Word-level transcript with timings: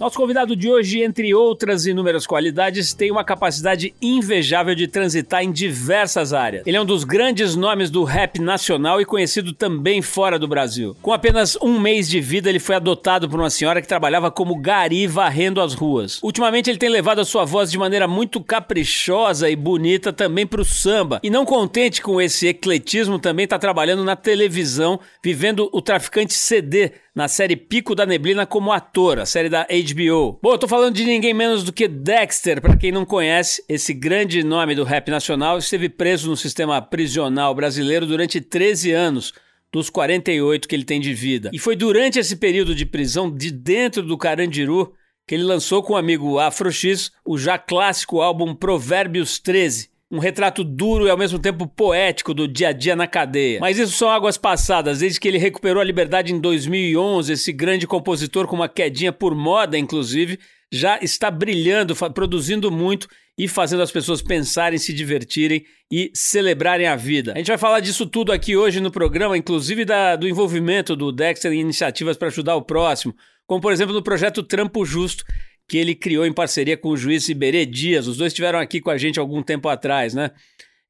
Nosso 0.00 0.16
convidado 0.16 0.56
de 0.56 0.66
hoje, 0.66 1.02
entre 1.02 1.34
outras 1.34 1.84
inúmeras 1.84 2.26
qualidades, 2.26 2.94
tem 2.94 3.10
uma 3.10 3.22
capacidade 3.22 3.92
invejável 4.00 4.74
de 4.74 4.88
transitar 4.88 5.44
em 5.44 5.52
diversas 5.52 6.32
áreas. 6.32 6.66
Ele 6.66 6.78
é 6.78 6.80
um 6.80 6.86
dos 6.86 7.04
grandes 7.04 7.54
nomes 7.54 7.90
do 7.90 8.02
rap 8.02 8.40
nacional 8.40 8.98
e 8.98 9.04
conhecido 9.04 9.52
também 9.52 10.00
fora 10.00 10.38
do 10.38 10.48
Brasil. 10.48 10.96
Com 11.02 11.12
apenas 11.12 11.54
um 11.60 11.78
mês 11.78 12.08
de 12.08 12.18
vida, 12.18 12.48
ele 12.48 12.58
foi 12.58 12.76
adotado 12.76 13.28
por 13.28 13.38
uma 13.38 13.50
senhora 13.50 13.82
que 13.82 13.86
trabalhava 13.86 14.30
como 14.30 14.56
gari 14.56 15.06
varrendo 15.06 15.60
as 15.60 15.74
ruas. 15.74 16.18
Ultimamente, 16.22 16.70
ele 16.70 16.78
tem 16.78 16.88
levado 16.88 17.20
a 17.20 17.24
sua 17.26 17.44
voz 17.44 17.70
de 17.70 17.76
maneira 17.76 18.08
muito 18.08 18.40
caprichosa 18.40 19.50
e 19.50 19.54
bonita 19.54 20.14
também 20.14 20.46
para 20.46 20.62
o 20.62 20.64
samba. 20.64 21.20
E 21.22 21.28
não 21.28 21.44
contente 21.44 22.00
com 22.00 22.18
esse 22.18 22.46
ecletismo, 22.46 23.18
também 23.18 23.44
está 23.44 23.58
trabalhando 23.58 24.02
na 24.02 24.16
televisão, 24.16 24.98
vivendo 25.22 25.68
o 25.74 25.82
traficante 25.82 26.32
CD 26.32 26.92
na 27.20 27.28
série 27.28 27.54
Pico 27.54 27.94
da 27.94 28.06
Neblina 28.06 28.46
como 28.46 28.72
ator, 28.72 29.18
a 29.18 29.26
série 29.26 29.50
da 29.50 29.64
HBO. 29.64 30.38
Bom, 30.42 30.52
eu 30.52 30.58
tô 30.58 30.66
falando 30.66 30.94
de 30.94 31.04
ninguém 31.04 31.34
menos 31.34 31.62
do 31.62 31.70
que 31.70 31.86
Dexter, 31.86 32.62
para 32.62 32.78
quem 32.78 32.90
não 32.90 33.04
conhece, 33.04 33.62
esse 33.68 33.92
grande 33.92 34.42
nome 34.42 34.74
do 34.74 34.84
rap 34.84 35.10
nacional 35.10 35.58
esteve 35.58 35.90
preso 35.90 36.30
no 36.30 36.36
sistema 36.36 36.80
prisional 36.80 37.54
brasileiro 37.54 38.06
durante 38.06 38.40
13 38.40 38.92
anos 38.92 39.34
dos 39.70 39.90
48 39.90 40.66
que 40.66 40.74
ele 40.74 40.82
tem 40.82 40.98
de 40.98 41.12
vida. 41.12 41.50
E 41.52 41.58
foi 41.58 41.76
durante 41.76 42.18
esse 42.18 42.36
período 42.36 42.74
de 42.74 42.86
prisão 42.86 43.30
de 43.30 43.50
dentro 43.50 44.02
do 44.02 44.16
Carandiru 44.16 44.94
que 45.28 45.34
ele 45.34 45.44
lançou 45.44 45.82
com 45.82 45.92
o 45.92 45.98
amigo 45.98 46.38
Afro 46.38 46.72
X 46.72 47.12
o 47.22 47.36
já 47.36 47.58
clássico 47.58 48.22
álbum 48.22 48.54
Provérbios 48.54 49.38
13, 49.38 49.89
um 50.10 50.18
retrato 50.18 50.64
duro 50.64 51.06
e 51.06 51.10
ao 51.10 51.16
mesmo 51.16 51.38
tempo 51.38 51.66
poético 51.66 52.34
do 52.34 52.48
dia 52.48 52.68
a 52.68 52.72
dia 52.72 52.96
na 52.96 53.06
cadeia. 53.06 53.60
Mas 53.60 53.78
isso 53.78 53.92
são 53.92 54.10
águas 54.10 54.36
passadas, 54.36 54.98
desde 54.98 55.20
que 55.20 55.28
ele 55.28 55.38
recuperou 55.38 55.80
a 55.80 55.84
liberdade 55.84 56.32
em 56.32 56.40
2011, 56.40 57.32
esse 57.32 57.52
grande 57.52 57.86
compositor 57.86 58.46
com 58.46 58.56
uma 58.56 58.68
quedinha 58.68 59.12
por 59.12 59.34
moda, 59.34 59.78
inclusive, 59.78 60.38
já 60.72 60.98
está 61.00 61.30
brilhando, 61.30 61.94
produzindo 62.12 62.70
muito 62.70 63.08
e 63.38 63.48
fazendo 63.48 63.82
as 63.82 63.90
pessoas 63.90 64.20
pensarem, 64.20 64.78
se 64.78 64.92
divertirem 64.92 65.64
e 65.90 66.10
celebrarem 66.12 66.86
a 66.86 66.96
vida. 66.96 67.32
A 67.32 67.38
gente 67.38 67.48
vai 67.48 67.58
falar 67.58 67.80
disso 67.80 68.04
tudo 68.04 68.32
aqui 68.32 68.56
hoje 68.56 68.80
no 68.80 68.90
programa, 68.90 69.38
inclusive 69.38 69.84
da, 69.84 70.16
do 70.16 70.28
envolvimento 70.28 70.94
do 70.94 71.10
Dexter 71.10 71.52
em 71.52 71.60
iniciativas 71.60 72.16
para 72.16 72.28
ajudar 72.28 72.56
o 72.56 72.62
próximo, 72.62 73.14
como 73.46 73.60
por 73.60 73.72
exemplo 73.72 73.94
no 73.94 74.02
projeto 74.02 74.42
Trampo 74.42 74.84
Justo, 74.84 75.24
que 75.70 75.78
ele 75.78 75.94
criou 75.94 76.26
em 76.26 76.32
parceria 76.32 76.76
com 76.76 76.88
o 76.88 76.96
juiz 76.96 77.28
Iberê 77.28 77.64
Dias. 77.64 78.08
Os 78.08 78.16
dois 78.16 78.32
estiveram 78.32 78.58
aqui 78.58 78.80
com 78.80 78.90
a 78.90 78.98
gente 78.98 79.20
algum 79.20 79.40
tempo 79.40 79.68
atrás, 79.68 80.12
né? 80.12 80.32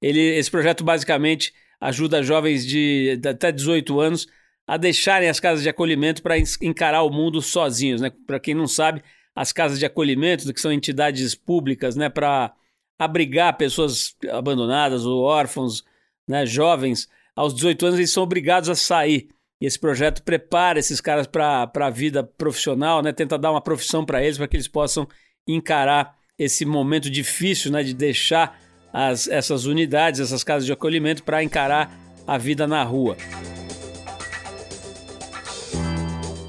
Ele, 0.00 0.18
esse 0.18 0.50
projeto 0.50 0.82
basicamente 0.82 1.52
ajuda 1.78 2.22
jovens 2.22 2.66
de, 2.66 3.20
até 3.28 3.52
18 3.52 4.00
anos 4.00 4.26
a 4.66 4.78
deixarem 4.78 5.28
as 5.28 5.38
casas 5.38 5.62
de 5.62 5.68
acolhimento 5.68 6.22
para 6.22 6.38
encarar 6.62 7.02
o 7.02 7.10
mundo 7.10 7.42
sozinhos, 7.42 8.00
né? 8.00 8.10
Para 8.26 8.40
quem 8.40 8.54
não 8.54 8.66
sabe, 8.66 9.02
as 9.36 9.52
casas 9.52 9.78
de 9.78 9.84
acolhimento, 9.84 10.50
que 10.50 10.60
são 10.60 10.72
entidades 10.72 11.34
públicas, 11.34 11.94
né, 11.94 12.08
para 12.08 12.50
abrigar 12.98 13.58
pessoas 13.58 14.16
abandonadas 14.32 15.04
ou 15.04 15.20
órfãos, 15.22 15.84
né, 16.26 16.46
jovens, 16.46 17.06
aos 17.36 17.52
18 17.52 17.84
anos 17.84 17.98
eles 17.98 18.10
são 18.10 18.22
obrigados 18.22 18.70
a 18.70 18.74
sair. 18.74 19.28
E 19.60 19.66
esse 19.66 19.78
projeto 19.78 20.22
prepara 20.22 20.78
esses 20.78 21.00
caras 21.00 21.26
para 21.26 21.70
a 21.74 21.90
vida 21.90 22.24
profissional, 22.24 23.02
né? 23.02 23.12
tenta 23.12 23.36
dar 23.36 23.50
uma 23.50 23.60
profissão 23.60 24.06
para 24.06 24.22
eles, 24.22 24.38
para 24.38 24.48
que 24.48 24.56
eles 24.56 24.68
possam 24.68 25.06
encarar 25.46 26.16
esse 26.38 26.64
momento 26.64 27.10
difícil 27.10 27.70
né? 27.70 27.82
de 27.82 27.92
deixar 27.92 28.58
as, 28.90 29.28
essas 29.28 29.66
unidades, 29.66 30.18
essas 30.18 30.42
casas 30.42 30.64
de 30.64 30.72
acolhimento, 30.72 31.22
para 31.22 31.42
encarar 31.44 31.94
a 32.26 32.38
vida 32.38 32.66
na 32.66 32.82
rua. 32.82 33.16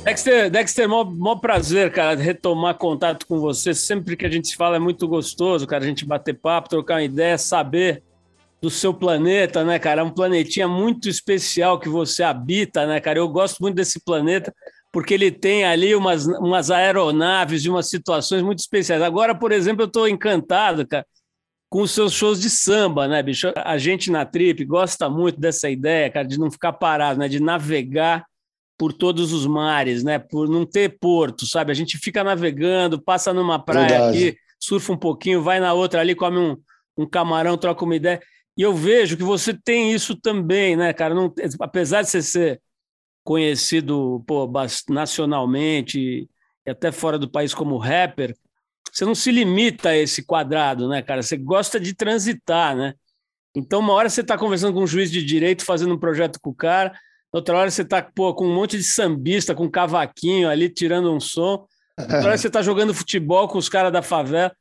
Dexter, 0.03 0.49
Dexter, 0.49 0.89
mó, 0.89 1.03
mó 1.03 1.35
prazer, 1.35 1.91
cara, 1.91 2.15
retomar 2.15 2.75
contato 2.75 3.27
com 3.27 3.39
você. 3.39 3.73
Sempre 3.73 4.15
que 4.15 4.25
a 4.25 4.29
gente 4.29 4.47
se 4.47 4.55
fala 4.55 4.77
é 4.77 4.79
muito 4.79 5.07
gostoso, 5.07 5.67
cara, 5.67 5.83
a 5.83 5.87
gente 5.87 6.05
bater 6.05 6.33
papo, 6.33 6.69
trocar 6.69 6.95
uma 6.95 7.03
ideia, 7.03 7.37
saber 7.37 8.01
do 8.61 8.69
seu 8.69 8.93
planeta, 8.93 9.63
né, 9.63 9.79
cara? 9.79 10.01
É 10.01 10.03
um 10.03 10.13
planetinha 10.13 10.67
muito 10.67 11.09
especial 11.09 11.79
que 11.79 11.89
você 11.89 12.21
habita, 12.21 12.85
né, 12.85 12.99
cara? 12.99 13.17
Eu 13.17 13.27
gosto 13.27 13.59
muito 13.59 13.75
desse 13.75 13.99
planeta 14.03 14.53
porque 14.91 15.13
ele 15.13 15.31
tem 15.31 15.63
ali 15.63 15.95
umas, 15.95 16.27
umas 16.27 16.69
aeronaves 16.69 17.63
e 17.63 17.69
umas 17.69 17.89
situações 17.89 18.43
muito 18.43 18.59
especiais. 18.59 19.01
Agora, 19.01 19.33
por 19.33 19.51
exemplo, 19.51 19.83
eu 19.83 19.87
estou 19.87 20.07
encantado, 20.07 20.85
cara, 20.85 21.05
com 21.69 21.81
os 21.81 21.91
seus 21.91 22.11
shows 22.11 22.41
de 22.41 22.49
samba, 22.49 23.07
né, 23.07 23.23
bicho? 23.23 23.51
A 23.55 23.77
gente 23.77 24.11
na 24.11 24.25
Trip 24.25 24.65
gosta 24.65 25.09
muito 25.09 25.39
dessa 25.39 25.69
ideia, 25.69 26.11
cara, 26.11 26.27
de 26.27 26.37
não 26.37 26.51
ficar 26.51 26.73
parado, 26.73 27.17
né, 27.19 27.29
de 27.29 27.39
navegar 27.39 28.25
por 28.77 28.91
todos 28.91 29.31
os 29.31 29.47
mares, 29.47 30.03
né, 30.03 30.19
por 30.19 30.49
não 30.49 30.65
ter 30.65 30.99
porto, 30.99 31.45
sabe? 31.45 31.71
A 31.71 31.75
gente 31.75 31.97
fica 31.97 32.23
navegando, 32.23 33.01
passa 33.01 33.33
numa 33.33 33.57
praia 33.57 33.87
Verdade. 33.87 34.27
aqui, 34.27 34.37
surfa 34.59 34.91
um 34.91 34.97
pouquinho, 34.97 35.41
vai 35.41 35.61
na 35.61 35.71
outra 35.71 36.01
ali, 36.01 36.13
come 36.13 36.37
um, 36.37 36.57
um 36.97 37.05
camarão, 37.07 37.57
troca 37.57 37.85
uma 37.85 37.95
ideia. 37.95 38.21
E 38.61 38.63
eu 38.63 38.75
vejo 38.75 39.17
que 39.17 39.23
você 39.23 39.55
tem 39.55 39.91
isso 39.91 40.15
também, 40.15 40.75
né, 40.75 40.93
cara? 40.93 41.15
Não, 41.15 41.33
apesar 41.61 42.03
de 42.03 42.11
você 42.11 42.21
ser 42.21 42.61
conhecido 43.23 44.23
pô, 44.27 44.47
nacionalmente 44.87 45.99
e 45.99 46.69
até 46.69 46.91
fora 46.91 47.17
do 47.17 47.27
país 47.27 47.55
como 47.55 47.79
rapper, 47.79 48.37
você 48.91 49.03
não 49.03 49.15
se 49.15 49.31
limita 49.31 49.89
a 49.89 49.97
esse 49.97 50.23
quadrado, 50.23 50.87
né, 50.87 51.01
cara? 51.01 51.23
Você 51.23 51.37
gosta 51.37 51.79
de 51.79 51.95
transitar, 51.95 52.75
né? 52.75 52.93
Então, 53.55 53.79
uma 53.79 53.93
hora 53.93 54.11
você 54.11 54.21
está 54.21 54.37
conversando 54.37 54.75
com 54.75 54.83
um 54.83 54.87
juiz 54.87 55.09
de 55.09 55.23
direito, 55.25 55.65
fazendo 55.65 55.95
um 55.95 55.99
projeto 55.99 56.39
com 56.39 56.51
o 56.51 56.55
cara, 56.55 56.93
outra 57.31 57.57
hora 57.57 57.71
você 57.71 57.81
está 57.81 57.99
com 57.99 58.45
um 58.45 58.53
monte 58.53 58.77
de 58.77 58.83
sambista, 58.83 59.55
com 59.55 59.63
um 59.63 59.71
cavaquinho 59.71 60.47
ali, 60.47 60.69
tirando 60.69 61.11
um 61.11 61.19
som, 61.19 61.65
outra 61.97 62.25
hora 62.25 62.37
você 62.37 62.45
está 62.45 62.61
jogando 62.61 62.93
futebol 62.93 63.47
com 63.47 63.57
os 63.57 63.67
caras 63.67 63.91
da 63.91 64.03
favela. 64.03 64.55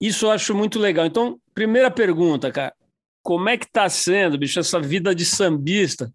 Isso 0.00 0.26
eu 0.26 0.30
acho 0.30 0.54
muito 0.54 0.78
legal. 0.78 1.04
Então, 1.04 1.40
primeira 1.52 1.90
pergunta, 1.90 2.52
cara 2.52 2.72
como 3.24 3.48
é 3.48 3.56
que 3.56 3.66
tá 3.66 3.88
sendo, 3.88 4.36
bicho, 4.36 4.60
essa 4.60 4.78
vida 4.78 5.14
de 5.14 5.24
sambista? 5.24 6.12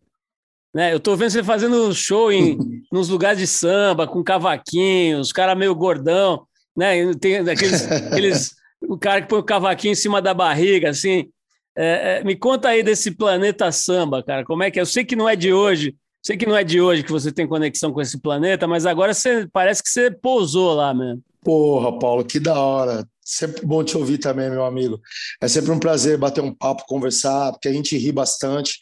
Né? 0.74 0.94
Eu 0.94 1.00
tô 1.00 1.16
vendo 1.16 1.32
você 1.32 1.44
fazendo 1.44 1.92
show 1.92 2.32
em 2.32 2.56
nos 2.94 3.10
lugares 3.10 3.40
de 3.40 3.48
samba, 3.48 4.08
com 4.08 4.24
cavaquinho, 4.24 5.20
os 5.20 5.32
caras 5.32 5.58
meio 5.58 5.74
gordão, 5.74 6.46
né? 6.78 7.12
Tem 7.16 7.38
aqueles, 7.38 7.92
aqueles, 7.92 8.56
o 8.88 8.96
cara 8.96 9.24
que 9.24 9.28
põe 9.28 9.40
o 9.40 9.44
cavaquinho 9.44 9.94
em 9.94 9.96
cima 9.96 10.22
da 10.22 10.36
barriga, 10.36 10.92
assim. 10.92 11.30
É, 11.76 12.20
é, 12.20 12.24
me 12.24 12.36
conta 12.36 12.70
aí 12.70 12.84
desse 12.84 13.10
planeta 13.10 13.72
samba, 13.72 14.22
cara. 14.22 14.46
Como 14.46 14.62
é 14.62 14.70
que 14.70 14.78
é? 14.78 14.82
Eu 14.82 14.86
sei 14.86 15.04
que 15.04 15.16
não 15.16 15.28
é 15.28 15.36
de 15.36 15.52
hoje, 15.52 15.96
sei 16.22 16.38
que 16.38 16.46
não 16.46 16.56
é 16.56 16.64
de 16.64 16.80
hoje 16.80 17.02
que 17.02 17.12
você 17.12 17.32
tem 17.32 17.48
conexão 17.48 17.92
com 17.92 18.02
esse 18.02 18.22
planeta, 18.22 18.68
mas 18.68 18.86
agora 18.86 19.16
você 19.16 19.48
parece 19.52 19.82
que 19.82 19.90
você 19.90 20.12
pousou 20.12 20.76
lá 20.76 20.94
mesmo. 20.94 21.24
Porra, 21.42 21.98
Paulo, 21.98 22.24
que 22.24 22.40
da 22.40 22.60
hora. 22.60 23.08
Sempre 23.32 23.64
bom 23.64 23.84
te 23.84 23.96
ouvir 23.96 24.18
também, 24.18 24.50
meu 24.50 24.66
amigo. 24.66 25.00
É 25.40 25.48
sempre 25.48 25.70
um 25.70 25.78
prazer 25.78 26.18
bater 26.18 26.44
um 26.44 26.52
papo, 26.52 26.84
conversar, 26.88 27.52
porque 27.52 27.68
a 27.68 27.72
gente 27.72 27.96
ri 27.96 28.12
bastante. 28.12 28.80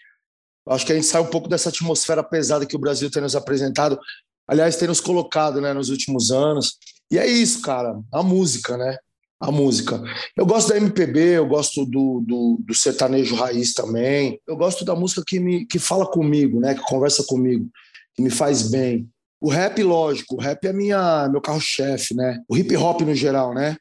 Acho 0.69 0.85
que 0.85 0.93
a 0.93 0.95
gente 0.95 1.05
sai 1.05 1.21
um 1.21 1.27
pouco 1.27 1.49
dessa 1.49 1.67
atmosfera 1.67 2.23
pesada 2.23 2.65
que 2.65 2.75
o 2.75 2.79
Brasil 2.79 3.11
tem 3.11 3.21
nos 3.21 3.35
apresentado. 3.35 3.99
Aliás, 4.47 4.77
tem 4.77 4.87
nos 4.87 5.01
colocado 5.01 5.59
né, 5.59 5.73
nos 5.73 5.89
últimos 5.89 6.31
anos. 6.31 6.77
E 7.11 7.19
é 7.19 7.27
isso, 7.27 7.61
cara. 7.61 7.99
A 8.09 8.23
música, 8.23 8.77
né? 8.77 8.97
A 9.37 9.51
música. 9.51 10.01
Eu 10.37 10.45
gosto 10.45 10.69
da 10.69 10.77
MPB, 10.77 11.19
eu 11.19 11.47
gosto 11.47 11.85
do, 11.85 12.23
do, 12.25 12.57
do 12.65 12.73
sertanejo 12.73 13.35
raiz 13.35 13.73
também. 13.73 14.39
Eu 14.47 14.55
gosto 14.55 14.85
da 14.85 14.95
música 14.95 15.23
que, 15.27 15.41
me, 15.41 15.65
que 15.65 15.77
fala 15.77 16.09
comigo, 16.09 16.61
né? 16.61 16.73
Que 16.73 16.81
conversa 16.83 17.21
comigo, 17.25 17.69
que 18.15 18.21
me 18.21 18.29
faz 18.29 18.69
bem. 18.71 19.09
O 19.41 19.49
rap, 19.49 19.83
lógico, 19.83 20.35
o 20.35 20.39
rap 20.39 20.65
é 20.65 20.71
minha, 20.71 21.27
meu 21.27 21.41
carro-chefe, 21.41 22.15
né? 22.15 22.39
O 22.47 22.55
hip 22.55 22.73
hop 22.77 23.01
no 23.01 23.13
geral, 23.13 23.53
né? 23.53 23.75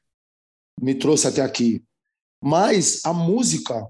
Me 0.81 0.95
trouxe 0.95 1.27
até 1.27 1.43
aqui. 1.43 1.83
Mas 2.43 3.05
a 3.05 3.13
música, 3.13 3.87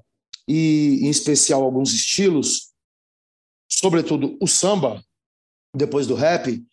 e 0.49 1.01
em 1.03 1.11
especial 1.11 1.63
alguns 1.63 1.93
estilos, 1.93 2.73
sobretudo 3.69 4.37
o 4.41 4.47
samba, 4.47 5.03
depois 5.75 6.07
do 6.07 6.15
rap, 6.15 6.65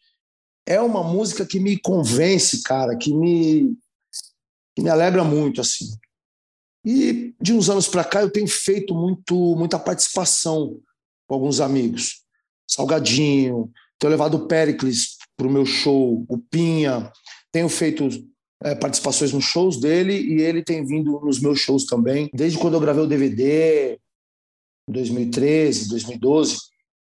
é 0.65 0.79
uma 0.79 1.03
música 1.03 1.45
que 1.45 1.59
me 1.59 1.77
convence, 1.77 2.61
cara, 2.63 2.95
que 2.95 3.13
me, 3.13 3.75
que 4.75 4.81
me 4.81 4.89
alegra 4.89 5.23
muito, 5.23 5.59
assim. 5.59 5.97
E 6.85 7.33
de 7.41 7.53
uns 7.53 7.69
anos 7.69 7.87
para 7.87 8.03
cá 8.03 8.21
eu 8.21 8.31
tenho 8.31 8.47
feito 8.47 8.93
muito, 8.93 9.35
muita 9.55 9.79
participação 9.79 10.79
com 11.27 11.35
alguns 11.35 11.59
amigos. 11.59 12.23
Salgadinho, 12.67 13.71
tenho 13.99 14.11
levado 14.11 14.35
o 14.35 14.47
Pericles 14.47 15.17
para 15.35 15.47
o 15.47 15.51
meu 15.51 15.65
show, 15.65 16.25
o 16.27 16.37
Pinha, 16.37 17.11
tenho 17.51 17.69
feito 17.69 18.07
é, 18.63 18.73
participações 18.75 19.33
nos 19.33 19.43
shows 19.43 19.79
dele 19.79 20.13
e 20.13 20.41
ele 20.41 20.63
tem 20.63 20.85
vindo 20.85 21.19
nos 21.19 21.39
meus 21.39 21.59
shows 21.59 21.85
também, 21.85 22.29
desde 22.33 22.57
quando 22.57 22.75
eu 22.75 22.79
gravei 22.79 23.03
o 23.03 23.07
DVD, 23.07 23.99
em 24.87 24.93
2013, 24.93 25.89
2012. 25.89 26.57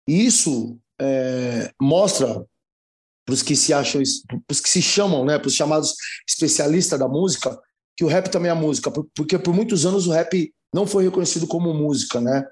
E 0.08 0.26
isso 0.26 0.78
é, 1.00 1.72
mostra 1.82 2.46
para 3.26 3.34
os 3.34 3.42
que 3.42 3.56
se 3.56 3.74
acham, 3.74 4.02
para 4.28 4.54
os 4.54 4.62
que 4.62 4.70
se 4.70 4.82
chamam, 4.82 5.26
né, 5.26 5.38
para 5.38 5.48
os 5.48 5.54
chamados 5.54 5.96
especialistas 6.28 7.00
da 7.00 7.08
música, 7.08 7.58
que 7.96 8.04
o 8.04 8.08
rap 8.08 8.30
também 8.30 8.52
é 8.52 8.54
música, 8.54 8.92
porque 9.16 9.38
por 9.38 9.54
muitos 9.54 9.86
anos 9.86 10.08
o 10.08 10.12
rap 10.12 10.54
não 10.74 10.86
foi 10.86 11.06
reconhecido 11.06 11.48
como 11.48 11.74
música, 11.74 12.22
né? 12.22 12.46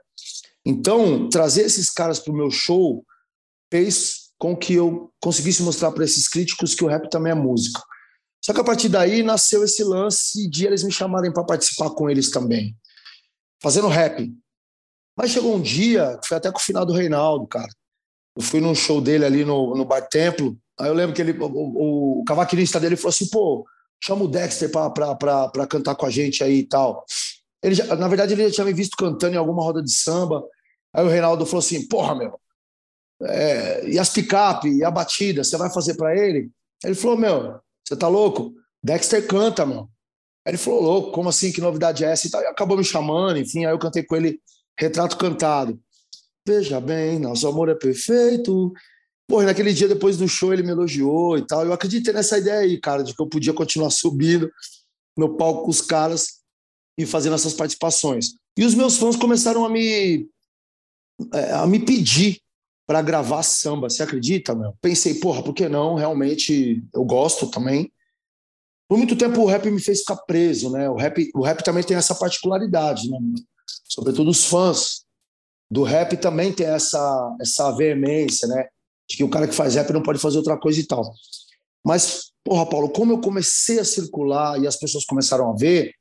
Então, 0.66 1.30
trazer 1.30 1.62
esses 1.62 1.90
caras 1.90 2.20
para 2.20 2.34
o 2.34 2.36
meu 2.36 2.50
show 2.50 3.06
fez 3.72 4.32
com 4.38 4.56
que 4.56 4.74
eu 4.74 5.12
conseguisse 5.22 5.62
mostrar 5.62 5.92
para 5.92 6.04
esses 6.04 6.28
críticos 6.28 6.74
que 6.74 6.84
o 6.84 6.88
rap 6.88 7.10
também 7.10 7.32
é 7.32 7.36
música. 7.36 7.82
Só 8.46 8.54
que 8.54 8.62
a 8.62 8.64
partir 8.64 8.90
daí 8.90 9.24
nasceu 9.24 9.64
esse 9.64 9.84
lance 9.84 10.48
de 10.48 10.68
eles 10.68 10.84
me 10.84 10.92
chamarem 10.92 11.34
para 11.34 11.44
participar 11.44 11.90
com 11.90 12.08
eles 12.08 12.30
também, 12.30 12.78
fazendo 13.60 13.88
rap. 13.88 14.32
Mas 15.18 15.32
chegou 15.32 15.56
um 15.56 15.62
dia, 15.62 16.20
foi 16.24 16.38
até 16.38 16.52
com 16.52 16.60
o 16.60 16.62
final 16.62 16.86
do 16.86 16.94
Reinaldo, 16.94 17.48
cara. 17.48 17.72
Eu 18.38 18.44
fui 18.44 18.62
num 18.62 18.76
show 18.76 19.02
dele 19.02 19.26
ali 19.26 19.44
no, 19.44 19.74
no 19.74 19.84
Bar 19.84 20.08
Templo. 20.08 20.56
Aí 20.80 20.88
eu 20.88 20.94
lembro 20.94 21.16
que 21.16 21.24
ele, 21.24 21.36
o, 21.40 22.20
o 22.20 22.24
cavaquinista 22.24 22.80
dele 22.80 22.96
falou 22.96 23.10
assim: 23.10 23.28
pô, 23.32 23.66
chama 24.00 24.26
o 24.26 24.28
Dexter 24.28 24.70
para 24.70 25.68
cantar 25.68 25.96
com 25.96 26.06
a 26.06 26.12
gente 26.12 26.44
aí 26.44 26.60
e 26.60 26.68
tal. 26.68 27.04
Ele 27.64 27.74
já, 27.74 27.96
na 27.96 28.08
verdade, 28.08 28.34
ele 28.34 28.48
já 28.50 28.54
tinha 28.54 28.66
me 28.66 28.74
visto 28.74 28.96
cantando 28.96 29.34
em 29.34 29.40
alguma 29.40 29.64
roda 29.64 29.82
de 29.82 29.92
samba. 29.92 30.48
Aí 30.94 31.04
o 31.04 31.10
Reinaldo 31.10 31.48
falou 31.48 31.62
assim: 31.62 31.88
porra, 31.88 32.14
meu, 32.14 32.40
é, 33.24 33.90
e 33.90 33.98
as 33.98 34.12
picape, 34.12 34.70
e 34.70 34.84
a 34.84 34.92
batida, 34.92 35.44
você 35.44 35.58
vai 35.58 35.74
fazer 35.74 35.96
para 35.96 36.16
ele? 36.16 36.52
Ele 36.84 36.94
falou: 36.94 37.18
meu, 37.18 37.65
você 37.88 37.96
tá 37.96 38.08
louco? 38.08 38.54
Dexter 38.84 39.26
canta, 39.28 39.66
meu. 39.66 39.90
Aí 40.46 40.52
ele 40.52 40.58
falou: 40.58 40.82
louco, 40.82 41.12
como 41.12 41.30
assim? 41.30 41.52
Que 41.52 41.62
novidade 41.62 42.04
é 42.04 42.12
essa? 42.12 42.28
E, 42.28 42.30
tal. 42.30 42.42
e 42.42 42.46
acabou 42.46 42.78
me 42.78 42.84
chamando, 42.84 43.38
enfim. 43.38 43.66
Aí 43.66 43.74
eu 43.74 43.80
cantei 43.80 44.04
com 44.04 44.16
ele 44.16 44.40
Retrato 44.80 45.18
Cantado. 45.18 45.80
Veja 46.48 46.80
bem, 46.80 47.18
nosso 47.20 47.48
amor 47.48 47.70
é 47.70 47.76
perfeito. 47.76 48.72
Pô, 49.28 49.42
naquele 49.42 49.74
dia 49.74 49.88
depois 49.88 50.18
do 50.18 50.28
show 50.28 50.54
ele 50.54 50.62
me 50.62 50.70
elogiou 50.70 51.38
e 51.38 51.46
tal. 51.46 51.66
Eu 51.66 51.74
acreditei 51.74 52.14
nessa 52.14 52.38
ideia 52.38 52.60
aí, 52.60 52.80
cara, 52.80 53.04
de 53.04 53.16
que 53.16 53.22
eu 53.22 53.28
podia 53.28 53.54
continuar 53.54 53.90
subindo 53.90 54.52
no 55.18 55.36
palco 55.36 55.64
com 55.64 55.72
os 55.72 55.82
caras 55.82 56.42
e 56.98 57.06
fazendo 57.06 57.34
essas 57.34 57.54
participações. 57.54 58.36
E 58.58 58.64
os 58.64 58.76
meus 58.76 58.98
fãs 58.98 59.16
começaram 59.16 59.66
a 59.66 59.70
me 59.70 60.30
é, 61.34 61.54
a 61.54 61.66
me 61.66 61.80
pedir 61.80 62.40
para 62.88 63.02
gravar 63.02 63.44
samba. 63.44 63.90
Você 63.90 64.04
acredita, 64.04 64.56
meu? 64.56 64.74
Pensei, 64.82 65.16
porra, 65.16 65.44
por 65.44 65.54
que 65.54 65.68
não? 65.68 65.96
Realmente 65.96 66.84
eu 66.94 67.04
gosto 67.04 67.50
também. 67.50 67.92
Por 68.88 68.98
muito 68.98 69.18
tempo 69.18 69.42
o 69.42 69.46
rap 69.46 69.70
me 69.70 69.82
fez 69.82 70.00
ficar 70.00 70.18
preso, 70.18 70.72
né? 70.72 70.90
O 70.90 70.96
rap, 70.96 71.30
o 71.34 71.42
rap 71.42 71.64
também 71.64 71.84
tem 71.84 71.98
essa 71.98 72.14
particularidade, 72.14 73.10
né? 73.10 73.18
Sobretudo 73.84 74.30
os 74.30 74.46
fãs 74.46 75.06
do 75.70 75.82
rap 75.82 76.16
também 76.18 76.54
tem 76.54 76.68
essa, 76.68 77.36
essa 77.42 77.72
veemência, 77.72 78.48
né? 78.48 78.68
De 79.10 79.18
que 79.18 79.24
o 79.24 79.30
cara 79.30 79.48
que 79.48 79.56
faz 79.56 79.76
rap 79.76 79.92
não 79.92 80.04
pode 80.04 80.20
fazer 80.20 80.38
outra 80.38 80.58
coisa 80.58 80.80
e 80.80 80.86
tal. 80.86 81.12
Mas, 81.84 82.32
porra, 82.44 82.68
Paulo, 82.68 82.90
como 82.90 83.14
eu 83.14 83.22
comecei 83.22 83.80
a 83.80 83.86
circular 83.86 84.62
e 84.62 84.68
as 84.68 84.76
pessoas 84.76 85.06
começaram 85.06 85.52
a 85.52 85.56
ver, 85.56 85.94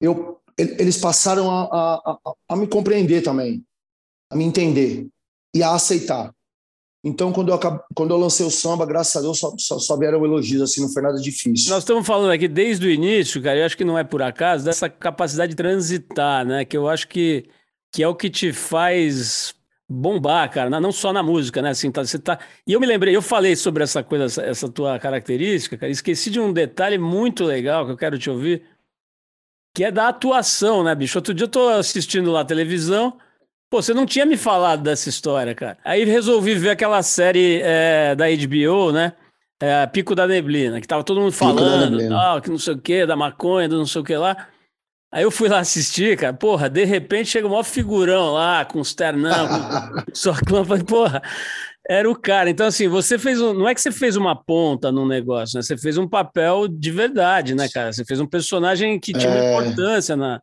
eu, 0.00 0.40
eles 0.56 0.96
passaram 0.96 1.50
a, 1.50 1.64
a, 1.64 2.18
a, 2.26 2.34
a 2.48 2.56
me 2.56 2.66
compreender 2.66 3.22
também, 3.22 3.62
a 4.30 4.36
me 4.36 4.44
entender 4.44 5.06
e 5.54 5.62
a 5.62 5.74
aceitar. 5.74 6.32
Então, 7.02 7.32
quando 7.32 7.50
eu, 7.50 7.58
quando 7.94 8.10
eu 8.10 8.18
lancei 8.18 8.44
o 8.44 8.50
samba, 8.50 8.84
graças 8.84 9.16
a 9.16 9.20
Deus, 9.22 9.38
só, 9.38 9.54
só, 9.58 9.78
só, 9.78 9.96
vieram 9.96 10.22
elogios, 10.22 10.60
assim, 10.60 10.82
não 10.82 10.90
foi 10.90 11.02
nada 11.02 11.18
difícil. 11.18 11.70
Nós 11.70 11.82
estamos 11.82 12.06
falando 12.06 12.30
aqui 12.30 12.46
desde 12.46 12.86
o 12.86 12.90
início, 12.90 13.42
cara, 13.42 13.58
eu 13.58 13.64
acho 13.64 13.76
que 13.76 13.84
não 13.84 13.98
é 13.98 14.04
por 14.04 14.20
acaso, 14.20 14.64
dessa 14.64 14.88
capacidade 14.88 15.50
de 15.50 15.56
transitar, 15.56 16.44
né? 16.44 16.64
Que 16.64 16.76
eu 16.76 16.88
acho 16.88 17.08
que 17.08 17.48
que 17.92 18.02
é 18.02 18.08
o 18.08 18.14
que 18.14 18.30
te 18.30 18.52
faz 18.52 19.54
bombar, 19.88 20.48
cara, 20.50 20.78
não 20.78 20.92
só 20.92 21.12
na 21.12 21.22
música, 21.22 21.60
né? 21.60 21.70
Assim, 21.70 21.90
tá, 21.90 22.04
você 22.04 22.18
tá... 22.18 22.38
E 22.64 22.72
eu 22.72 22.78
me 22.78 22.86
lembrei, 22.86 23.16
eu 23.16 23.22
falei 23.22 23.56
sobre 23.56 23.82
essa 23.82 24.04
coisa, 24.04 24.26
essa, 24.26 24.42
essa 24.42 24.68
tua 24.68 24.98
característica, 25.00 25.76
cara, 25.76 25.90
esqueci 25.90 26.30
de 26.30 26.38
um 26.38 26.52
detalhe 26.52 26.96
muito 26.96 27.44
legal 27.44 27.84
que 27.84 27.92
eu 27.92 27.96
quero 27.96 28.16
te 28.16 28.30
ouvir, 28.30 28.62
que 29.74 29.82
é 29.84 29.90
da 29.90 30.08
atuação, 30.08 30.84
né, 30.84 30.94
bicho? 30.94 31.18
Outro 31.18 31.34
dia 31.34 31.44
eu 31.44 31.48
tô 31.50 31.68
assistindo 31.68 32.30
lá 32.30 32.44
televisão, 32.44 33.18
pô, 33.70 33.80
você 33.80 33.94
não 33.94 34.04
tinha 34.04 34.26
me 34.26 34.36
falado 34.36 34.82
dessa 34.82 35.08
história, 35.08 35.54
cara. 35.54 35.78
Aí 35.84 36.04
resolvi 36.04 36.54
ver 36.54 36.70
aquela 36.70 37.02
série 37.02 37.60
é, 37.62 38.14
da 38.16 38.26
HBO, 38.26 38.90
né? 38.90 39.12
É, 39.62 39.86
Pico 39.86 40.14
da 40.14 40.26
Neblina, 40.26 40.80
que 40.80 40.88
tava 40.88 41.04
todo 41.04 41.20
mundo 41.20 41.32
falando, 41.32 42.08
tal, 42.08 42.40
que 42.40 42.50
não 42.50 42.58
sei 42.58 42.74
o 42.74 42.78
que, 42.78 43.06
da 43.06 43.14
maconha, 43.14 43.68
do 43.68 43.78
não 43.78 43.86
sei 43.86 44.00
o 44.00 44.04
que 44.04 44.16
lá. 44.16 44.48
Aí 45.12 45.22
eu 45.22 45.30
fui 45.30 45.48
lá 45.48 45.58
assistir, 45.58 46.16
cara, 46.16 46.32
porra, 46.32 46.68
de 46.68 46.84
repente 46.84 47.30
chega 47.30 47.46
um 47.46 47.50
maior 47.50 47.64
figurão 47.64 48.32
lá, 48.32 48.64
com 48.64 48.80
os 48.80 48.94
ternão, 48.94 49.48
com 49.48 50.04
socão, 50.14 50.64
falei, 50.64 50.84
porra, 50.84 51.20
era 51.88 52.08
o 52.08 52.14
cara. 52.14 52.48
Então, 52.48 52.66
assim, 52.66 52.88
você 52.88 53.18
fez 53.18 53.40
um. 53.40 53.52
Não 53.52 53.68
é 53.68 53.74
que 53.74 53.80
você 53.80 53.90
fez 53.90 54.16
uma 54.16 54.36
ponta 54.36 54.92
num 54.92 55.06
negócio, 55.06 55.56
né? 55.56 55.62
Você 55.62 55.76
fez 55.76 55.98
um 55.98 56.08
papel 56.08 56.68
de 56.68 56.90
verdade, 56.90 57.54
né, 57.54 57.68
cara? 57.68 57.92
Você 57.92 58.04
fez 58.04 58.20
um 58.20 58.26
personagem 58.26 58.98
que 59.00 59.12
tinha 59.12 59.28
é... 59.28 59.50
importância 59.50 60.16
na, 60.16 60.40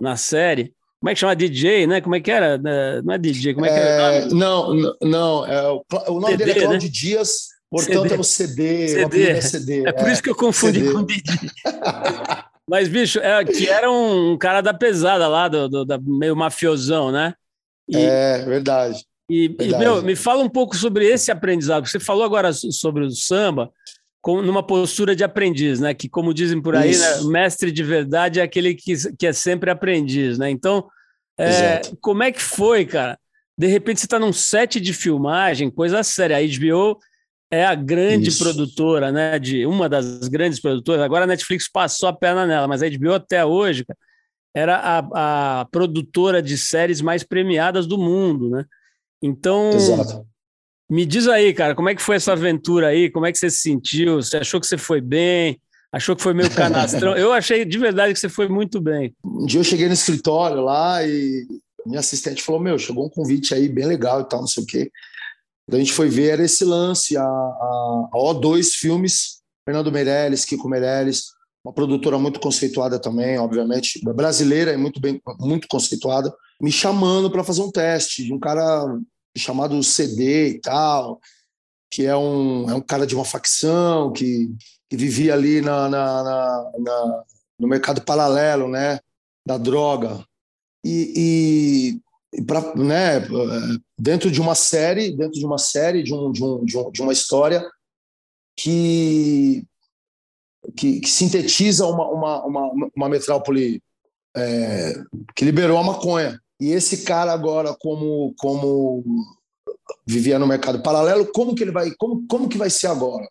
na 0.00 0.16
série. 0.16 0.74
Como 1.00 1.10
é 1.10 1.14
que 1.14 1.20
chama? 1.20 1.34
DJ, 1.34 1.86
né? 1.86 2.00
Como 2.02 2.14
é 2.14 2.20
que 2.20 2.30
era? 2.30 2.60
É, 2.62 3.02
não 3.02 3.14
é 3.14 3.18
DJ, 3.18 3.54
como 3.54 3.64
é 3.64 3.70
que 3.70 3.74
era? 3.74 4.14
É, 4.16 4.26
não, 4.26 4.96
não, 5.00 5.46
é, 5.46 5.70
o, 5.70 5.84
o 6.08 6.20
nome 6.20 6.32
CD, 6.32 6.44
dele 6.44 6.58
é 6.58 6.62
Cláudio 6.62 6.88
né? 6.88 6.92
Dias, 6.92 7.48
portanto 7.70 8.02
CD. 8.02 8.14
é 8.14 8.18
o 8.18 8.24
CD. 8.24 8.88
CD. 8.88 9.30
É, 9.30 9.40
CD. 9.40 9.88
é 9.88 9.92
por 9.92 10.10
isso 10.10 10.22
que 10.22 10.28
eu 10.28 10.34
confundi 10.34 10.80
CD. 10.80 10.92
com 10.92 11.02
DJ. 11.02 11.24
Mas, 12.68 12.86
bicho, 12.86 13.18
é, 13.18 13.42
que 13.44 13.66
era 13.66 13.90
um 13.90 14.36
cara 14.36 14.60
da 14.60 14.74
pesada 14.74 15.26
lá, 15.26 15.48
do, 15.48 15.68
do 15.68 15.84
da, 15.86 15.98
meio 15.98 16.36
mafiosão, 16.36 17.10
né? 17.10 17.34
E, 17.88 17.96
é, 17.96 18.44
verdade. 18.44 19.02
E, 19.28 19.48
verdade. 19.48 19.74
e, 19.74 19.78
meu, 19.78 20.02
me 20.02 20.14
fala 20.14 20.44
um 20.44 20.48
pouco 20.48 20.76
sobre 20.76 21.06
esse 21.06 21.32
aprendizado. 21.32 21.88
Você 21.88 21.98
falou 21.98 22.24
agora 22.24 22.52
sobre 22.52 23.06
o 23.06 23.10
samba, 23.10 23.72
com, 24.20 24.42
numa 24.42 24.62
postura 24.62 25.16
de 25.16 25.24
aprendiz, 25.24 25.80
né? 25.80 25.94
Que, 25.94 26.08
como 26.08 26.34
dizem 26.34 26.60
por 26.60 26.76
aí, 26.76 26.96
né? 26.96 27.22
mestre 27.24 27.72
de 27.72 27.82
verdade 27.82 28.40
é 28.40 28.42
aquele 28.42 28.74
que, 28.74 28.94
que 29.16 29.26
é 29.26 29.32
sempre 29.32 29.70
aprendiz, 29.70 30.38
né? 30.38 30.50
Então, 30.50 30.88
é, 31.38 31.80
como 32.00 32.22
é 32.22 32.30
que 32.30 32.42
foi, 32.42 32.84
cara? 32.84 33.18
De 33.56 33.66
repente 33.66 34.00
você 34.00 34.06
está 34.06 34.18
num 34.18 34.32
set 34.32 34.80
de 34.80 34.92
filmagem, 34.92 35.70
coisa 35.70 36.02
séria. 36.02 36.36
A 36.36 36.40
HBO 36.40 36.98
é 37.50 37.64
a 37.64 37.74
grande 37.74 38.28
Isso. 38.28 38.42
produtora, 38.42 39.10
né? 39.10 39.38
De 39.38 39.66
uma 39.66 39.88
das 39.88 40.28
grandes 40.28 40.60
produtoras. 40.60 41.02
Agora 41.02 41.24
a 41.24 41.26
Netflix 41.26 41.70
passou 41.70 42.08
a 42.08 42.12
perna 42.12 42.46
nela, 42.46 42.68
mas 42.68 42.82
a 42.82 42.88
HBO 42.88 43.14
até 43.14 43.44
hoje 43.44 43.84
cara, 43.84 43.98
era 44.54 44.76
a, 44.76 45.60
a 45.60 45.64
produtora 45.66 46.42
de 46.42 46.58
séries 46.58 47.00
mais 47.00 47.22
premiadas 47.22 47.86
do 47.86 47.96
mundo, 47.96 48.50
né? 48.50 48.64
Então, 49.22 49.70
Exato. 49.70 50.26
Me 50.90 51.06
diz 51.06 51.28
aí, 51.28 51.54
cara, 51.54 51.74
como 51.74 51.88
é 51.88 51.94
que 51.94 52.02
foi 52.02 52.16
essa 52.16 52.32
aventura 52.32 52.88
aí? 52.88 53.08
Como 53.10 53.24
é 53.24 53.30
que 53.30 53.38
você 53.38 53.48
se 53.48 53.60
sentiu? 53.60 54.16
Você 54.16 54.38
achou 54.38 54.60
que 54.60 54.66
você 54.66 54.76
foi 54.76 55.00
bem? 55.00 55.60
Achou 55.92 56.16
que 56.16 56.22
foi 56.22 56.34
meio 56.34 56.50
canastrão? 56.50 57.16
eu 57.16 57.32
achei 57.32 57.64
de 57.64 57.78
verdade 57.78 58.12
que 58.12 58.18
você 58.18 58.28
foi 58.28 58.48
muito 58.48 58.80
bem. 58.80 59.14
Um 59.24 59.46
dia 59.46 59.60
eu 59.60 59.64
cheguei 59.64 59.86
no 59.86 59.94
escritório 59.94 60.60
lá 60.62 61.06
e 61.06 61.46
minha 61.86 62.00
assistente 62.00 62.42
falou: 62.42 62.60
Meu, 62.60 62.76
chegou 62.76 63.06
um 63.06 63.10
convite 63.10 63.54
aí 63.54 63.68
bem 63.68 63.86
legal 63.86 64.20
e 64.20 64.28
tal, 64.28 64.40
não 64.40 64.48
sei 64.48 64.64
o 64.64 64.66
quê. 64.66 64.90
Quando 65.66 65.76
a 65.76 65.78
gente 65.78 65.92
foi 65.92 66.08
ver, 66.08 66.30
era 66.30 66.44
esse 66.44 66.64
lance, 66.64 67.16
a, 67.16 67.22
a, 67.22 68.08
a 68.12 68.18
O2 68.18 68.70
Filmes, 68.72 69.40
Fernando 69.64 69.92
Meirelles, 69.92 70.44
Kiko 70.44 70.68
Meirelles, 70.68 71.26
uma 71.64 71.72
produtora 71.72 72.18
muito 72.18 72.40
conceituada 72.40 72.98
também, 72.98 73.38
obviamente, 73.38 74.00
brasileira 74.02 74.72
e 74.72 74.76
muito 74.76 75.00
bem, 75.00 75.20
muito 75.38 75.68
conceituada, 75.68 76.32
me 76.60 76.72
chamando 76.72 77.30
para 77.30 77.44
fazer 77.44 77.62
um 77.62 77.70
teste 77.70 78.24
de 78.24 78.32
um 78.32 78.38
cara 78.38 78.84
chamado 79.36 79.82
CD 79.82 80.48
e 80.48 80.60
tal, 80.60 81.20
que 81.90 82.06
é 82.06 82.16
um, 82.16 82.70
é 82.70 82.74
um 82.74 82.80
cara 82.80 83.06
de 83.06 83.14
uma 83.14 83.24
facção 83.24 84.12
que, 84.12 84.50
que 84.88 84.96
vivia 84.96 85.34
ali 85.34 85.60
na, 85.60 85.88
na, 85.88 86.22
na, 86.22 86.72
na 86.78 87.24
no 87.58 87.68
mercado 87.68 88.02
paralelo, 88.02 88.68
né, 88.68 88.98
da 89.46 89.58
droga. 89.58 90.24
E, 90.82 92.00
e 92.32 92.42
pra, 92.42 92.74
né, 92.74 93.20
dentro 93.98 94.30
de 94.30 94.40
uma 94.40 94.54
série, 94.54 95.14
dentro 95.14 95.38
de 95.38 95.44
uma 95.44 95.58
série, 95.58 96.02
de, 96.02 96.14
um, 96.14 96.32
de, 96.32 96.42
um, 96.42 96.64
de, 96.64 96.78
um, 96.78 96.90
de 96.90 97.02
uma 97.02 97.12
história 97.12 97.62
que, 98.56 99.62
que, 100.74 101.00
que 101.00 101.08
sintetiza 101.10 101.86
uma, 101.86 102.08
uma, 102.08 102.44
uma, 102.46 102.90
uma 102.96 103.08
metrópole 103.08 103.82
é, 104.34 104.94
que 105.36 105.44
liberou 105.44 105.76
a 105.76 105.84
maconha. 105.84 106.40
E 106.60 106.70
esse 106.72 107.04
cara 107.04 107.32
agora, 107.32 107.74
como, 107.74 108.34
como 108.38 109.02
vivia 110.06 110.38
no 110.38 110.46
mercado 110.46 110.82
paralelo, 110.82 111.30
como 111.32 111.54
que 111.54 111.62
ele 111.62 111.72
vai, 111.72 111.90
como, 111.92 112.26
como 112.26 112.48
que 112.48 112.58
vai 112.58 112.68
ser 112.68 112.88
agora 112.88 113.26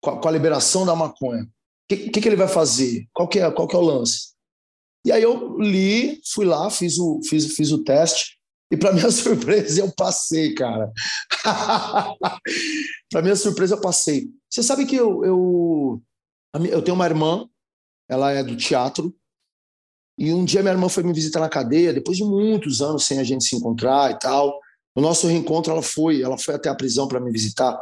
com 0.00 0.10
a, 0.10 0.20
com 0.20 0.28
a 0.28 0.30
liberação 0.30 0.86
da 0.86 0.94
maconha? 0.94 1.42
O 1.42 1.48
que, 1.88 2.08
que, 2.10 2.20
que, 2.20 2.28
ele 2.28 2.36
vai 2.36 2.48
fazer? 2.48 3.06
Qual 3.12 3.28
que 3.28 3.40
é, 3.40 3.50
qual 3.50 3.66
que 3.66 3.74
é 3.74 3.78
o 3.78 3.82
lance? 3.82 4.34
E 5.04 5.12
aí 5.12 5.22
eu 5.22 5.58
li, 5.58 6.20
fui 6.32 6.46
lá, 6.46 6.70
fiz 6.70 6.98
o, 6.98 7.20
fiz, 7.28 7.54
fiz 7.54 7.72
o 7.72 7.82
teste 7.82 8.38
e 8.70 8.76
para 8.76 8.92
minha 8.94 9.10
surpresa, 9.10 9.80
eu 9.80 9.92
passei, 9.92 10.54
cara. 10.54 10.92
para 13.10 13.22
minha 13.22 13.36
surpresa, 13.36 13.74
eu 13.74 13.80
passei. 13.80 14.28
Você 14.48 14.62
sabe 14.62 14.86
que 14.86 14.96
eu, 14.96 15.24
eu, 15.24 16.02
eu 16.70 16.82
tenho 16.82 16.94
uma 16.94 17.06
irmã, 17.06 17.48
ela 18.08 18.32
é 18.32 18.42
do 18.42 18.56
teatro, 18.56 19.14
e 20.16 20.32
um 20.32 20.44
dia 20.44 20.62
minha 20.62 20.74
irmã 20.74 20.88
foi 20.88 21.02
me 21.02 21.12
visitar 21.12 21.40
na 21.40 21.48
cadeia, 21.48 21.92
depois 21.92 22.16
de 22.16 22.24
muitos 22.24 22.80
anos 22.80 23.04
sem 23.04 23.18
a 23.18 23.24
gente 23.24 23.44
se 23.44 23.56
encontrar 23.56 24.12
e 24.12 24.18
tal. 24.18 24.60
No 24.94 25.02
nosso 25.02 25.26
reencontro, 25.26 25.72
ela 25.72 25.82
foi, 25.82 26.22
ela 26.22 26.38
foi 26.38 26.54
até 26.54 26.68
a 26.68 26.74
prisão 26.74 27.08
para 27.08 27.18
me 27.18 27.32
visitar. 27.32 27.76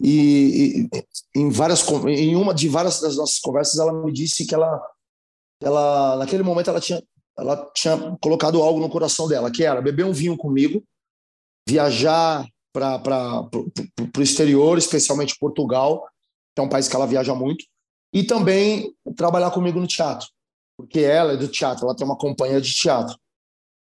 E, 0.00 0.86
e, 0.94 1.40
em 1.40 1.50
várias 1.50 1.84
em 2.06 2.36
uma 2.36 2.54
de 2.54 2.68
várias 2.68 3.00
das 3.00 3.16
nossas 3.16 3.40
conversas 3.40 3.80
ela 3.80 3.92
me 3.92 4.12
disse 4.12 4.46
que 4.46 4.54
ela 4.54 4.80
ela 5.60 6.16
naquele 6.18 6.44
momento 6.44 6.70
ela 6.70 6.80
tinha 6.80 7.02
ela 7.36 7.68
tinha 7.74 8.16
colocado 8.20 8.62
algo 8.62 8.78
no 8.78 8.88
coração 8.88 9.26
dela 9.26 9.50
que 9.50 9.64
era 9.64 9.82
beber 9.82 10.06
um 10.06 10.12
vinho 10.12 10.36
comigo 10.36 10.84
viajar 11.68 12.46
para 12.72 13.48
o 14.16 14.22
exterior 14.22 14.78
especialmente 14.78 15.36
Portugal 15.36 16.08
que 16.54 16.60
é 16.60 16.64
um 16.64 16.68
país 16.68 16.86
que 16.86 16.94
ela 16.94 17.04
viaja 17.04 17.34
muito 17.34 17.64
e 18.14 18.22
também 18.22 18.94
trabalhar 19.16 19.50
comigo 19.50 19.80
no 19.80 19.86
teatro 19.88 20.28
porque 20.78 21.00
ela 21.00 21.32
é 21.32 21.36
do 21.36 21.48
teatro 21.48 21.84
ela 21.84 21.96
tem 21.96 22.06
uma 22.06 22.16
companhia 22.16 22.60
de 22.60 22.72
teatro 22.72 23.18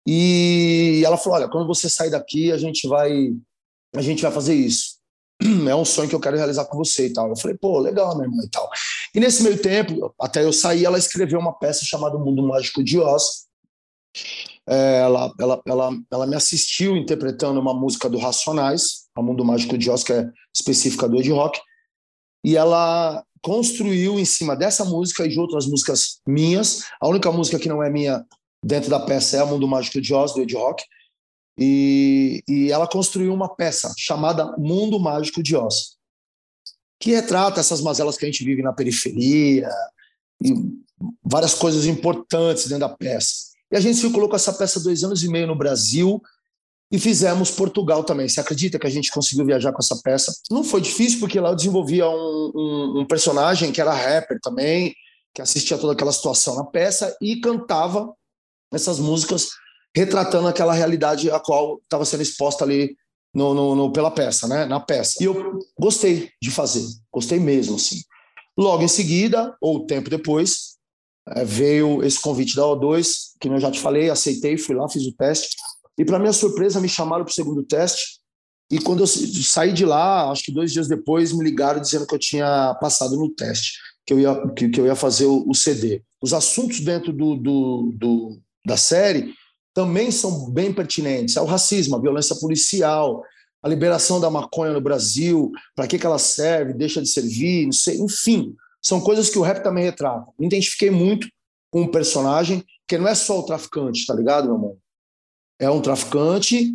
e 0.06 1.02
ela 1.06 1.18
falou 1.18 1.40
olha 1.40 1.50
quando 1.50 1.66
você 1.66 1.90
sair 1.90 2.12
daqui 2.12 2.52
a 2.52 2.58
gente 2.58 2.88
vai 2.88 3.32
a 3.96 4.02
gente 4.02 4.22
vai 4.22 4.32
fazer 4.32 4.54
isso 4.54 5.02
é 5.70 5.76
um 5.76 5.86
sonho 5.86 6.10
que 6.10 6.16
eu 6.16 6.20
quero 6.20 6.38
realizar 6.38 6.66
com 6.66 6.78
você 6.78 7.08
e 7.08 7.14
tal. 7.14 7.30
Eu 7.30 7.36
falei, 7.36 7.58
pô, 7.58 7.80
legal, 7.80 8.16
minha 8.16 8.28
irmã 8.28 8.44
e 8.44 8.50
tal. 8.50 8.70
E 9.14 9.20
nesse 9.20 9.44
meio 9.44 9.62
tempo, 9.62 10.14
até 10.20 10.44
eu 10.44 10.54
sair, 10.54 10.86
ela 10.86 10.98
escreveu 10.98 11.40
uma 11.40 11.58
peça 11.58 11.84
chamada 11.86 12.18
Mundo 12.18 12.44
Mágico 12.44 12.84
de 12.84 13.00
Oz. 13.00 13.46
É, 14.68 15.00
ela, 15.02 15.34
ela, 15.40 15.62
ela, 15.68 15.92
ela 16.12 16.28
me 16.28 16.36
assistiu 16.36 16.96
interpretando 16.96 17.60
uma 17.60 17.74
música 17.74 18.10
do 18.10 18.18
Racionais, 18.18 19.08
a 19.16 19.22
Mundo 19.22 19.44
Mágico 19.44 19.78
de 19.78 19.90
Oz, 19.90 20.04
que 20.04 20.14
é 20.14 20.30
específica 20.56 21.08
do 21.08 21.18
Ed 21.18 21.30
Rock, 21.32 21.60
e 22.46 22.56
ela 22.56 23.24
construiu 23.44 24.18
em 24.18 24.26
cima 24.26 24.56
dessa 24.56 24.86
música 24.86 25.26
e 25.26 25.30
de 25.30 25.40
outras 25.40 25.68
músicas 25.68 26.22
minhas. 26.26 26.86
A 27.00 27.08
única 27.08 27.30
música 27.32 27.60
que 27.60 27.68
não 27.68 27.84
é 27.84 27.90
minha 27.90 28.26
dentro 28.64 28.90
da 28.90 29.00
peça 29.00 29.38
é 29.38 29.40
a 29.42 29.46
Mundo 29.46 29.68
Mágico 29.68 30.00
de 30.00 30.14
Oz, 30.14 30.34
do 30.34 30.42
Ed 30.42 30.56
Rock. 30.56 30.84
E, 31.60 32.42
e 32.48 32.72
ela 32.72 32.88
construiu 32.88 33.34
uma 33.34 33.54
peça 33.54 33.94
chamada 33.98 34.58
Mundo 34.58 34.98
Mágico 35.00 35.44
de 35.44 35.56
Oz, 35.56 35.98
que 37.00 37.12
retrata 37.12 37.60
essas 37.60 37.82
mazelas 37.82 38.18
que 38.18 38.26
a 38.26 38.32
gente 38.32 38.44
vive 38.44 38.64
na 38.64 38.74
periferia 38.74 39.70
e 40.42 40.54
várias 41.22 41.54
coisas 41.54 41.86
importantes 41.86 42.68
dentro 42.68 42.88
da 42.88 42.90
peça. 42.90 43.52
E 43.72 43.76
a 43.76 43.80
gente 43.80 44.00
circulou 44.00 44.30
com 44.30 44.38
essa 44.38 44.54
peça 44.54 44.80
dois 44.80 45.04
anos 45.04 45.22
e 45.22 45.28
meio 45.28 45.48
no 45.48 45.56
Brasil 45.56 46.22
e 46.94 47.00
fizemos 47.00 47.50
Portugal 47.50 48.04
também. 48.04 48.30
Você 48.30 48.40
acredita 48.40 48.78
que 48.78 48.86
a 48.86 48.90
gente 48.90 49.12
conseguiu 49.12 49.44
viajar 49.48 49.72
com 49.74 49.80
essa 49.80 50.00
peça? 50.04 50.32
Não 50.52 50.64
foi 50.64 50.80
difícil, 50.80 51.20
porque 51.20 51.40
lá 51.40 51.50
eu 51.50 51.56
desenvolvia 51.56 52.08
um, 52.08 52.52
um, 52.54 53.00
um 53.00 53.06
personagem 53.08 53.72
que 53.72 53.82
era 53.82 53.92
rapper 53.92 54.40
também, 54.40 54.94
que 55.34 55.42
assistia 55.42 55.76
toda 55.76 55.94
aquela 55.94 56.12
situação 56.12 56.56
na 56.56 56.64
peça 56.64 57.18
e 57.20 57.42
cantava 57.42 58.14
essas 58.72 59.00
músicas 59.00 59.50
retratando 59.96 60.48
aquela 60.48 60.72
realidade 60.72 61.32
a 61.32 61.40
qual 61.40 61.80
estava 61.84 62.06
sendo 62.06 62.22
exposta 62.22 62.64
ali 62.64 62.96
no, 63.34 63.56
no, 63.56 63.76
no, 63.76 63.92
pela 63.92 64.12
peça, 64.12 64.48
né? 64.48 64.66
Na 64.66 64.80
peça. 64.80 65.16
E 65.20 65.26
eu 65.26 65.58
gostei 65.80 66.30
de 66.40 66.52
fazer, 66.52 66.86
gostei 67.12 67.40
mesmo, 67.40 67.78
assim. 67.78 68.04
Logo 68.56 68.84
em 68.84 68.88
seguida, 68.88 69.58
ou 69.60 69.88
tempo 69.88 70.12
depois, 70.12 70.78
é, 71.30 71.44
veio 71.44 72.04
esse 72.04 72.22
convite 72.22 72.56
da 72.56 72.62
O2, 72.62 73.32
que 73.40 73.50
eu 73.50 73.60
já 73.60 73.72
te 73.72 73.80
falei, 73.80 74.12
aceitei, 74.12 74.60
fui 74.60 74.76
lá, 74.76 74.88
fiz 74.88 75.04
o 75.08 75.14
teste. 75.14 75.58
E, 75.98 76.06
para 76.06 76.20
minha 76.20 76.34
surpresa, 76.34 76.82
me 76.82 76.90
chamaram 76.90 77.24
para 77.24 77.32
o 77.32 77.36
segundo 77.36 77.64
teste. 77.64 78.20
E 78.72 78.80
quando 78.80 79.02
eu 79.02 79.08
saí 79.08 79.72
de 79.74 79.86
lá, 79.86 80.32
acho 80.32 80.44
que 80.44 80.52
dois 80.52 80.72
dias 80.72 80.88
depois, 80.88 81.32
me 81.32 81.44
ligaram 81.44 81.82
dizendo 81.82 82.08
que 82.08 82.16
eu 82.16 82.20
tinha 82.20 82.74
passado 82.82 83.16
no 83.16 83.30
teste, 83.30 83.74
que 84.06 84.14
eu 84.14 84.20
ia, 84.20 84.48
que, 84.54 84.70
que 84.70 84.80
eu 84.80 84.86
ia 84.86 84.96
fazer 84.96 85.26
o, 85.26 85.48
o 85.48 85.54
CD. 85.54 86.02
Os 86.22 86.34
assuntos 86.34 86.80
dentro 86.80 87.14
do, 87.14 87.36
do, 87.36 87.94
do 87.96 88.40
da 88.66 88.78
série 88.78 89.34
também 89.74 90.12
são 90.12 90.50
bem 90.50 90.74
pertinentes. 90.74 91.36
É 91.36 91.42
o 91.42 91.46
racismo, 91.46 91.96
a 91.96 92.02
violência 92.02 92.36
policial, 92.36 93.24
a 93.62 93.68
liberação 93.68 94.20
da 94.20 94.30
maconha 94.30 94.74
no 94.74 94.82
Brasil, 94.82 95.52
para 95.76 95.88
que, 95.88 95.98
que 95.98 96.06
ela 96.06 96.20
serve, 96.20 96.74
deixa 96.74 97.02
de 97.02 97.08
servir, 97.08 97.66
não 97.66 97.72
sei, 97.72 97.98
enfim, 97.98 98.54
são 98.82 99.00
coisas 99.00 99.30
que 99.30 99.40
o 99.40 99.42
rap 99.42 99.64
também 99.64 99.86
retrata. 99.86 100.26
Me 100.38 100.48
identifiquei 100.48 100.92
muito 100.92 101.28
com 101.72 101.82
um 101.84 101.88
personagem 101.88 102.64
que 102.88 102.98
não 102.98 103.08
é 103.08 103.16
só 103.16 103.40
o 103.40 103.44
traficante, 103.44 104.06
tá 104.06 104.14
ligado, 104.14 104.46
meu 104.46 104.56
irmão? 104.56 104.78
É 105.64 105.70
um 105.70 105.82
traficante 105.82 106.74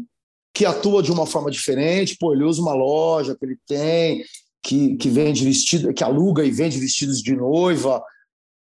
que 0.54 0.64
atua 0.64 1.02
de 1.02 1.12
uma 1.12 1.26
forma 1.26 1.50
diferente, 1.50 2.16
pô, 2.18 2.32
ele 2.32 2.44
usa 2.44 2.60
uma 2.60 2.74
loja 2.74 3.36
que 3.36 3.44
ele 3.44 3.58
tem, 3.66 4.24
que, 4.62 4.96
que 4.96 5.08
vende 5.08 5.44
vestido, 5.44 5.92
que 5.92 6.02
aluga 6.02 6.44
e 6.44 6.50
vende 6.50 6.78
vestidos 6.78 7.22
de 7.22 7.36
noiva, 7.36 8.02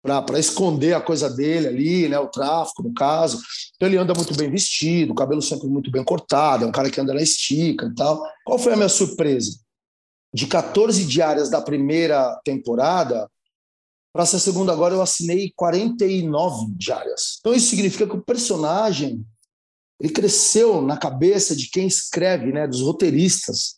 para 0.01 0.39
esconder 0.39 0.93
a 0.93 1.01
coisa 1.01 1.29
dele 1.29 1.67
ali, 1.67 2.09
né, 2.09 2.17
o 2.19 2.27
tráfico, 2.27 2.81
no 2.81 2.93
caso. 2.93 3.39
Então 3.75 3.87
ele 3.87 3.97
anda 3.97 4.13
muito 4.13 4.35
bem 4.35 4.49
vestido, 4.49 5.11
o 5.11 5.15
cabelo 5.15 5.41
sempre 5.41 5.67
muito 5.67 5.91
bem 5.91 6.03
cortado, 6.03 6.65
é 6.65 6.67
um 6.67 6.71
cara 6.71 6.89
que 6.89 6.99
anda 6.99 7.13
na 7.13 7.21
estica 7.21 7.87
e 7.87 7.95
tal. 7.95 8.23
Qual 8.43 8.57
foi 8.57 8.73
a 8.73 8.75
minha 8.75 8.89
surpresa? 8.89 9.59
De 10.33 10.47
14 10.47 11.05
diárias 11.05 11.49
da 11.49 11.61
primeira 11.61 12.39
temporada, 12.43 13.29
para 14.13 14.23
essa 14.23 14.39
segunda 14.39 14.71
agora 14.71 14.93
eu 14.93 15.01
assinei 15.01 15.51
49 15.55 16.73
diárias. 16.75 17.37
Então 17.39 17.53
isso 17.53 17.69
significa 17.69 18.07
que 18.07 18.15
o 18.15 18.21
personagem 18.21 19.25
ele 20.01 20.11
cresceu 20.11 20.81
na 20.81 20.97
cabeça 20.97 21.55
de 21.55 21.69
quem 21.69 21.85
escreve, 21.85 22.51
né, 22.51 22.67
dos 22.67 22.81
roteiristas. 22.81 23.75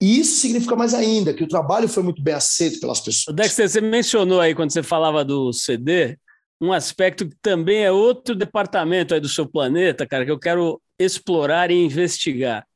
E 0.00 0.18
isso 0.18 0.40
significa 0.40 0.74
mais 0.74 0.94
ainda, 0.94 1.34
que 1.34 1.44
o 1.44 1.48
trabalho 1.48 1.88
foi 1.88 2.02
muito 2.02 2.22
bem 2.22 2.32
aceito 2.32 2.80
pelas 2.80 3.00
pessoas. 3.00 3.36
Dexter, 3.36 3.68
você 3.68 3.80
mencionou 3.82 4.40
aí, 4.40 4.54
quando 4.54 4.72
você 4.72 4.82
falava 4.82 5.22
do 5.22 5.52
CD, 5.52 6.18
um 6.58 6.72
aspecto 6.72 7.28
que 7.28 7.36
também 7.42 7.84
é 7.84 7.92
outro 7.92 8.34
departamento 8.34 9.12
aí 9.12 9.20
do 9.20 9.28
seu 9.28 9.46
planeta, 9.46 10.06
cara, 10.06 10.24
que 10.24 10.30
eu 10.30 10.38
quero 10.38 10.80
explorar 10.98 11.70
e 11.70 11.84
investigar, 11.84 12.66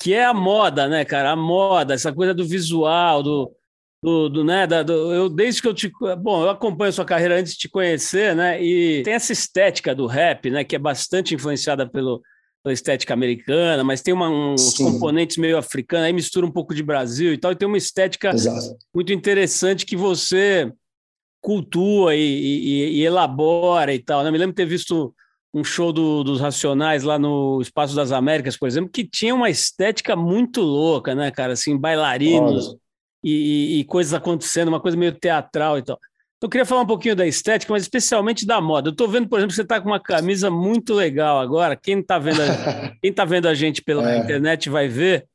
que 0.00 0.14
é 0.14 0.24
a 0.24 0.32
moda, 0.32 0.86
né, 0.86 1.04
cara? 1.04 1.32
A 1.32 1.36
moda, 1.36 1.94
essa 1.94 2.12
coisa 2.12 2.32
do 2.32 2.46
visual, 2.46 3.20
do, 3.20 3.52
do, 4.02 4.28
do 4.28 4.44
né, 4.44 4.66
da, 4.66 4.82
do, 4.82 5.12
eu 5.12 5.28
desde 5.28 5.60
que 5.60 5.68
eu 5.68 5.74
te, 5.74 5.92
bom, 6.18 6.42
eu 6.42 6.50
acompanho 6.50 6.88
a 6.88 6.92
sua 6.92 7.04
carreira 7.04 7.38
antes 7.38 7.52
de 7.52 7.58
te 7.58 7.68
conhecer, 7.68 8.34
né? 8.34 8.62
E 8.62 9.02
tem 9.02 9.14
essa 9.14 9.32
estética 9.32 9.94
do 9.94 10.06
rap, 10.06 10.50
né, 10.50 10.64
que 10.64 10.74
é 10.74 10.78
bastante 10.78 11.34
influenciada 11.34 11.88
pelo 11.88 12.22
pela 12.62 12.74
estética 12.74 13.14
americana, 13.14 13.82
mas 13.82 14.02
tem 14.02 14.12
uma, 14.12 14.28
uns 14.28 14.74
Sim. 14.74 14.84
componentes 14.84 15.38
meio 15.38 15.56
africanos, 15.56 16.06
aí 16.06 16.12
mistura 16.12 16.44
um 16.44 16.50
pouco 16.50 16.74
de 16.74 16.82
Brasil 16.82 17.32
e 17.32 17.38
tal, 17.38 17.52
e 17.52 17.56
tem 17.56 17.66
uma 17.66 17.78
estética 17.78 18.30
Exato. 18.30 18.76
muito 18.94 19.12
interessante 19.12 19.86
que 19.86 19.96
você 19.96 20.70
cultua 21.40 22.14
e, 22.14 22.20
e, 22.20 22.98
e, 22.98 23.02
elabora 23.02 23.94
e 23.94 23.98
tal. 23.98 24.22
Né? 24.22 24.30
Me 24.30 24.36
lembro 24.36 24.52
de 24.52 24.56
ter 24.56 24.66
visto 24.66 25.14
um 25.54 25.64
show 25.64 25.90
do, 25.90 26.22
dos 26.22 26.38
Racionais 26.38 27.02
lá 27.02 27.18
no 27.18 27.60
Espaço 27.62 27.96
das 27.96 28.12
Américas, 28.12 28.58
por 28.58 28.68
exemplo, 28.68 28.90
que 28.90 29.04
tinha 29.04 29.34
uma 29.34 29.48
estética 29.48 30.14
muito 30.14 30.60
louca, 30.60 31.14
né, 31.14 31.30
cara? 31.30 31.54
Assim, 31.54 31.78
bailarinos 31.78 32.76
e, 33.22 33.80
e, 33.80 33.84
coisas 33.84 34.14
acontecendo, 34.14 34.68
uma 34.68 34.80
coisa 34.80 34.96
meio 34.96 35.12
teatral 35.12 35.78
e 35.78 35.82
tal. 35.82 35.98
Eu 36.42 36.48
queria 36.48 36.64
falar 36.64 36.82
um 36.82 36.86
pouquinho 36.86 37.14
da 37.14 37.26
estética, 37.26 37.70
mas 37.70 37.82
especialmente 37.82 38.46
da 38.46 38.60
moda. 38.62 38.88
Eu 38.88 38.92
estou 38.92 39.06
vendo, 39.06 39.28
por 39.28 39.38
exemplo, 39.38 39.50
que 39.50 39.56
você 39.56 39.62
está 39.62 39.78
com 39.78 39.88
uma 39.88 40.00
camisa 40.00 40.50
muito 40.50 40.94
legal 40.94 41.38
agora. 41.38 41.76
Quem 41.76 42.00
está 42.00 42.18
vendo, 42.18 42.40
a, 42.40 42.94
quem 43.02 43.12
tá 43.12 43.26
vendo 43.26 43.46
a 43.46 43.52
gente 43.52 43.82
pela 43.82 44.10
é. 44.10 44.18
internet 44.18 44.70
vai 44.70 44.88
ver, 44.88 45.26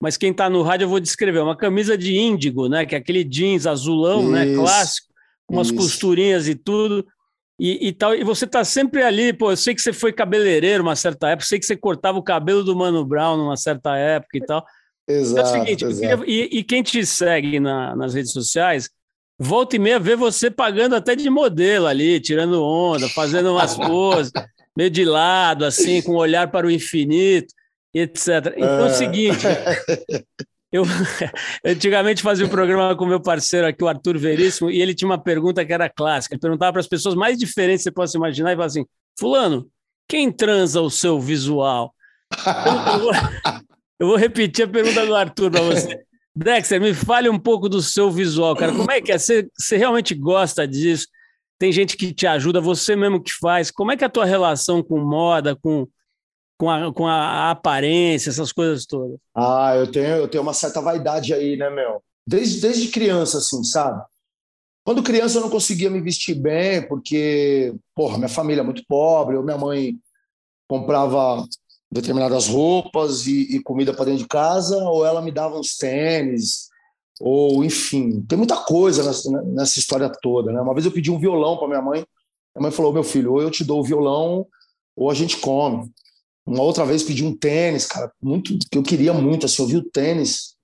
mas 0.00 0.16
quem 0.16 0.32
está 0.32 0.50
no 0.50 0.62
rádio 0.62 0.86
eu 0.86 0.88
vou 0.88 0.98
descrever. 0.98 1.38
Uma 1.38 1.56
camisa 1.56 1.96
de 1.96 2.16
índigo, 2.16 2.68
né? 2.68 2.84
Que 2.84 2.96
é 2.96 2.98
aquele 2.98 3.22
jeans 3.22 3.66
azulão, 3.66 4.28
né? 4.28 4.46
Isso. 4.46 4.56
né? 4.56 4.64
Clássico, 4.64 5.08
com 5.46 5.54
umas 5.54 5.68
Isso. 5.68 5.76
costurinhas 5.76 6.48
e 6.48 6.56
tudo. 6.56 7.06
E, 7.60 7.88
e, 7.88 7.92
tal, 7.92 8.14
e 8.14 8.22
você 8.22 8.44
está 8.44 8.64
sempre 8.64 9.02
ali, 9.02 9.32
pô, 9.32 9.50
eu 9.50 9.56
sei 9.56 9.74
que 9.74 9.82
você 9.82 9.92
foi 9.92 10.12
cabeleireiro 10.12 10.82
uma 10.82 10.94
certa 10.94 11.30
época, 11.30 11.46
sei 11.46 11.58
que 11.58 11.66
você 11.66 11.76
cortava 11.76 12.16
o 12.16 12.22
cabelo 12.22 12.62
do 12.62 12.74
Mano 12.76 13.04
Brown 13.04 13.36
numa 13.36 13.56
certa 13.56 13.96
época 13.96 14.38
e 14.38 14.40
tal. 14.40 14.64
Exato. 15.08 15.40
Então 15.40 15.56
é 15.56 15.62
o 15.62 15.64
seguinte, 15.64 16.00
queria, 16.00 16.24
e, 16.26 16.58
e, 16.58 16.64
quem 16.64 16.82
te 16.82 17.04
segue 17.06 17.58
na, 17.58 17.96
nas 17.96 18.12
redes 18.12 18.30
sociais, 18.30 18.90
volta 19.38 19.76
e 19.76 19.78
meia 19.78 19.98
vê 19.98 20.14
você 20.14 20.50
pagando 20.50 20.94
até 20.94 21.16
de 21.16 21.30
modelo 21.30 21.86
ali, 21.86 22.20
tirando 22.20 22.62
onda, 22.62 23.08
fazendo 23.08 23.52
umas 23.52 23.74
poses, 23.78 24.30
meio 24.76 24.90
de 24.90 25.04
lado, 25.04 25.64
assim, 25.64 26.02
com 26.02 26.12
um 26.12 26.16
olhar 26.16 26.50
para 26.50 26.66
o 26.66 26.70
infinito, 26.70 27.54
etc. 27.94 28.52
Então 28.56 28.80
é 28.80 28.82
o 28.82 28.84
ah. 28.84 28.90
seguinte. 28.90 29.46
Eu 30.70 30.84
antigamente 31.64 32.20
fazia 32.20 32.44
um 32.44 32.50
programa 32.50 32.94
com 32.94 33.06
meu 33.06 33.20
parceiro 33.20 33.66
aqui, 33.66 33.82
o 33.82 33.88
Arthur 33.88 34.18
Veríssimo, 34.18 34.70
e 34.70 34.82
ele 34.82 34.94
tinha 34.94 35.08
uma 35.08 35.16
pergunta 35.16 35.64
que 35.64 35.72
era 35.72 35.88
clássica. 35.88 36.34
Ele 36.34 36.40
perguntava 36.42 36.72
para 36.72 36.80
as 36.80 36.86
pessoas 36.86 37.14
mais 37.14 37.38
diferentes 37.38 37.78
que 37.78 37.84
você 37.84 37.90
possa 37.90 38.18
imaginar 38.18 38.50
e 38.50 38.54
falava 38.54 38.66
assim: 38.66 38.84
Fulano, 39.18 39.66
quem 40.06 40.30
transa 40.30 40.82
o 40.82 40.90
seu 40.90 41.18
visual? 41.18 41.94
Eu, 42.36 43.00
vou, 43.00 43.12
eu 43.98 44.06
vou 44.06 44.16
repetir 44.16 44.64
a 44.64 44.68
pergunta 44.68 45.04
do 45.04 45.14
Arthur 45.14 45.50
para 45.50 45.62
você. 45.62 46.04
Dexter, 46.34 46.80
me 46.80 46.94
fale 46.94 47.28
um 47.28 47.38
pouco 47.38 47.68
do 47.68 47.82
seu 47.82 48.10
visual, 48.10 48.54
cara. 48.54 48.72
Como 48.72 48.90
é 48.90 49.00
que 49.00 49.10
é? 49.10 49.18
Você, 49.18 49.48
você 49.56 49.76
realmente 49.76 50.14
gosta 50.14 50.68
disso? 50.68 51.08
Tem 51.58 51.72
gente 51.72 51.96
que 51.96 52.14
te 52.14 52.26
ajuda, 52.26 52.60
você 52.60 52.94
mesmo 52.94 53.20
que 53.20 53.32
faz. 53.32 53.72
Como 53.72 53.90
é 53.90 53.96
que 53.96 54.04
é 54.04 54.06
a 54.06 54.10
tua 54.10 54.24
relação 54.24 54.80
com 54.80 55.00
moda, 55.00 55.56
com, 55.56 55.88
com, 56.56 56.70
a, 56.70 56.92
com 56.92 57.08
a 57.08 57.50
aparência, 57.50 58.30
essas 58.30 58.52
coisas 58.52 58.86
todas? 58.86 59.18
Ah, 59.34 59.74
eu 59.74 59.90
tenho, 59.90 60.06
eu 60.06 60.28
tenho 60.28 60.42
uma 60.42 60.54
certa 60.54 60.80
vaidade 60.80 61.34
aí, 61.34 61.56
né, 61.56 61.68
meu? 61.68 62.00
Desde, 62.24 62.60
desde 62.60 62.88
criança, 62.88 63.38
assim, 63.38 63.64
sabe? 63.64 64.00
Quando 64.84 65.02
criança 65.02 65.38
eu 65.38 65.42
não 65.42 65.50
conseguia 65.50 65.90
me 65.90 66.00
vestir 66.00 66.34
bem, 66.34 66.86
porque, 66.86 67.74
porra, 67.96 68.16
minha 68.16 68.28
família 68.28 68.60
é 68.60 68.64
muito 68.64 68.84
pobre, 68.86 69.36
ou 69.36 69.42
minha 69.42 69.58
mãe 69.58 69.98
comprava 70.68 71.44
determinadas 71.90 72.46
roupas 72.46 73.26
e, 73.26 73.56
e 73.56 73.62
comida 73.62 73.94
para 73.94 74.06
dentro 74.06 74.22
de 74.22 74.28
casa, 74.28 74.76
ou 74.84 75.06
ela 75.06 75.22
me 75.22 75.32
dava 75.32 75.58
uns 75.58 75.76
tênis, 75.76 76.68
ou 77.20 77.64
enfim, 77.64 78.20
tem 78.22 78.36
muita 78.36 78.56
coisa 78.56 79.02
nessa, 79.02 79.30
nessa 79.42 79.78
história 79.78 80.10
toda. 80.22 80.52
Né? 80.52 80.60
Uma 80.60 80.74
vez 80.74 80.86
eu 80.86 80.92
pedi 80.92 81.10
um 81.10 81.18
violão 81.18 81.56
para 81.56 81.68
minha 81.68 81.82
mãe, 81.82 82.04
minha 82.54 82.62
mãe 82.62 82.70
falou: 82.70 82.92
meu 82.92 83.02
filho, 83.02 83.32
ou 83.32 83.42
eu 83.42 83.50
te 83.50 83.64
dou 83.64 83.80
o 83.80 83.84
violão, 83.84 84.46
ou 84.96 85.10
a 85.10 85.14
gente 85.14 85.38
come. 85.38 85.90
Uma 86.46 86.62
outra 86.62 86.84
vez 86.84 87.02
pedi 87.02 87.24
um 87.24 87.36
tênis, 87.36 87.86
cara, 87.86 88.10
muito 88.22 88.58
que 88.70 88.78
eu 88.78 88.82
queria 88.82 89.12
muito, 89.12 89.46
assim, 89.46 89.62
eu 89.62 89.68
vi 89.68 89.76
o 89.76 89.90
tênis 89.90 90.56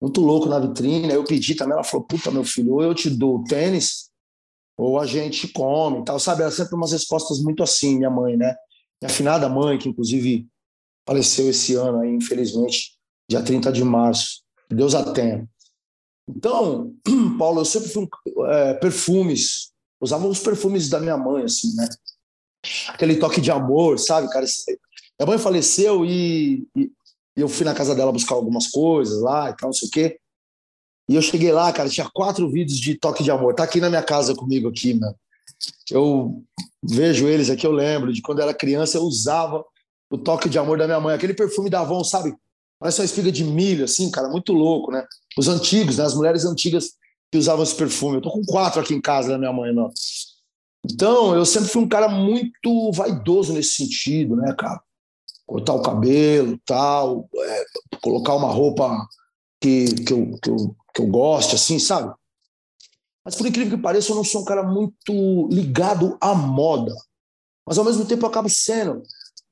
muito 0.00 0.20
louco 0.20 0.48
na 0.48 0.58
vitrine, 0.58 1.10
aí 1.10 1.14
eu 1.14 1.24
pedi 1.24 1.54
também, 1.54 1.74
ela 1.74 1.84
falou: 1.84 2.06
puta, 2.06 2.30
meu 2.30 2.44
filho, 2.44 2.74
ou 2.74 2.82
eu 2.82 2.94
te 2.94 3.08
dou 3.08 3.36
o 3.36 3.44
tênis, 3.44 4.10
ou 4.76 4.98
a 4.98 5.06
gente 5.06 5.48
come, 5.48 6.04
tal, 6.04 6.18
sabe? 6.18 6.42
Era 6.42 6.50
sempre 6.50 6.74
umas 6.74 6.92
respostas 6.92 7.40
muito 7.40 7.62
assim, 7.62 7.98
minha 7.98 8.10
mãe, 8.10 8.36
né? 8.36 8.54
Minha 9.00 9.10
afinada 9.10 9.48
mãe, 9.48 9.78
que 9.78 9.88
inclusive 9.88 10.46
faleceu 11.06 11.48
esse 11.50 11.74
ano, 11.74 12.00
aí, 12.00 12.14
infelizmente, 12.14 12.96
dia 13.28 13.42
30 13.42 13.72
de 13.72 13.84
março. 13.84 14.42
Deus 14.70 14.94
a 14.94 15.12
tenha. 15.12 15.48
Então, 16.28 16.94
Paulo, 17.38 17.60
eu 17.60 17.64
sempre 17.64 17.88
fui 17.88 18.08
é, 18.48 18.74
perfumes, 18.74 19.72
usava 20.00 20.26
os 20.26 20.40
perfumes 20.40 20.88
da 20.88 21.00
minha 21.00 21.16
mãe, 21.16 21.44
assim, 21.44 21.74
né? 21.74 21.88
Aquele 22.88 23.16
toque 23.16 23.40
de 23.40 23.50
amor, 23.50 23.98
sabe, 23.98 24.30
cara? 24.30 24.46
Minha 25.18 25.26
mãe 25.26 25.38
faleceu 25.38 26.04
e, 26.04 26.66
e, 26.76 26.90
eu 27.36 27.48
fui 27.48 27.64
na 27.64 27.74
casa 27.74 27.94
dela 27.94 28.12
buscar 28.12 28.34
algumas 28.34 28.68
coisas 28.68 29.20
lá 29.20 29.50
e 29.50 29.56
tal, 29.56 29.68
não 29.68 29.72
sei 29.72 29.88
o 29.88 29.90
quê. 29.90 30.18
E 31.08 31.16
eu 31.16 31.22
cheguei 31.22 31.50
lá, 31.50 31.72
cara, 31.72 31.88
tinha 31.88 32.08
quatro 32.12 32.48
vídeos 32.48 32.78
de 32.78 32.94
toque 32.94 33.24
de 33.24 33.30
amor. 33.30 33.54
Tá 33.54 33.64
aqui 33.64 33.80
na 33.80 33.88
minha 33.88 34.02
casa 34.02 34.34
comigo 34.34 34.68
aqui, 34.68 34.94
mano. 34.94 35.16
Eu 35.90 36.42
vejo 36.82 37.26
eles 37.26 37.50
aqui, 37.50 37.66
eu 37.66 37.72
lembro 37.72 38.12
de 38.12 38.22
quando 38.22 38.38
eu 38.38 38.44
era 38.44 38.54
criança, 38.54 38.96
eu 38.96 39.02
usava 39.02 39.64
o 40.12 40.18
toque 40.18 40.48
de 40.48 40.58
amor 40.58 40.76
da 40.76 40.84
minha 40.84 41.00
mãe, 41.00 41.14
aquele 41.14 41.32
perfume 41.32 41.70
da 41.70 41.80
Avon, 41.80 42.04
sabe? 42.04 42.36
Parece 42.78 43.00
uma 43.00 43.06
espiga 43.06 43.32
de 43.32 43.44
milho, 43.44 43.84
assim, 43.84 44.10
cara, 44.10 44.28
muito 44.28 44.52
louco, 44.52 44.92
né? 44.92 45.06
Os 45.38 45.48
antigos, 45.48 45.96
né? 45.96 46.04
As 46.04 46.14
mulheres 46.14 46.44
antigas 46.44 46.92
que 47.30 47.38
usavam 47.38 47.62
esse 47.62 47.74
perfume. 47.74 48.16
Eu 48.16 48.20
tô 48.20 48.30
com 48.30 48.44
quatro 48.44 48.82
aqui 48.82 48.92
em 48.92 49.00
casa 49.00 49.30
da 49.30 49.38
minha 49.38 49.52
mãe, 49.52 49.72
não. 49.72 49.90
Então, 50.84 51.34
eu 51.34 51.46
sempre 51.46 51.70
fui 51.70 51.80
um 51.80 51.88
cara 51.88 52.08
muito 52.08 52.92
vaidoso 52.92 53.54
nesse 53.54 53.74
sentido, 53.74 54.36
né, 54.36 54.54
cara? 54.58 54.82
Cortar 55.46 55.72
o 55.72 55.82
cabelo, 55.82 56.60
tal, 56.66 57.26
é, 57.34 57.64
colocar 58.02 58.34
uma 58.34 58.48
roupa 58.52 58.94
que, 59.60 59.94
que, 59.94 60.12
eu, 60.12 60.38
que, 60.42 60.50
eu, 60.50 60.76
que 60.94 61.00
eu 61.00 61.06
goste, 61.06 61.54
assim, 61.54 61.78
sabe? 61.78 62.12
Mas 63.24 63.34
por 63.34 63.46
incrível 63.46 63.78
que 63.78 63.82
pareça, 63.82 64.12
eu 64.12 64.16
não 64.16 64.24
sou 64.24 64.42
um 64.42 64.44
cara 64.44 64.62
muito 64.62 65.48
ligado 65.50 66.18
à 66.20 66.34
moda. 66.34 66.92
Mas 67.66 67.78
ao 67.78 67.84
mesmo 67.84 68.04
tempo 68.04 68.26
eu 68.26 68.28
acabo 68.28 68.48
sendo, 68.50 69.02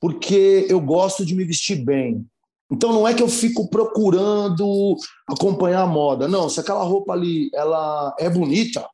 porque 0.01 0.67
eu 0.69 0.81
gosto 0.81 1.25
de 1.25 1.35
me 1.35 1.45
vestir 1.45 1.85
bem. 1.85 2.27
Então 2.71 2.93
não 2.93 3.07
é 3.07 3.13
que 3.13 3.23
eu 3.23 3.29
fico 3.29 3.69
procurando 3.69 4.97
acompanhar 5.29 5.83
a 5.83 5.87
moda. 5.87 6.29
Não, 6.29 6.49
se 6.49 6.61
aquela 6.61 6.85
roupa 6.85 7.13
ali 7.13 7.51
ela 7.53 8.15
é 8.19 8.31
bonita, 8.31 8.89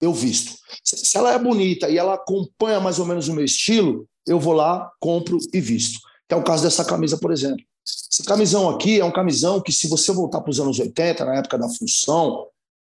eu 0.00 0.12
visto. 0.12 0.56
Se 0.84 1.16
ela 1.16 1.32
é 1.32 1.38
bonita 1.38 1.88
e 1.88 1.98
ela 1.98 2.14
acompanha 2.14 2.80
mais 2.80 2.98
ou 2.98 3.06
menos 3.06 3.28
o 3.28 3.34
meu 3.34 3.44
estilo, 3.44 4.06
eu 4.26 4.38
vou 4.38 4.52
lá, 4.52 4.90
compro 5.00 5.38
e 5.52 5.60
visto. 5.60 5.98
Que 6.28 6.34
é 6.34 6.36
o 6.36 6.44
caso 6.44 6.64
dessa 6.64 6.84
camisa, 6.84 7.18
por 7.18 7.32
exemplo. 7.32 7.64
Esse 7.84 8.22
camisão 8.24 8.68
aqui 8.68 9.00
é 9.00 9.04
um 9.04 9.12
camisão 9.12 9.60
que, 9.60 9.72
se 9.72 9.88
você 9.88 10.12
voltar 10.12 10.40
para 10.40 10.50
os 10.50 10.60
anos 10.60 10.78
80, 10.78 11.24
na 11.24 11.36
época 11.36 11.58
da 11.58 11.68
função, 11.68 12.46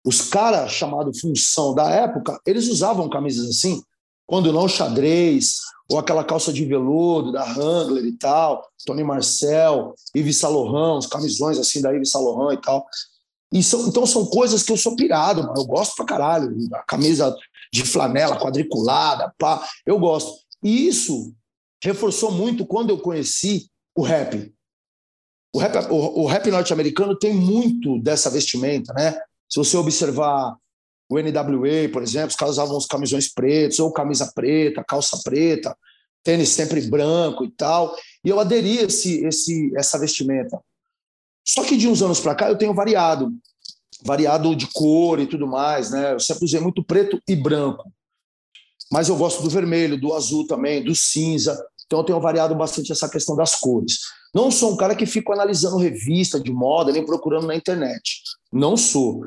os 0.03 0.21
caras 0.21 0.71
chamados 0.71 1.19
função 1.19 1.75
da 1.75 1.89
época, 1.89 2.39
eles 2.45 2.67
usavam 2.67 3.09
camisas 3.09 3.49
assim, 3.49 3.83
quando 4.25 4.53
não 4.53 4.67
xadrez, 4.67 5.57
ou 5.91 5.97
aquela 5.97 6.23
calça 6.23 6.53
de 6.53 6.63
veludo 6.65 7.31
da 7.31 7.43
Wrangler 7.43 8.05
e 8.05 8.11
tal, 8.11 8.69
Tony 8.85 9.03
Marcel, 9.03 9.95
Yves 10.15 10.37
Saint 10.37 10.53
os 10.97 11.07
camisões 11.07 11.57
assim 11.57 11.81
da 11.81 11.91
Yves 11.91 12.11
Saint 12.11 12.53
e 12.53 12.61
tal. 12.61 12.85
E 13.51 13.63
são, 13.63 13.87
então 13.87 14.05
são 14.05 14.27
coisas 14.27 14.61
que 14.61 14.71
eu 14.71 14.77
sou 14.77 14.95
pirado, 14.95 15.41
mano. 15.41 15.55
eu 15.57 15.65
gosto 15.65 15.95
pra 15.95 16.05
caralho. 16.05 16.55
A 16.73 16.83
camisa 16.83 17.35
de 17.73 17.83
flanela 17.83 18.39
quadriculada, 18.39 19.33
pá, 19.39 19.67
eu 19.85 19.97
gosto. 19.97 20.31
E 20.63 20.87
isso 20.87 21.33
reforçou 21.83 22.31
muito 22.31 22.65
quando 22.65 22.91
eu 22.91 22.99
conheci 22.99 23.67
o 23.95 24.03
rap. 24.03 24.53
O 25.53 25.57
rap, 25.57 25.75
o, 25.89 26.21
o 26.21 26.27
rap 26.27 26.51
norte-americano 26.51 27.17
tem 27.17 27.33
muito 27.33 27.99
dessa 27.99 28.29
vestimenta, 28.29 28.93
né? 28.93 29.19
Se 29.49 29.57
você 29.57 29.75
observar 29.77 30.55
o 31.09 31.19
NWA, 31.19 31.89
por 31.91 32.03
exemplo, 32.03 32.29
os 32.29 32.35
caras 32.35 32.55
usavam 32.55 32.77
os 32.77 32.85
camisões 32.85 33.27
pretos, 33.27 33.79
ou 33.79 33.91
camisa 33.91 34.31
preta, 34.33 34.83
calça 34.87 35.19
preta, 35.23 35.75
tênis 36.23 36.49
sempre 36.49 36.81
branco 36.81 37.43
e 37.43 37.51
tal. 37.51 37.95
E 38.23 38.29
eu 38.29 38.39
aderi 38.39 38.77
esse, 38.77 39.25
esse, 39.25 39.71
essa 39.75 39.97
vestimenta. 39.97 40.61
Só 41.43 41.63
que 41.63 41.75
de 41.75 41.87
uns 41.87 42.03
anos 42.03 42.19
para 42.19 42.35
cá 42.35 42.49
eu 42.49 42.57
tenho 42.57 42.75
variado, 42.75 43.33
variado 44.05 44.55
de 44.55 44.67
cor 44.67 45.19
e 45.19 45.25
tudo 45.25 45.47
mais, 45.47 45.89
né? 45.89 46.13
Eu 46.13 46.19
sempre 46.19 46.45
usei 46.45 46.59
muito 46.59 46.83
preto 46.83 47.19
e 47.27 47.35
branco. 47.35 47.91
Mas 48.91 49.09
eu 49.09 49.15
gosto 49.15 49.41
do 49.41 49.49
vermelho, 49.49 49.99
do 49.99 50.13
azul 50.13 50.45
também, 50.45 50.83
do 50.83 50.93
cinza. 50.93 51.59
Então 51.87 51.99
eu 51.99 52.05
tenho 52.05 52.21
variado 52.21 52.53
bastante 52.53 52.91
essa 52.91 53.09
questão 53.09 53.35
das 53.35 53.55
cores. 53.55 53.97
Não 54.33 54.51
sou 54.51 54.73
um 54.73 54.77
cara 54.77 54.95
que 54.95 55.07
fico 55.07 55.33
analisando 55.33 55.77
revista 55.77 56.39
de 56.39 56.51
moda, 56.51 56.91
nem 56.91 57.03
procurando 57.03 57.47
na 57.47 57.55
internet. 57.55 58.21
Não 58.53 58.77
sou 58.77 59.25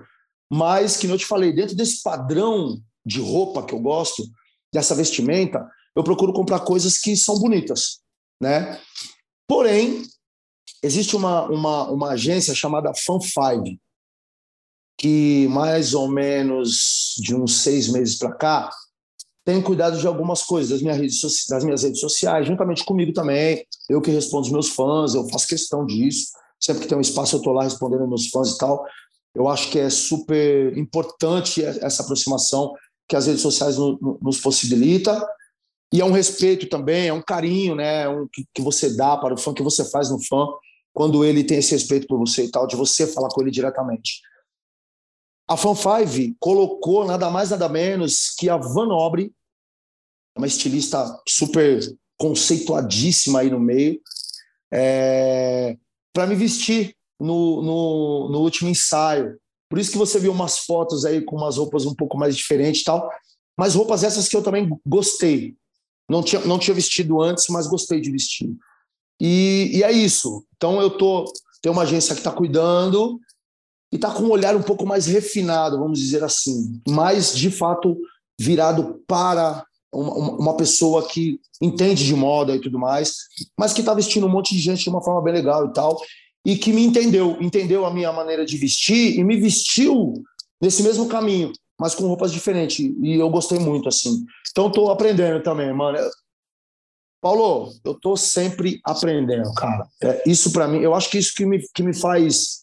mas 0.52 0.98
que, 0.98 1.06
como 1.06 1.14
eu 1.14 1.18
te 1.18 1.24
falei, 1.24 1.50
dentro 1.50 1.74
desse 1.74 2.02
padrão 2.02 2.78
de 3.06 3.20
roupa 3.20 3.64
que 3.64 3.72
eu 3.72 3.80
gosto, 3.80 4.22
dessa 4.70 4.94
vestimenta, 4.94 5.66
eu 5.96 6.04
procuro 6.04 6.30
comprar 6.30 6.60
coisas 6.60 6.98
que 6.98 7.16
são 7.16 7.38
bonitas, 7.38 8.00
né? 8.38 8.78
Porém, 9.48 10.02
existe 10.82 11.16
uma, 11.16 11.46
uma, 11.46 11.90
uma 11.90 12.10
agência 12.10 12.54
chamada 12.54 12.92
Fan5, 12.92 13.78
que 14.98 15.48
mais 15.48 15.94
ou 15.94 16.06
menos 16.06 17.14
de 17.16 17.34
uns 17.34 17.62
seis 17.62 17.88
meses 17.88 18.18
para 18.18 18.34
cá 18.34 18.70
tem 19.46 19.62
cuidado 19.62 19.98
de 19.98 20.06
algumas 20.06 20.42
coisas 20.42 20.70
das 20.70 20.82
minhas, 20.82 20.98
redes, 20.98 21.46
das 21.48 21.64
minhas 21.64 21.82
redes 21.82 21.98
sociais, 21.98 22.46
juntamente 22.46 22.84
comigo 22.84 23.14
também. 23.14 23.66
Eu 23.88 24.02
que 24.02 24.10
respondo 24.10 24.46
os 24.46 24.52
meus 24.52 24.68
fãs, 24.68 25.14
eu 25.14 25.26
faço 25.30 25.48
questão 25.48 25.86
disso. 25.86 26.28
Sempre 26.60 26.82
que 26.82 26.88
tem 26.88 26.98
um 26.98 27.00
espaço, 27.00 27.36
eu 27.36 27.38
estou 27.38 27.54
lá 27.54 27.64
respondendo 27.64 28.06
meus 28.06 28.28
fãs 28.28 28.50
e 28.50 28.58
tal. 28.58 28.84
Eu 29.34 29.48
acho 29.48 29.70
que 29.70 29.78
é 29.78 29.88
super 29.88 30.76
importante 30.76 31.64
essa 31.64 32.02
aproximação 32.02 32.74
que 33.08 33.16
as 33.16 33.26
redes 33.26 33.42
sociais 33.42 33.76
nos 34.20 34.40
possibilita. 34.40 35.26
E 35.92 36.00
é 36.00 36.04
um 36.04 36.12
respeito 36.12 36.68
também, 36.68 37.08
é 37.08 37.12
um 37.12 37.22
carinho, 37.22 37.74
né, 37.74 38.08
um, 38.08 38.26
que, 38.26 38.62
você 38.62 38.96
dá 38.96 39.16
para 39.16 39.34
o 39.34 39.38
fã, 39.38 39.52
que 39.52 39.62
você 39.62 39.84
faz 39.90 40.10
no 40.10 40.22
fã 40.24 40.46
quando 40.94 41.24
ele 41.24 41.44
tem 41.44 41.58
esse 41.58 41.72
respeito 41.72 42.06
por 42.06 42.18
você 42.18 42.44
e 42.44 42.50
tal, 42.50 42.66
de 42.66 42.76
você 42.76 43.06
falar 43.06 43.28
com 43.28 43.42
ele 43.42 43.50
diretamente. 43.50 44.22
A 45.48 45.56
Fan 45.56 45.74
5 45.74 46.36
colocou 46.38 47.04
nada 47.04 47.30
mais 47.30 47.50
nada 47.50 47.68
menos 47.68 48.34
que 48.38 48.48
a 48.48 48.56
Van 48.56 48.88
Obre, 48.88 49.34
uma 50.36 50.46
estilista 50.46 51.04
super 51.28 51.80
conceituadíssima 52.18 53.40
aí 53.40 53.50
no 53.50 53.60
meio, 53.60 54.00
é, 54.72 55.76
para 56.12 56.26
me 56.26 56.34
vestir 56.34 56.96
no, 57.22 57.62
no, 57.62 58.28
no, 58.30 58.40
último 58.40 58.68
ensaio. 58.68 59.38
Por 59.68 59.78
isso 59.78 59.90
que 59.90 59.98
você 59.98 60.18
viu 60.18 60.32
umas 60.32 60.58
fotos 60.58 61.04
aí 61.04 61.22
com 61.22 61.36
umas 61.36 61.56
roupas 61.56 61.86
um 61.86 61.94
pouco 61.94 62.18
mais 62.18 62.36
diferentes 62.36 62.82
e 62.82 62.84
tal. 62.84 63.10
Mas 63.56 63.74
roupas 63.74 64.02
essas 64.02 64.28
que 64.28 64.36
eu 64.36 64.42
também 64.42 64.68
gostei. 64.86 65.54
Não 66.08 66.22
tinha, 66.22 66.44
não 66.44 66.58
tinha 66.58 66.74
vestido 66.74 67.22
antes, 67.22 67.46
mas 67.48 67.66
gostei 67.66 68.00
de 68.00 68.10
vestir. 68.10 68.54
E, 69.20 69.70
e 69.72 69.82
é 69.82 69.92
isso. 69.92 70.44
Então 70.56 70.80
eu 70.80 70.90
tô 70.90 71.24
tem 71.62 71.70
uma 71.70 71.82
agência 71.82 72.14
que 72.14 72.20
está 72.20 72.32
cuidando 72.32 73.20
e 73.92 73.96
está 73.96 74.10
com 74.10 74.24
um 74.24 74.30
olhar 74.30 74.56
um 74.56 74.62
pouco 74.62 74.84
mais 74.84 75.06
refinado, 75.06 75.78
vamos 75.78 76.00
dizer 76.00 76.24
assim, 76.24 76.82
mais 76.88 77.32
de 77.32 77.50
fato 77.52 77.96
virado 78.38 79.00
para 79.06 79.64
uma, 79.92 80.12
uma 80.12 80.56
pessoa 80.56 81.06
que 81.06 81.38
entende 81.60 82.04
de 82.04 82.16
moda 82.16 82.56
e 82.56 82.60
tudo 82.60 82.80
mais, 82.80 83.14
mas 83.56 83.72
que 83.72 83.80
está 83.80 83.94
vestindo 83.94 84.26
um 84.26 84.30
monte 84.30 84.54
de 84.54 84.60
gente 84.60 84.82
de 84.82 84.90
uma 84.90 85.02
forma 85.02 85.22
bem 85.22 85.34
legal 85.34 85.66
e 85.66 85.72
tal 85.72 86.00
e 86.44 86.56
que 86.56 86.72
me 86.72 86.84
entendeu, 86.84 87.36
entendeu 87.40 87.86
a 87.86 87.92
minha 87.92 88.12
maneira 88.12 88.44
de 88.44 88.56
vestir 88.56 89.18
e 89.18 89.24
me 89.24 89.36
vestiu 89.36 90.14
nesse 90.60 90.82
mesmo 90.82 91.08
caminho, 91.08 91.52
mas 91.78 91.94
com 91.94 92.06
roupas 92.06 92.32
diferentes. 92.32 92.78
E 93.00 93.14
eu 93.14 93.30
gostei 93.30 93.58
muito, 93.58 93.88
assim. 93.88 94.24
Então, 94.50 94.68
estou 94.68 94.90
aprendendo 94.90 95.42
também, 95.42 95.72
mano. 95.72 95.98
Paulo, 97.20 97.72
eu 97.84 97.92
estou 97.92 98.16
sempre 98.16 98.80
aprendendo, 98.84 99.52
cara. 99.54 99.86
É, 100.02 100.22
isso 100.28 100.52
para 100.52 100.66
mim, 100.66 100.80
eu 100.80 100.92
acho 100.94 101.08
que 101.08 101.18
isso 101.18 101.32
que 101.34 101.46
me, 101.46 101.60
que 101.72 101.82
me 101.82 101.94
faz 101.94 102.62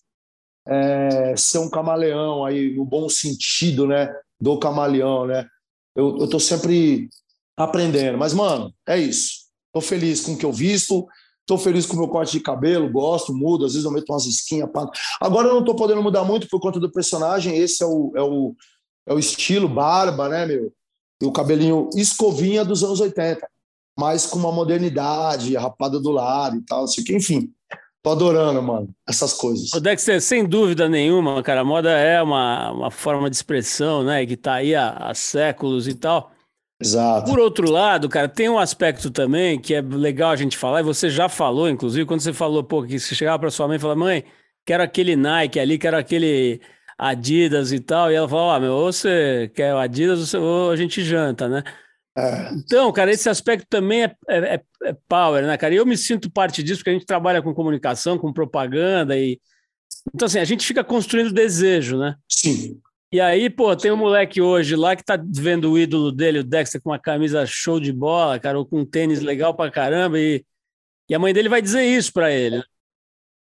é, 0.67 1.33
ser 1.37 1.59
um 1.59 1.69
camaleão 1.69 2.45
aí, 2.45 2.75
no 2.75 2.83
bom 2.83 3.07
sentido, 3.07 3.87
né? 3.87 4.13
Do 4.39 4.59
camaleão, 4.59 5.25
né? 5.25 5.47
Eu, 5.95 6.17
eu 6.19 6.27
tô 6.27 6.39
sempre 6.39 7.09
aprendendo. 7.57 8.17
Mas, 8.17 8.33
mano, 8.33 8.73
é 8.87 8.97
isso. 8.97 9.47
Estou 9.67 9.81
feliz 9.81 10.21
com 10.21 10.33
o 10.33 10.37
que 10.37 10.45
eu 10.45 10.51
visto. 10.51 11.07
Estou 11.49 11.57
feliz 11.57 11.87
com 11.87 11.95
o 11.95 11.99
meu 11.99 12.07
corte 12.07 12.33
de 12.33 12.41
cabelo, 12.41 12.91
gosto, 12.91 13.33
mudo, 13.33 13.65
às 13.65 13.73
vezes 13.73 13.83
eu 13.83 13.89
meto 13.89 14.11
umas 14.11 14.27
esquinhas. 14.27 14.69
Pá. 14.71 14.87
Agora 15.19 15.47
eu 15.47 15.53
não 15.53 15.61
estou 15.61 15.75
podendo 15.75 16.03
mudar 16.03 16.23
muito 16.23 16.47
por 16.47 16.59
conta 16.59 16.79
do 16.79 16.91
personagem, 16.91 17.57
esse 17.57 17.83
é 17.83 17.87
o, 17.87 18.13
é 18.15 18.21
o, 18.21 18.55
é 19.07 19.13
o 19.15 19.17
estilo 19.17 19.67
barba, 19.67 20.29
né, 20.29 20.45
meu? 20.45 20.71
E 21.19 21.25
o 21.25 21.31
cabelinho 21.31 21.89
escovinha 21.95 22.63
dos 22.63 22.83
anos 22.83 22.99
80. 22.99 23.49
mas 23.97 24.27
com 24.27 24.37
uma 24.37 24.51
modernidade, 24.51 25.55
rapada 25.55 25.99
do 25.99 26.11
lado 26.11 26.57
e 26.57 26.61
tal, 26.61 26.83
assim, 26.83 27.03
que, 27.03 27.15
enfim. 27.15 27.51
Tô 28.03 28.11
adorando, 28.11 28.61
mano, 28.61 28.89
essas 29.07 29.33
coisas. 29.33 29.73
O 29.73 29.79
Dexter, 29.79 30.21
sem 30.21 30.47
dúvida 30.47 30.87
nenhuma, 30.87 31.41
cara, 31.41 31.61
a 31.61 31.65
moda 31.65 31.89
é 31.89 32.21
uma, 32.21 32.71
uma 32.71 32.91
forma 32.91 33.27
de 33.27 33.35
expressão, 33.35 34.03
né, 34.03 34.23
que 34.23 34.37
tá 34.37 34.53
aí 34.53 34.75
há, 34.75 34.91
há 34.91 35.15
séculos 35.15 35.87
e 35.87 35.95
tal. 35.95 36.31
Exato. 36.81 37.29
Por 37.29 37.39
outro 37.39 37.69
lado, 37.69 38.07
cara, 38.07 38.29
tem 38.29 38.47
um 38.47 38.57
aspecto 38.57 39.11
também 39.11 39.59
que 39.59 39.73
é 39.73 39.81
legal 39.81 40.31
a 40.31 40.35
gente 40.35 40.57
falar, 40.57 40.79
e 40.79 40.83
você 40.83 41.09
já 41.09 41.27
falou, 41.27 41.69
inclusive, 41.69 42.05
quando 42.05 42.21
você 42.21 42.31
falou, 42.31 42.63
pô, 42.63 42.83
que 42.83 42.97
você 42.97 43.13
chegava 43.13 43.37
para 43.37 43.51
sua 43.51 43.67
mãe 43.67 43.75
e 43.75 43.79
falava, 43.79 43.99
mãe, 43.99 44.23
quero 44.65 44.81
aquele 44.81 45.15
Nike 45.15 45.59
ali, 45.59 45.77
quero 45.77 45.97
aquele 45.97 46.61
Adidas 46.97 47.71
e 47.71 47.79
tal, 47.79 48.11
e 48.11 48.15
ela 48.15 48.27
falou, 48.27 48.51
ah, 48.51 48.59
meu, 48.59 48.73
ou 48.73 48.91
você 48.93 49.51
quer 49.53 49.73
o 49.73 49.77
Adidas 49.77 50.33
ou 50.33 50.71
a 50.71 50.75
gente 50.75 51.03
janta, 51.03 51.49
né? 51.49 51.63
É. 52.17 52.53
Então, 52.53 52.91
cara, 52.91 53.11
esse 53.11 53.29
aspecto 53.29 53.65
também 53.69 54.03
é, 54.03 54.15
é, 54.27 54.37
é, 54.55 54.61
é, 54.83 54.95
power, 55.07 55.45
né, 55.45 55.57
cara? 55.57 55.73
E 55.73 55.77
eu 55.77 55.85
me 55.85 55.97
sinto 55.97 56.29
parte 56.29 56.61
disso, 56.61 56.79
porque 56.79 56.89
a 56.89 56.93
gente 56.93 57.05
trabalha 57.05 57.41
com 57.41 57.53
comunicação, 57.53 58.17
com 58.17 58.33
propaganda 58.33 59.17
e. 59.17 59.39
Então, 60.13 60.25
assim, 60.25 60.39
a 60.39 60.45
gente 60.45 60.65
fica 60.65 60.83
construindo 60.83 61.31
desejo, 61.31 61.97
né? 61.97 62.15
Sim. 62.27 62.79
E 63.11 63.19
aí, 63.19 63.49
pô, 63.49 63.75
tem 63.75 63.91
um 63.91 63.97
moleque 63.97 64.39
hoje 64.39 64.75
lá 64.75 64.95
que 64.95 65.03
tá 65.03 65.19
vendo 65.19 65.71
o 65.71 65.79
ídolo 65.79 66.11
dele, 66.11 66.39
o 66.39 66.43
Dexter, 66.43 66.79
com 66.79 66.91
uma 66.91 66.99
camisa 66.99 67.43
show 67.45 67.79
de 67.79 67.91
bola, 67.91 68.39
cara, 68.39 68.59
ou 68.59 68.65
com 68.65 68.81
um 68.81 68.85
tênis 68.85 69.19
legal 69.19 69.55
pra 69.55 69.71
caramba, 69.71 70.19
e, 70.19 70.45
e 71.09 71.15
a 71.15 71.19
mãe 71.19 71.33
dele 71.33 71.49
vai 71.49 71.59
dizer 71.59 71.83
isso 71.83 72.13
pra 72.13 72.31
ele. 72.31 72.57
Né? 72.57 72.63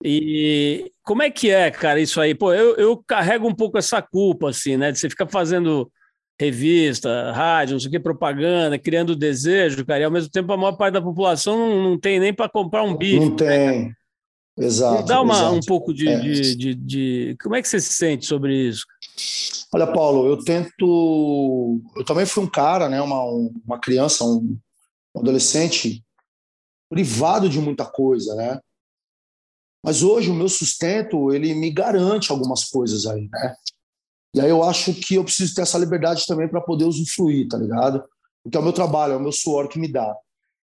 E 0.03 0.91
como 1.03 1.21
é 1.21 1.29
que 1.29 1.51
é, 1.51 1.69
cara, 1.69 1.99
isso 1.99 2.19
aí? 2.19 2.33
Pô, 2.33 2.51
eu, 2.51 2.75
eu 2.77 2.97
carrego 2.97 3.47
um 3.47 3.53
pouco 3.53 3.77
essa 3.77 4.01
culpa, 4.01 4.49
assim, 4.49 4.75
né? 4.75 4.91
De 4.91 4.99
você 4.99 5.09
ficar 5.09 5.27
fazendo 5.27 5.89
revista, 6.39 7.31
rádio, 7.31 7.73
não 7.73 7.79
sei 7.79 7.89
o 7.89 7.91
que, 7.91 7.99
propaganda, 7.99 8.79
criando 8.79 9.15
desejo, 9.15 9.85
cara, 9.85 10.01
e 10.01 10.03
ao 10.03 10.11
mesmo 10.11 10.31
tempo 10.31 10.51
a 10.51 10.57
maior 10.57 10.73
parte 10.73 10.95
da 10.95 11.01
população 11.01 11.55
não, 11.57 11.83
não 11.91 11.99
tem 11.99 12.19
nem 12.19 12.33
para 12.33 12.49
comprar 12.49 12.83
um 12.83 12.97
bife. 12.97 13.19
Não 13.19 13.29
né, 13.29 13.35
tem. 13.35 13.85
Né, 13.85 13.93
exato. 14.57 15.05
Dá 15.05 15.21
uma, 15.21 15.33
exato. 15.33 15.55
um 15.55 15.59
pouco 15.61 15.93
de, 15.93 16.07
é. 16.07 16.19
de, 16.19 16.55
de, 16.55 16.75
de, 16.75 17.37
Como 17.41 17.55
é 17.55 17.61
que 17.61 17.67
você 17.67 17.79
se 17.79 17.93
sente 17.93 18.25
sobre 18.25 18.69
isso? 18.69 18.85
Olha, 19.73 19.87
Paulo, 19.87 20.27
eu 20.27 20.37
tento. 20.43 21.81
Eu 21.95 22.05
também 22.05 22.25
fui 22.25 22.43
um 22.43 22.49
cara, 22.49 22.87
né? 22.87 23.01
Uma, 23.01 23.23
uma 23.65 23.79
criança, 23.79 24.23
um, 24.23 24.57
adolescente 25.15 26.03
privado 26.89 27.49
de 27.49 27.59
muita 27.59 27.85
coisa, 27.85 28.35
né? 28.35 28.59
Mas 29.83 30.01
hoje 30.01 30.29
o 30.29 30.33
meu 30.33 30.47
sustento 30.47 31.33
ele 31.33 31.53
me 31.53 31.71
garante 31.71 32.31
algumas 32.31 32.65
coisas 32.65 33.05
aí, 33.05 33.27
né? 33.31 33.55
E 34.35 34.41
aí 34.41 34.49
eu 34.49 34.63
acho 34.63 34.93
que 34.93 35.15
eu 35.15 35.23
preciso 35.23 35.53
ter 35.53 35.61
essa 35.61 35.77
liberdade 35.77 36.25
também 36.25 36.47
para 36.47 36.61
poder 36.61 36.85
usufruir, 36.85 37.47
tá 37.47 37.57
ligado? 37.57 38.03
Porque 38.43 38.57
é 38.57 38.59
o 38.59 38.63
meu 38.63 38.73
trabalho, 38.73 39.13
é 39.13 39.17
o 39.17 39.19
meu 39.19 39.31
suor 39.31 39.67
que 39.67 39.79
me 39.79 39.91
dá. 39.91 40.15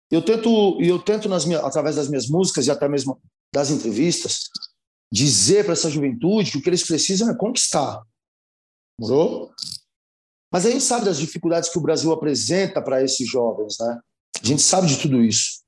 Eu 0.09 0.21
tento, 0.21 0.77
eu 0.81 0.99
tento 0.99 1.29
nas 1.29 1.45
minhas, 1.45 1.63
através 1.63 1.95
das 1.95 2.09
minhas 2.09 2.27
músicas 2.27 2.67
e 2.67 2.71
até 2.71 2.87
mesmo 2.87 3.19
das 3.53 3.69
entrevistas, 3.69 4.49
dizer 5.11 5.65
para 5.65 5.73
essa 5.73 5.89
juventude 5.89 6.51
que 6.51 6.57
o 6.57 6.61
que 6.61 6.69
eles 6.69 6.85
precisam 6.85 7.29
é 7.29 7.35
conquistar. 7.37 8.01
Morou? 8.99 9.53
Mas 10.51 10.65
a 10.65 10.71
gente 10.71 10.83
sabe 10.83 11.05
das 11.05 11.17
dificuldades 11.17 11.69
que 11.69 11.77
o 11.77 11.81
Brasil 11.81 12.11
apresenta 12.11 12.81
para 12.81 13.03
esses 13.03 13.27
jovens, 13.27 13.77
né? 13.79 13.99
A 14.41 14.45
gente 14.45 14.61
sabe 14.61 14.87
de 14.87 14.97
tudo 14.97 15.23
isso. 15.23 15.61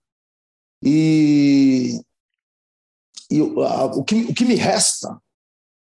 E, 0.83 2.01
e 3.31 3.41
o, 3.41 4.03
que, 4.03 4.15
o 4.23 4.33
que 4.33 4.43
me 4.43 4.55
resta 4.55 5.21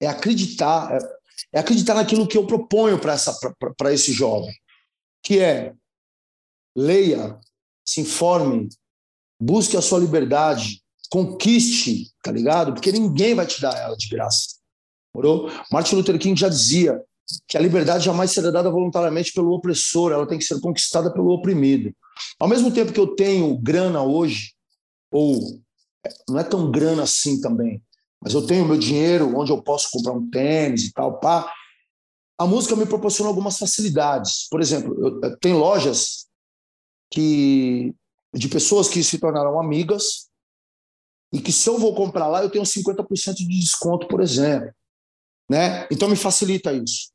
é 0.02 0.08
acreditar, 0.08 0.92
é, 0.94 0.98
é 1.54 1.60
acreditar 1.60 1.94
naquilo 1.94 2.28
que 2.28 2.38
eu 2.38 2.46
proponho 2.46 3.00
para 3.00 3.94
esse 3.94 4.12
jovem, 4.12 4.54
que 5.24 5.40
é 5.40 5.74
leia, 6.76 7.40
se 7.86 8.02
informe, 8.02 8.68
busque 9.40 9.78
a 9.78 9.82
sua 9.82 10.00
liberdade, 10.00 10.83
conquiste, 11.14 12.12
tá 12.24 12.32
ligado? 12.32 12.74
Porque 12.74 12.92
ninguém 12.92 13.36
vai 13.36 13.46
te 13.46 13.62
dar 13.62 13.78
ela 13.78 13.96
de 13.96 14.10
graça. 14.10 14.56
Morou? 15.14 15.48
Martin 15.72 15.98
Luther 15.98 16.18
King 16.18 16.40
já 16.40 16.50
dizia 16.50 17.00
que 17.48 17.56
a 17.56 17.62
liberdade 17.62 18.06
jamais 18.06 18.32
será 18.32 18.50
dada 18.50 18.72
voluntariamente 18.72 19.32
pelo 19.32 19.54
opressor, 19.54 20.12
ela 20.12 20.26
tem 20.26 20.40
que 20.40 20.44
ser 20.44 20.60
conquistada 20.60 21.14
pelo 21.14 21.30
oprimido. 21.30 21.96
Ao 22.40 22.48
mesmo 22.48 22.72
tempo 22.72 22.92
que 22.92 23.00
eu 23.00 23.16
tenho 23.16 23.56
grana 23.60 24.02
hoje, 24.02 24.54
ou 25.12 25.62
não 26.28 26.40
é 26.40 26.44
tão 26.44 26.72
grana 26.72 27.04
assim 27.04 27.40
também, 27.40 27.80
mas 28.20 28.34
eu 28.34 28.48
tenho 28.48 28.66
meu 28.66 28.78
dinheiro 28.78 29.38
onde 29.38 29.52
eu 29.52 29.62
posso 29.62 29.92
comprar 29.92 30.14
um 30.14 30.28
tênis 30.32 30.86
e 30.86 30.94
tal, 30.94 31.20
pá. 31.20 31.48
A 32.40 32.48
música 32.48 32.76
me 32.76 32.88
proporciona 32.88 33.30
algumas 33.30 33.60
facilidades. 33.60 34.48
Por 34.50 34.60
exemplo, 34.60 34.96
eu, 35.00 35.38
tem 35.38 35.54
lojas 35.54 36.26
que 37.12 37.94
de 38.34 38.50
pessoas 38.50 38.90
que 38.90 39.04
se 39.04 39.20
tornaram 39.20 39.60
amigas 39.60 40.33
e 41.34 41.42
que 41.42 41.52
se 41.52 41.68
eu 41.68 41.80
vou 41.80 41.96
comprar 41.96 42.28
lá 42.28 42.44
eu 42.44 42.50
tenho 42.50 42.64
50% 42.64 43.34
de 43.34 43.48
desconto, 43.48 44.08
por 44.08 44.22
exemplo, 44.22 44.72
né? 45.50 45.88
Então 45.92 46.08
me 46.08 46.16
facilita 46.16 46.72
isso. 46.72 47.12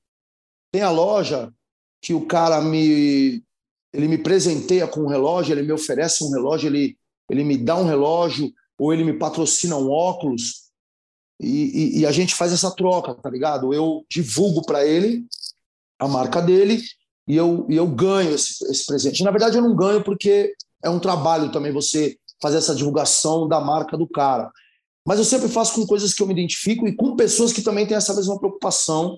Tem 0.72 0.82
a 0.82 0.90
loja 0.90 1.52
que 2.02 2.12
o 2.12 2.26
cara 2.26 2.60
me 2.60 3.42
ele 3.92 4.08
me 4.08 4.18
presenteia 4.18 4.86
com 4.86 5.00
um 5.00 5.08
relógio, 5.08 5.54
ele 5.54 5.62
me 5.62 5.72
oferece 5.72 6.24
um 6.24 6.30
relógio, 6.30 6.68
ele 6.68 6.98
ele 7.30 7.44
me 7.44 7.56
dá 7.56 7.76
um 7.76 7.86
relógio 7.86 8.52
ou 8.78 8.92
ele 8.92 9.04
me 9.04 9.12
patrocina 9.12 9.76
um 9.76 9.88
óculos 9.88 10.68
e, 11.40 11.98
e, 11.98 12.00
e 12.00 12.06
a 12.06 12.10
gente 12.10 12.34
faz 12.34 12.52
essa 12.52 12.74
troca, 12.74 13.14
tá 13.14 13.30
ligado? 13.30 13.72
Eu 13.72 14.04
divulgo 14.10 14.62
para 14.62 14.84
ele 14.84 15.26
a 15.98 16.08
marca 16.08 16.42
dele 16.42 16.82
e 17.26 17.36
eu, 17.36 17.66
e 17.68 17.76
eu 17.76 17.86
ganho 17.86 18.34
esse, 18.34 18.64
esse 18.70 18.86
presente. 18.86 19.22
Na 19.22 19.30
verdade, 19.30 19.56
eu 19.56 19.62
não 19.62 19.76
ganho 19.76 20.02
porque 20.02 20.54
é 20.82 20.90
um 20.90 20.98
trabalho 20.98 21.52
também 21.52 21.72
você 21.72 22.18
fazer 22.40 22.58
essa 22.58 22.74
divulgação 22.74 23.48
da 23.48 23.60
marca 23.60 23.96
do 23.96 24.06
cara. 24.06 24.50
Mas 25.06 25.18
eu 25.18 25.24
sempre 25.24 25.48
faço 25.48 25.74
com 25.74 25.86
coisas 25.86 26.12
que 26.12 26.22
eu 26.22 26.26
me 26.26 26.32
identifico 26.32 26.86
e 26.86 26.94
com 26.94 27.16
pessoas 27.16 27.52
que 27.52 27.62
também 27.62 27.86
têm 27.86 27.96
essa 27.96 28.14
mesma 28.14 28.38
preocupação 28.38 29.16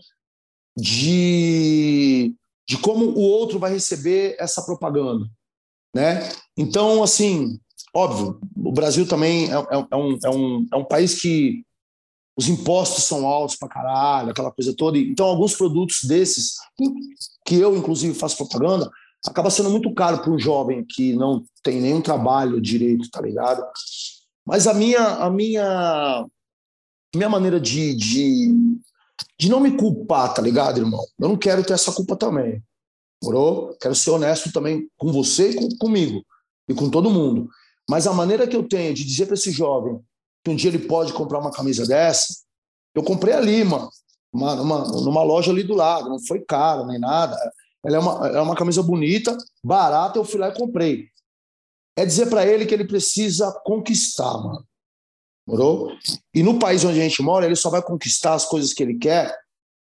de, 0.77 2.35
de 2.69 2.79
como 2.79 3.07
o 3.07 3.21
outro 3.21 3.59
vai 3.59 3.73
receber 3.73 4.37
essa 4.39 4.63
propaganda. 4.63 5.27
Né? 5.95 6.29
Então, 6.57 7.03
assim, 7.03 7.59
óbvio, 7.95 8.41
o 8.57 8.73
Brasil 8.73 9.07
também 9.07 9.51
é, 9.51 9.57
é, 9.57 9.87
é 9.91 9.97
um, 9.97 10.19
é, 10.25 10.31
um, 10.31 10.67
é 10.73 10.77
um 10.77 10.85
país 10.85 11.21
que 11.21 11.65
os 12.39 12.49
impostos 12.49 13.05
são 13.05 13.27
altos 13.27 13.57
pra 13.57 13.69
caralho, 13.69 14.31
aquela 14.31 14.53
coisa 14.53 14.75
toda. 14.75 14.97
Então, 14.97 15.27
alguns 15.27 15.55
produtos 15.55 16.05
desses, 16.05 16.55
que 17.45 17.57
eu, 17.57 17.77
inclusive, 17.77 18.15
faço 18.15 18.37
propaganda, 18.37 18.91
acaba 19.27 19.51
sendo 19.51 19.71
muito 19.71 19.93
caro 19.95 20.19
para 20.19 20.31
um 20.31 20.39
jovem 20.39 20.85
que 20.85 21.15
não 21.15 21.45
tem 21.63 21.81
nenhum 21.81 22.01
trabalho 22.01 22.61
direito, 22.61 23.11
tá 23.11 23.21
ligado? 23.21 23.63
Mas 24.47 24.67
a 24.67 24.75
minha, 24.75 25.01
a 25.01 25.31
minha, 25.31 26.27
minha 27.15 27.29
maneira 27.29 27.61
de, 27.61 27.95
de, 27.95 28.55
de 29.39 29.51
não 29.51 29.61
me 29.61 29.77
culpar, 29.77 30.33
tá 30.33 30.41
ligado, 30.41 30.79
irmão? 30.79 31.05
Eu 31.19 31.29
não 31.29 31.37
quero 31.37 31.63
ter 31.63 31.75
essa 31.75 31.93
culpa 31.93 32.17
também. 32.17 32.63
Morou? 33.23 33.77
Quero 33.81 33.95
ser 33.95 34.11
honesto 34.11 34.51
também 34.51 34.89
com 34.97 35.13
você 35.13 35.51
e 35.51 35.55
com, 35.57 35.69
comigo. 35.77 36.25
E 36.69 36.75
com 36.75 36.89
todo 36.89 37.11
mundo. 37.11 37.49
Mas 37.89 38.07
a 38.07 38.15
maneira 38.15 38.47
que 38.47 38.57
eu 38.57 38.67
tenho 38.67 38.95
de 38.95 39.05
dizer 39.05 39.27
para 39.27 39.35
esse 39.35 39.51
jovem 39.51 40.01
que 40.43 40.51
um 40.51 40.57
dia 40.57 40.71
ele 40.71 40.79
pode 40.79 41.13
comprar 41.13 41.39
uma 41.39 41.51
camisa 41.51 41.87
dessa. 41.87 42.27
Eu 42.95 43.03
comprei 43.03 43.35
ali, 43.35 43.63
mano, 43.63 43.91
uma, 44.33 44.55
uma, 44.55 44.79
numa 45.03 45.23
loja 45.23 45.51
ali 45.51 45.63
do 45.63 45.75
lado, 45.75 46.09
não 46.09 46.19
foi 46.19 46.41
caro 46.41 46.87
nem 46.87 46.99
nada. 46.99 47.37
Ela 47.85 47.97
é 47.97 47.99
uma, 47.99 48.29
é 48.29 48.41
uma 48.41 48.55
camisa 48.55 48.83
bonita, 48.83 49.37
barata, 49.65 50.19
eu 50.19 50.25
fui 50.25 50.39
lá 50.39 50.49
e 50.49 50.55
comprei. 50.55 51.09
É 51.97 52.05
dizer 52.05 52.29
para 52.29 52.47
ele 52.47 52.67
que 52.67 52.75
ele 52.75 52.87
precisa 52.87 53.53
conquistar, 53.65 54.33
mano. 54.33 54.67
Morou? 55.47 55.93
E 56.35 56.43
no 56.43 56.59
país 56.59 56.85
onde 56.85 57.01
a 57.01 57.03
gente 57.03 57.23
mora, 57.23 57.47
ele 57.47 57.57
só 57.57 57.71
vai 57.71 57.83
conquistar 57.83 58.35
as 58.35 58.45
coisas 58.45 58.73
que 58.73 58.83
ele 58.83 58.99
quer 58.99 59.37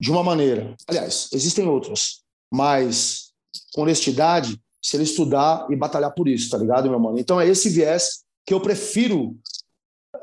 de 0.00 0.10
uma 0.10 0.22
maneira. 0.22 0.74
Aliás, 0.86 1.28
existem 1.32 1.66
outras, 1.68 2.22
mas 2.50 3.32
com 3.74 3.82
honestidade, 3.82 4.58
se 4.82 4.96
ele 4.96 5.04
estudar 5.04 5.66
e 5.70 5.76
batalhar 5.76 6.12
por 6.14 6.26
isso, 6.26 6.48
tá 6.50 6.56
ligado, 6.56 6.88
meu 6.88 6.98
mano? 6.98 7.18
Então 7.18 7.40
é 7.40 7.46
esse 7.46 7.68
viés 7.68 8.24
que 8.46 8.54
eu 8.54 8.60
prefiro 8.60 9.36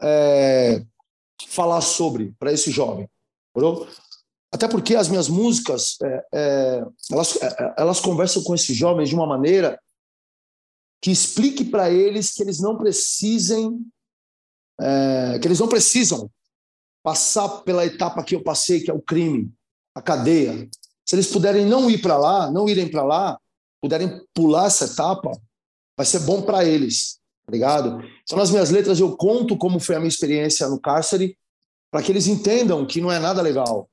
é, 0.01 0.83
falar 1.47 1.81
sobre 1.81 2.33
para 2.39 2.51
esse 2.51 2.71
jovem. 2.71 3.07
Entendeu? 3.55 3.87
Até 4.51 4.67
porque 4.67 4.95
as 4.95 5.09
minhas 5.09 5.27
músicas, 5.27 5.97
é, 6.01 6.25
é, 6.33 6.85
elas, 7.11 7.41
é, 7.41 7.47
é, 7.47 7.73
elas 7.77 7.99
conversam 7.99 8.43
com 8.43 8.55
esses 8.55 8.75
jovens 8.75 9.09
de 9.09 9.15
uma 9.15 9.27
maneira 9.27 9.79
que 11.01 11.11
explique 11.11 11.65
para 11.65 11.91
eles 11.91 12.33
que 12.33 12.41
eles 12.41 12.59
não 12.59 12.77
precisem, 12.77 13.79
é, 14.79 15.39
que 15.39 15.47
eles 15.47 15.59
não 15.59 15.67
precisam 15.67 16.29
passar 17.03 17.47
pela 17.61 17.85
etapa 17.85 18.23
que 18.23 18.35
eu 18.35 18.43
passei, 18.43 18.81
que 18.81 18.89
é 18.89 18.93
o 18.93 19.01
crime, 19.01 19.51
a 19.95 20.01
cadeia. 20.01 20.67
Se 21.05 21.15
eles 21.15 21.27
puderem 21.27 21.65
não 21.65 21.89
ir 21.89 22.01
para 22.01 22.17
lá, 22.17 22.51
não 22.51 22.67
irem 22.67 22.89
para 22.89 23.03
lá, 23.03 23.39
puderem 23.81 24.21
pular 24.33 24.67
essa 24.67 24.85
etapa, 24.85 25.31
vai 25.95 26.05
ser 26.05 26.19
bom 26.21 26.41
para 26.41 26.65
eles 26.65 27.17
tá 27.47 27.51
ligado? 27.53 28.03
Então, 28.23 28.37
nas 28.37 28.51
minhas 28.51 28.69
letras, 28.69 28.99
eu 28.99 29.15
conto 29.15 29.57
como 29.57 29.79
foi 29.79 29.95
a 29.95 29.99
minha 29.99 30.09
experiência 30.09 30.67
no 30.67 30.79
cárcere, 30.79 31.37
para 31.89 32.03
que 32.03 32.11
eles 32.11 32.27
entendam 32.27 32.85
que 32.85 32.99
não 32.99 33.09
é 33.09 33.19
nada 33.19 33.41
legal. 33.41 33.89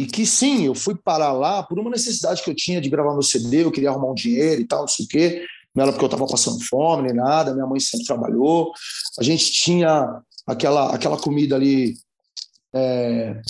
E 0.00 0.06
que 0.06 0.24
sim, 0.24 0.64
eu 0.64 0.74
fui 0.74 0.94
parar 0.94 1.30
lá 1.30 1.62
por 1.62 1.78
uma 1.78 1.90
necessidade 1.90 2.42
que 2.42 2.48
eu 2.48 2.54
tinha 2.54 2.80
de 2.80 2.88
gravar 2.88 3.12
meu 3.12 3.20
CD, 3.20 3.64
eu 3.64 3.70
queria 3.70 3.90
arrumar 3.90 4.12
um 4.12 4.14
dinheiro 4.14 4.62
e 4.62 4.66
tal, 4.66 4.80
não 4.80 4.88
sei 4.88 5.04
o 5.04 5.08
quê. 5.08 5.44
não 5.74 5.82
era 5.82 5.92
porque 5.92 6.02
eu 6.02 6.06
estava 6.06 6.26
passando 6.26 6.64
fome 6.64 7.02
nem 7.02 7.12
nada, 7.12 7.52
minha 7.52 7.66
mãe 7.66 7.78
sempre 7.78 8.06
trabalhou. 8.06 8.72
A 9.18 9.22
gente 9.22 9.52
tinha 9.52 10.08
aquela, 10.46 10.94
aquela 10.94 11.18
comida 11.18 11.54
ali, 11.54 11.98
é, 12.74 13.42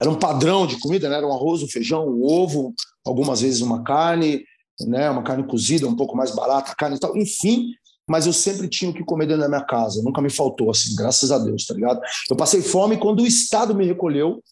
era 0.00 0.10
um 0.10 0.18
padrão 0.18 0.66
de 0.66 0.80
comida, 0.80 1.06
né? 1.06 1.18
era 1.18 1.26
um 1.26 1.34
arroz, 1.34 1.62
um 1.62 1.68
feijão, 1.68 2.08
um 2.08 2.24
ovo, 2.24 2.72
algumas 3.04 3.42
vezes 3.42 3.60
uma 3.60 3.84
carne, 3.84 4.42
né? 4.86 5.10
uma 5.10 5.22
carne 5.22 5.46
cozida, 5.46 5.86
um 5.86 5.94
pouco 5.94 6.16
mais 6.16 6.34
barata, 6.34 6.74
carne 6.78 6.96
e 6.96 6.98
tal, 6.98 7.14
enfim. 7.14 7.74
Mas 8.08 8.24
eu 8.24 8.32
sempre 8.32 8.70
tinha 8.70 8.90
o 8.90 8.94
que 8.94 9.04
comer 9.04 9.26
dentro 9.26 9.42
da 9.42 9.48
minha 9.50 9.66
casa, 9.66 10.02
nunca 10.02 10.22
me 10.22 10.30
faltou, 10.30 10.70
assim, 10.70 10.96
graças 10.96 11.30
a 11.30 11.38
Deus, 11.38 11.66
tá 11.66 11.74
ligado? 11.74 12.00
Eu 12.30 12.36
passei 12.36 12.62
fome 12.62 12.96
quando 12.96 13.20
o 13.20 13.26
Estado 13.26 13.74
me 13.74 13.84
recolheu 13.84 14.42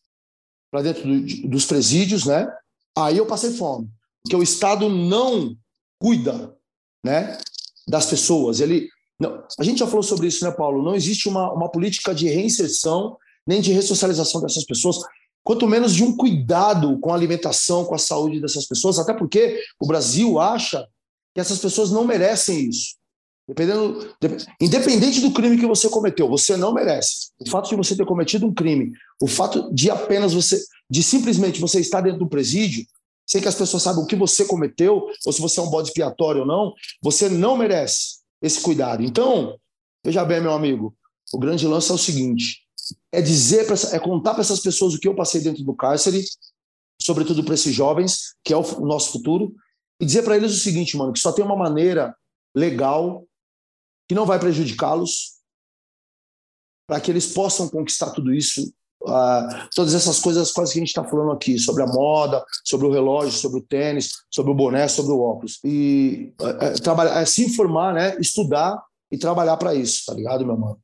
para 0.73 0.83
dentro 0.83 1.03
do, 1.03 1.49
dos 1.49 1.67
presídios, 1.67 2.25
né? 2.25 2.49
Aí 2.97 3.19
eu 3.19 3.27
passei 3.27 3.53
fome, 3.53 3.89
porque 4.25 4.35
o 4.35 4.43
Estado 4.43 4.89
não 4.89 5.55
cuida, 6.01 6.57
né, 7.05 7.39
das 7.87 8.07
pessoas. 8.07 8.61
Ele, 8.61 8.89
não, 9.21 9.45
a 9.59 9.63
gente 9.63 9.79
já 9.79 9.87
falou 9.87 10.03
sobre 10.03 10.27
isso, 10.27 10.45
né, 10.45 10.51
Paulo? 10.51 10.83
Não 10.83 10.95
existe 10.95 11.29
uma, 11.29 11.53
uma 11.53 11.71
política 11.71 12.15
de 12.15 12.27
reinserção 12.27 13.17
nem 13.47 13.61
de 13.61 13.73
ressocialização 13.73 14.41
dessas 14.41 14.65
pessoas, 14.65 14.99
quanto 15.45 15.67
menos 15.67 15.95
de 15.95 16.05
um 16.05 16.17
cuidado 16.17 16.99
com 17.01 17.13
a 17.13 17.15
alimentação, 17.15 17.85
com 17.85 17.95
a 17.95 17.99
saúde 17.99 18.41
dessas 18.41 18.67
pessoas, 18.67 18.99
até 18.99 19.13
porque 19.13 19.61
o 19.81 19.87
Brasil 19.87 20.39
acha 20.39 20.87
que 21.35 21.41
essas 21.41 21.59
pessoas 21.59 21.91
não 21.91 22.05
merecem 22.05 22.69
isso. 22.69 22.95
Dependendo, 23.47 24.15
independente 24.61 25.21
do 25.21 25.33
crime 25.33 25.59
que 25.59 25.67
você 25.67 25.89
cometeu, 25.89 26.29
você 26.29 26.57
não 26.57 26.73
merece. 26.73 27.33
O 27.41 27.51
fato 27.51 27.69
de 27.69 27.77
você 27.77 27.97
ter 27.97 28.07
cometido 28.07 28.47
um 28.47 28.55
crime, 28.55 28.93
o 29.21 29.27
fato 29.27 29.73
de 29.75 29.91
apenas 29.91 30.33
você, 30.33 30.63
de 30.89 31.03
simplesmente 31.03 31.61
você 31.61 31.81
estar 31.81 32.01
dentro 32.01 32.21
do 32.21 32.29
presídio, 32.29 32.87
sem 33.27 33.41
que 33.41 33.49
as 33.49 33.55
pessoas 33.55 33.83
saibam 33.83 34.05
o 34.05 34.07
que 34.07 34.15
você 34.15 34.45
cometeu, 34.45 35.07
ou 35.27 35.33
se 35.33 35.41
você 35.41 35.59
é 35.59 35.63
um 35.63 35.71
bode 35.71 35.89
expiatório 35.89 36.43
ou 36.43 36.47
não, 36.47 36.73
você 37.03 37.29
não 37.29 37.57
merece 37.57 38.21
esse 38.41 38.61
cuidado. 38.61 39.03
Então, 39.03 39.59
veja 40.05 40.25
bem, 40.25 40.41
meu 40.41 40.53
amigo, 40.53 40.95
o 41.33 41.39
grande 41.39 41.67
lance 41.67 41.91
é 41.91 41.95
o 41.95 41.99
seguinte: 41.99 42.63
é 43.11 43.21
dizer, 43.21 43.67
pra, 43.67 43.77
é 43.93 43.99
contar 43.99 44.35
para 44.35 44.43
essas 44.43 44.61
pessoas 44.61 44.95
o 44.95 44.99
que 44.99 45.09
eu 45.09 45.17
passei 45.17 45.41
dentro 45.41 45.65
do 45.65 45.75
cárcere, 45.75 46.25
sobretudo 47.01 47.43
para 47.43 47.55
esses 47.55 47.75
jovens, 47.75 48.35
que 48.45 48.53
é 48.53 48.57
o, 48.57 48.63
o 48.79 48.87
nosso 48.87 49.11
futuro, 49.11 49.53
e 50.01 50.07
dizer 50.07 50.23
para 50.23 50.37
eles 50.37 50.53
o 50.53 50.61
seguinte, 50.61 50.97
mano, 50.97 51.13
que 51.13 51.21
só 51.21 51.33
tem 51.33 51.45
uma 51.45 51.57
maneira 51.57 52.15
legal 52.55 53.25
que 54.13 54.15
não 54.15 54.27
vai 54.27 54.39
prejudicá-los, 54.39 55.39
para 56.87 57.01
que 57.01 57.11
eles 57.11 57.33
possam 57.33 57.67
conquistar 57.67 58.11
tudo 58.11 58.35
isso, 58.35 58.71
uh, 59.05 59.69
todas 59.75 59.95
essas 59.95 60.21
coisas 60.21 60.53
quase 60.53 60.73
que 60.73 60.79
a 60.79 60.83
gente 60.83 60.89
está 60.89 61.03
falando 61.03 61.33
aqui, 61.33 61.59
sobre 61.59 61.83
a 61.83 61.87
moda, 61.87 62.45
sobre 62.63 62.87
o 62.87 62.93
relógio, 62.93 63.33
sobre 63.33 63.61
o 63.61 63.63
tênis, 63.63 64.11
sobre 64.31 64.53
o 64.53 64.55
boné, 64.55 64.87
sobre 64.87 65.13
o 65.13 65.21
óculos. 65.21 65.59
E 65.65 66.35
uh, 66.39 66.75
uh, 66.75 66.83
trabalhar, 66.83 67.25
se 67.25 67.43
informar, 67.43 67.95
né, 67.95 68.15
estudar 68.21 68.83
e 69.11 69.17
trabalhar 69.17 69.57
para 69.57 69.75
isso, 69.75 70.05
tá 70.05 70.13
ligado, 70.13 70.45
meu 70.45 70.59
mano? 70.59 70.79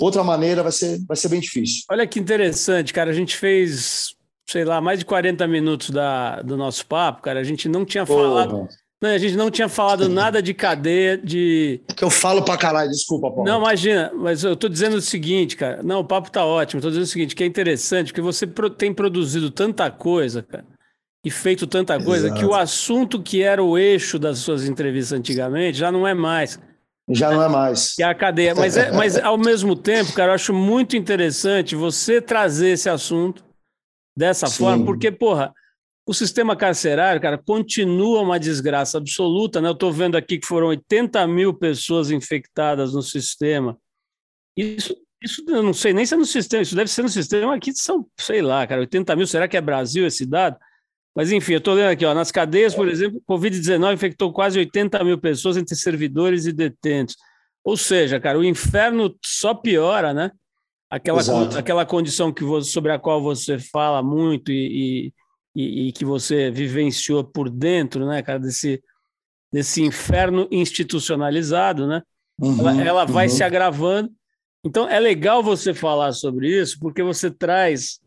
Outra 0.00 0.24
maneira 0.24 0.64
vai 0.64 0.72
ser, 0.72 0.98
vai 1.06 1.16
ser 1.16 1.28
bem 1.28 1.38
difícil. 1.38 1.84
Olha 1.88 2.06
que 2.06 2.18
interessante, 2.18 2.92
cara. 2.92 3.10
A 3.10 3.14
gente 3.14 3.36
fez, 3.36 4.12
sei 4.44 4.64
lá, 4.64 4.80
mais 4.80 4.98
de 4.98 5.04
40 5.04 5.46
minutos 5.46 5.90
da, 5.90 6.42
do 6.42 6.56
nosso 6.56 6.84
papo, 6.84 7.22
cara. 7.22 7.38
A 7.38 7.44
gente 7.44 7.68
não 7.68 7.84
tinha 7.84 8.04
falado. 8.04 8.66
Não, 9.00 9.10
a 9.10 9.18
gente 9.18 9.36
não 9.36 9.48
tinha 9.48 9.68
falado 9.68 10.08
nada 10.08 10.42
de 10.42 10.52
cadeia 10.52 11.16
de. 11.16 11.80
Que 11.96 12.02
eu 12.02 12.10
falo 12.10 12.42
pra 12.44 12.56
caralho, 12.56 12.90
desculpa, 12.90 13.30
Paulo. 13.30 13.44
Não, 13.44 13.60
imagina, 13.60 14.10
mas 14.12 14.42
eu 14.42 14.56
tô 14.56 14.68
dizendo 14.68 14.96
o 14.96 15.00
seguinte, 15.00 15.56
cara. 15.56 15.82
Não, 15.84 16.00
o 16.00 16.04
papo 16.04 16.32
tá 16.32 16.44
ótimo. 16.44 16.82
Tô 16.82 16.88
dizendo 16.88 17.04
o 17.04 17.06
seguinte, 17.06 17.36
que 17.36 17.44
é 17.44 17.46
interessante, 17.46 18.08
porque 18.08 18.20
você 18.20 18.44
tem 18.76 18.92
produzido 18.92 19.52
tanta 19.52 19.88
coisa, 19.88 20.42
cara, 20.42 20.64
e 21.24 21.30
feito 21.30 21.64
tanta 21.64 22.02
coisa, 22.02 22.26
Exato. 22.26 22.40
que 22.40 22.46
o 22.46 22.54
assunto 22.54 23.22
que 23.22 23.40
era 23.40 23.62
o 23.62 23.78
eixo 23.78 24.18
das 24.18 24.38
suas 24.38 24.66
entrevistas 24.68 25.16
antigamente 25.16 25.78
já 25.78 25.92
não 25.92 26.06
é 26.06 26.12
mais. 26.12 26.58
Já 27.08 27.30
não 27.30 27.42
é 27.42 27.48
mais. 27.48 27.94
Que 27.94 28.02
é 28.02 28.06
a 28.06 28.14
cadeia. 28.14 28.54
Mas, 28.54 28.76
é, 28.76 28.90
mas 28.90 29.16
ao 29.16 29.38
mesmo 29.38 29.76
tempo, 29.76 30.12
cara, 30.12 30.32
eu 30.32 30.34
acho 30.34 30.52
muito 30.52 30.96
interessante 30.96 31.76
você 31.76 32.20
trazer 32.20 32.70
esse 32.70 32.90
assunto 32.90 33.44
dessa 34.16 34.48
Sim. 34.48 34.58
forma, 34.64 34.84
porque, 34.84 35.12
porra 35.12 35.54
o 36.08 36.14
sistema 36.14 36.56
carcerário, 36.56 37.20
cara, 37.20 37.36
continua 37.36 38.22
uma 38.22 38.40
desgraça 38.40 38.96
absoluta, 38.96 39.60
né? 39.60 39.68
Eu 39.68 39.74
estou 39.74 39.92
vendo 39.92 40.16
aqui 40.16 40.38
que 40.38 40.46
foram 40.46 40.68
80 40.68 41.26
mil 41.26 41.52
pessoas 41.52 42.10
infectadas 42.10 42.94
no 42.94 43.02
sistema. 43.02 43.76
Isso, 44.56 44.96
isso 45.22 45.44
eu 45.46 45.62
não 45.62 45.74
sei 45.74 45.92
nem 45.92 46.06
se 46.06 46.14
é 46.14 46.16
no 46.16 46.24
sistema, 46.24 46.62
isso 46.62 46.74
deve 46.74 46.90
ser 46.90 47.02
no 47.02 47.10
sistema 47.10 47.54
aqui 47.54 47.72
de 47.72 47.80
São, 47.80 48.06
sei 48.18 48.40
lá, 48.40 48.66
cara, 48.66 48.80
80 48.80 49.14
mil, 49.16 49.26
será 49.26 49.46
que 49.46 49.54
é 49.54 49.60
Brasil 49.60 50.06
esse 50.06 50.24
dado? 50.24 50.56
Mas 51.14 51.30
enfim, 51.30 51.52
eu 51.52 51.58
estou 51.58 51.74
lendo 51.74 51.90
aqui, 51.90 52.06
ó, 52.06 52.14
nas 52.14 52.32
cadeias, 52.32 52.74
por 52.74 52.88
exemplo, 52.88 53.22
Covid-19 53.28 53.92
infectou 53.92 54.32
quase 54.32 54.58
80 54.58 55.04
mil 55.04 55.18
pessoas 55.18 55.58
entre 55.58 55.76
servidores 55.76 56.46
e 56.46 56.52
detentos. 56.54 57.16
Ou 57.62 57.76
seja, 57.76 58.18
cara, 58.18 58.38
o 58.38 58.44
inferno 58.44 59.14
só 59.22 59.52
piora, 59.52 60.14
né? 60.14 60.30
Aquela, 60.88 61.20
aquela 61.58 61.84
condição 61.84 62.32
que 62.32 62.42
você, 62.42 62.70
sobre 62.70 62.92
a 62.92 62.98
qual 62.98 63.20
você 63.20 63.58
fala 63.58 64.02
muito 64.02 64.50
e, 64.50 65.08
e 65.08 65.12
e, 65.58 65.88
e, 65.88 65.92
que 65.92 66.04
você 66.04 66.52
vivenciou 66.52 67.24
por 67.24 67.50
dentro, 67.50 68.06
né, 68.06 68.22
cara, 68.22 68.38
desse, 68.38 68.80
desse 69.52 69.82
inferno 69.82 70.46
institucionalizado, 70.52 71.84
né? 71.84 72.00
Uhum, 72.40 72.60
ela, 72.60 72.82
ela 72.84 73.04
vai 73.04 73.26
uhum. 73.26 73.32
se 73.32 73.42
agravando. 73.42 74.08
Então 74.64 74.88
é 74.88 75.00
legal 75.00 75.42
você 75.42 75.74
falar 75.74 76.12
sobre 76.12 76.48
isso, 76.48 76.78
porque 76.78 77.02
você 77.02 77.28
traz 77.28 77.98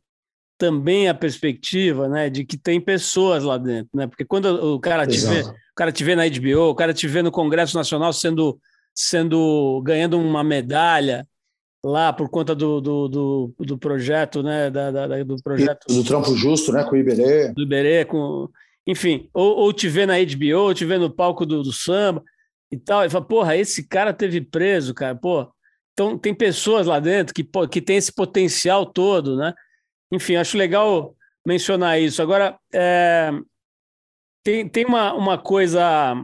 também 0.58 1.10
a 1.10 1.14
perspectiva, 1.14 2.08
né, 2.08 2.30
de 2.30 2.46
que 2.46 2.58
tem 2.58 2.80
pessoas 2.80 3.44
lá 3.44 3.58
dentro, 3.58 3.90
né? 3.94 4.08
Porque 4.08 4.24
quando 4.24 4.46
o 4.46 4.80
cara 4.80 5.06
te 5.06 5.18
vê, 5.18 5.42
o 5.42 5.76
cara 5.76 5.92
te 5.92 6.06
vê 6.06 6.16
na 6.16 6.30
HBO, 6.30 6.70
o 6.70 6.76
cara 6.76 6.94
te 6.94 7.08
vê 7.08 7.22
no 7.22 7.32
Congresso 7.32 7.76
Nacional 7.76 8.14
sendo 8.14 8.58
sendo 8.96 9.82
ganhando 9.84 10.18
uma 10.18 10.44
medalha, 10.44 11.28
lá 11.84 12.14
por 12.14 12.30
conta 12.30 12.54
do, 12.54 12.80
do, 12.80 13.08
do, 13.08 13.56
do 13.60 13.78
projeto, 13.78 14.44
né? 14.44 14.70
Da, 14.70 14.92
da, 14.92 15.24
do 15.24 15.36
projeto. 15.42 15.86
Do 15.88 16.04
Trampo 16.04 16.36
Justo, 16.36 16.72
né? 16.72 16.84
Com 16.84 16.96
o 16.96 16.98
Iberê. 16.98 17.52
Do 17.54 17.64
Iberê, 17.64 18.06
com. 18.06 18.50
Enfim, 18.86 19.30
ou, 19.34 19.58
ou 19.58 19.74
te 19.74 19.88
vê 19.88 20.06
na 20.06 20.16
HBO, 20.18 20.60
ou 20.60 20.74
te 20.74 20.86
vê 20.86 20.98
no 20.98 21.10
palco 21.10 21.46
do, 21.46 21.62
do 21.64 21.72
samba 21.72 22.24
e 22.72 22.78
tal. 22.78 23.06
E 23.06 23.10
fala, 23.10 23.26
porra, 23.26 23.58
esse 23.58 23.88
cara 23.88 24.14
teve 24.14 24.42
preso, 24.42 24.94
cara, 24.94 25.16
pô. 25.16 25.52
Então 25.94 26.18
tem 26.18 26.34
pessoas 26.34 26.88
lá 26.88 27.00
dentro 27.00 27.34
que, 27.34 27.48
que 27.70 27.82
tem 27.82 27.98
esse 27.98 28.12
potencial 28.12 28.86
todo, 28.86 29.36
né? 29.36 29.54
Enfim, 30.12 30.36
acho 30.36 30.58
legal 30.58 31.16
mencionar 31.46 32.00
isso. 32.00 32.22
Agora, 32.22 32.58
é, 32.74 33.32
tem, 34.44 34.68
tem 34.68 34.86
uma, 34.86 35.14
uma 35.14 35.38
coisa 35.38 36.16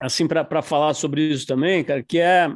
assim 0.00 0.26
para 0.26 0.62
falar 0.62 0.94
sobre 0.94 1.30
isso 1.30 1.46
também, 1.46 1.84
cara, 1.84 2.02
que 2.02 2.18
é 2.18 2.48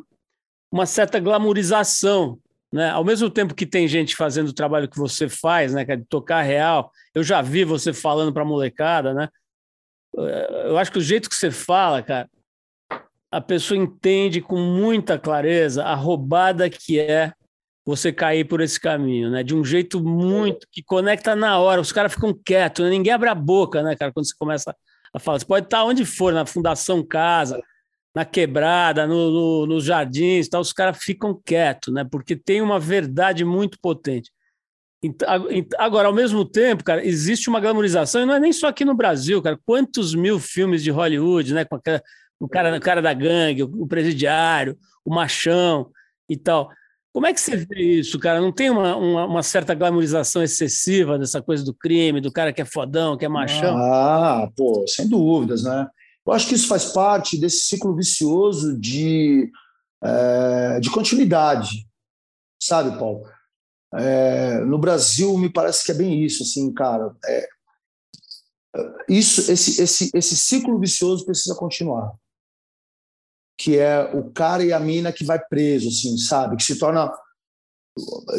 uma 0.74 0.86
certa 0.86 1.20
glamorização, 1.20 2.36
né? 2.72 2.90
Ao 2.90 3.04
mesmo 3.04 3.30
tempo 3.30 3.54
que 3.54 3.64
tem 3.64 3.86
gente 3.86 4.16
fazendo 4.16 4.48
o 4.48 4.52
trabalho 4.52 4.88
que 4.88 4.98
você 4.98 5.28
faz, 5.28 5.72
né, 5.72 5.84
de 5.84 6.04
tocar 6.06 6.42
real, 6.42 6.90
eu 7.14 7.22
já 7.22 7.40
vi 7.40 7.62
você 7.62 7.92
falando 7.92 8.32
para 8.32 8.42
a 8.42 8.44
molecada, 8.44 9.14
né? 9.14 9.28
Eh, 10.18 10.62
eu 10.66 10.76
acho 10.76 10.90
que 10.90 10.98
o 10.98 11.00
jeito 11.00 11.30
que 11.30 11.36
você 11.36 11.48
fala, 11.48 12.02
cara, 12.02 12.28
a 13.30 13.40
pessoa 13.40 13.78
entende 13.78 14.40
com 14.40 14.58
muita 14.58 15.16
clareza 15.16 15.84
a 15.84 15.94
roubada 15.94 16.68
que 16.68 16.98
é 16.98 17.32
você 17.86 18.12
cair 18.12 18.44
por 18.44 18.60
esse 18.60 18.80
caminho, 18.80 19.30
né? 19.30 19.44
De 19.44 19.54
um 19.54 19.64
jeito 19.64 20.02
muito 20.02 20.66
que 20.72 20.82
conecta 20.82 21.36
na 21.36 21.56
hora. 21.60 21.80
Os 21.80 21.92
caras 21.92 22.14
ficam 22.14 22.34
quietos, 22.34 22.84
né? 22.84 22.90
ninguém 22.90 23.12
abre 23.12 23.28
a 23.28 23.34
boca, 23.34 23.80
né, 23.80 23.94
cara? 23.94 24.12
Quando 24.12 24.26
você 24.26 24.34
começa 24.36 24.74
a 25.12 25.20
falar, 25.20 25.38
você 25.38 25.46
pode 25.46 25.66
estar 25.66 25.84
onde 25.84 26.04
for, 26.04 26.32
na 26.32 26.44
Fundação 26.44 27.00
Casa, 27.00 27.62
na 28.14 28.24
quebrada, 28.24 29.06
no, 29.06 29.30
no, 29.30 29.66
nos 29.66 29.84
jardins, 29.84 30.48
tal, 30.48 30.60
os 30.60 30.72
caras 30.72 30.98
ficam 31.00 31.38
quietos, 31.44 31.92
né? 31.92 32.04
Porque 32.04 32.36
tem 32.36 32.62
uma 32.62 32.78
verdade 32.78 33.44
muito 33.44 33.78
potente. 33.80 34.30
Agora, 35.76 36.08
ao 36.08 36.14
mesmo 36.14 36.44
tempo, 36.44 36.84
cara, 36.84 37.04
existe 37.04 37.50
uma 37.50 37.60
glamorização, 37.60 38.22
e 38.22 38.26
não 38.26 38.34
é 38.34 38.40
nem 38.40 38.52
só 38.52 38.68
aqui 38.68 38.84
no 38.84 38.94
Brasil, 38.94 39.42
cara. 39.42 39.58
Quantos 39.66 40.14
mil 40.14 40.38
filmes 40.38 40.82
de 40.82 40.90
Hollywood, 40.90 41.52
né? 41.52 41.64
Com 41.64 41.74
aquela, 41.74 42.02
o, 42.40 42.48
cara, 42.48 42.76
o 42.76 42.80
cara 42.80 43.02
da 43.02 43.12
gangue, 43.12 43.64
o 43.64 43.86
presidiário, 43.86 44.78
o 45.04 45.12
machão 45.12 45.90
e 46.28 46.36
tal. 46.36 46.70
Como 47.12 47.26
é 47.26 47.34
que 47.34 47.40
você 47.40 47.56
vê 47.56 47.80
isso, 47.80 48.18
cara? 48.18 48.40
Não 48.40 48.50
tem 48.50 48.70
uma, 48.70 48.96
uma, 48.96 49.26
uma, 49.26 49.42
certa 49.42 49.74
glamorização 49.74 50.42
excessiva 50.42 51.18
dessa 51.18 51.40
coisa 51.40 51.64
do 51.64 51.72
crime, 51.72 52.20
do 52.20 52.32
cara 52.32 52.52
que 52.52 52.60
é 52.60 52.64
fodão, 52.64 53.16
que 53.16 53.24
é 53.24 53.28
machão? 53.28 53.76
Ah, 53.76 54.48
pô, 54.56 54.84
sem 54.88 55.08
dúvidas, 55.08 55.62
né? 55.62 55.86
Eu 56.26 56.32
acho 56.32 56.48
que 56.48 56.54
isso 56.54 56.68
faz 56.68 56.86
parte 56.86 57.38
desse 57.38 57.66
ciclo 57.66 57.94
vicioso 57.94 58.78
de, 58.78 59.50
é, 60.02 60.80
de 60.80 60.90
continuidade, 60.90 61.86
sabe, 62.60 62.98
Paulo? 62.98 63.28
É, 63.94 64.60
no 64.60 64.78
Brasil, 64.78 65.36
me 65.38 65.52
parece 65.52 65.84
que 65.84 65.92
é 65.92 65.94
bem 65.94 66.24
isso, 66.24 66.42
assim, 66.42 66.72
cara. 66.72 67.14
É, 67.26 67.48
isso, 69.08 69.52
esse, 69.52 69.80
esse, 69.80 70.10
esse 70.14 70.36
ciclo 70.36 70.78
vicioso 70.78 71.24
precisa 71.24 71.54
continuar. 71.54 72.12
Que 73.56 73.78
é 73.78 74.02
o 74.14 74.32
cara 74.32 74.64
e 74.64 74.72
a 74.72 74.80
mina 74.80 75.12
que 75.12 75.24
vai 75.24 75.38
preso, 75.38 75.88
assim, 75.88 76.16
sabe? 76.16 76.56
Que 76.56 76.64
se 76.64 76.78
torna 76.78 77.12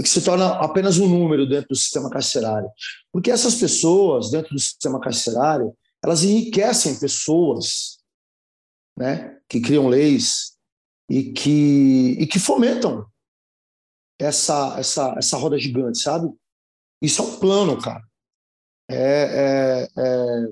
que 0.02 0.10
se 0.10 0.21
torna 0.21 0.56
apenas 0.56 0.98
um 0.98 1.08
número 1.08 1.48
dentro 1.48 1.69
do 1.69 1.76
sistema 1.76 2.10
carcerário. 2.10 2.69
Porque 3.12 3.32
essas 3.32 3.56
pessoas 3.56 4.30
dentro 4.30 4.54
do 4.54 4.60
sistema 4.60 5.00
carcerário, 5.00 5.74
elas 6.06 6.24
enriquecem 6.24 7.00
pessoas 7.00 7.98
né, 8.96 9.39
que 9.50 9.60
criam 9.60 9.88
leis 9.88 10.56
e 11.10 11.34
que, 11.34 12.15
e 12.20 12.28
que 12.28 12.38
fomentam 12.38 13.08
essa, 14.20 14.76
essa, 14.78 15.15
essa 15.18 15.36
roda 15.36 15.58
gigante, 15.58 15.98
sabe? 15.98 16.32
Isso 17.02 17.24
é 17.24 17.26
um 17.26 17.39
plano, 17.39 17.82
cara. 17.82 18.04
É, 18.88 19.88
é, 19.98 20.44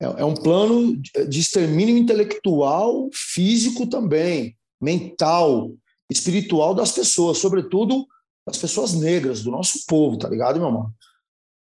é, 0.00 0.04
é 0.04 0.24
um 0.24 0.34
plano 0.34 0.96
de 0.96 1.40
extermínio 1.40 1.96
intelectual, 1.96 3.08
físico 3.12 3.86
também, 3.86 4.58
mental, 4.82 5.72
espiritual 6.10 6.74
das 6.74 6.90
pessoas, 6.90 7.38
sobretudo 7.38 8.04
das 8.44 8.58
pessoas 8.58 8.94
negras, 8.94 9.44
do 9.44 9.52
nosso 9.52 9.86
povo, 9.86 10.18
tá 10.18 10.28
ligado, 10.28 10.58
meu 10.58 10.68
irmão? 10.68 10.92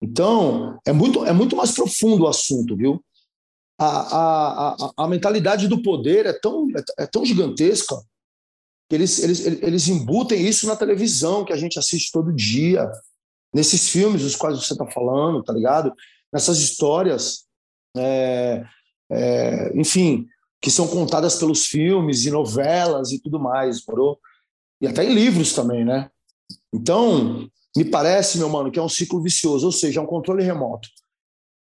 Então, 0.02 0.80
é 0.86 0.92
muito, 0.92 1.26
é 1.26 1.34
muito 1.34 1.56
mais 1.56 1.72
profundo 1.72 2.24
o 2.24 2.28
assunto, 2.28 2.76
viu? 2.76 3.04
A, 3.78 3.88
a, 3.88 4.74
a, 4.74 4.94
a 4.98 5.08
mentalidade 5.08 5.68
do 5.68 5.82
poder 5.82 6.26
é 6.26 6.34
tão, 6.34 6.68
é, 6.76 7.04
é 7.04 7.08
tão 7.08 7.26
gigantesca 7.26 7.96
que 8.90 8.96
eles, 8.96 9.20
eles, 9.20 9.46
eles 9.46 9.88
embutem 9.88 10.46
isso 10.46 10.68
na 10.68 10.76
televisão, 10.76 11.44
que 11.44 11.52
a 11.52 11.58
gente 11.58 11.80
assiste 11.80 12.12
todo 12.12 12.34
dia, 12.34 12.90
nesses 13.54 13.90
filmes 13.90 14.22
dos 14.22 14.36
quais 14.36 14.58
você 14.58 14.74
está 14.74 14.86
falando, 14.86 15.44
tá 15.44 15.54
ligado? 15.54 15.94
Nessas 16.32 16.60
histórias, 16.60 17.46
é, 17.98 18.64
é, 19.10 19.78
enfim, 19.78 20.28
que 20.62 20.70
são 20.70 20.88
contadas 20.88 21.36
pelos 21.36 21.66
filmes 21.66 22.26
e 22.26 22.32
novelas 22.32 23.12
e 23.12 23.22
tudo 23.22 23.40
mais, 23.40 23.84
morou? 23.88 24.20
E 24.82 24.88
até 24.88 25.04
em 25.04 25.14
livros 25.14 25.54
também, 25.54 25.86
né? 25.86 26.10
Então, 26.74 27.50
me 27.76 27.84
parece, 27.84 28.38
meu 28.38 28.50
mano, 28.50 28.72
que 28.72 28.80
é 28.80 28.82
um 28.82 28.90
ciclo 28.90 29.22
vicioso, 29.22 29.66
ou 29.66 29.72
seja, 29.72 30.00
é 30.00 30.04
um 30.04 30.08
controle 30.08 30.44
remoto. 30.44 30.88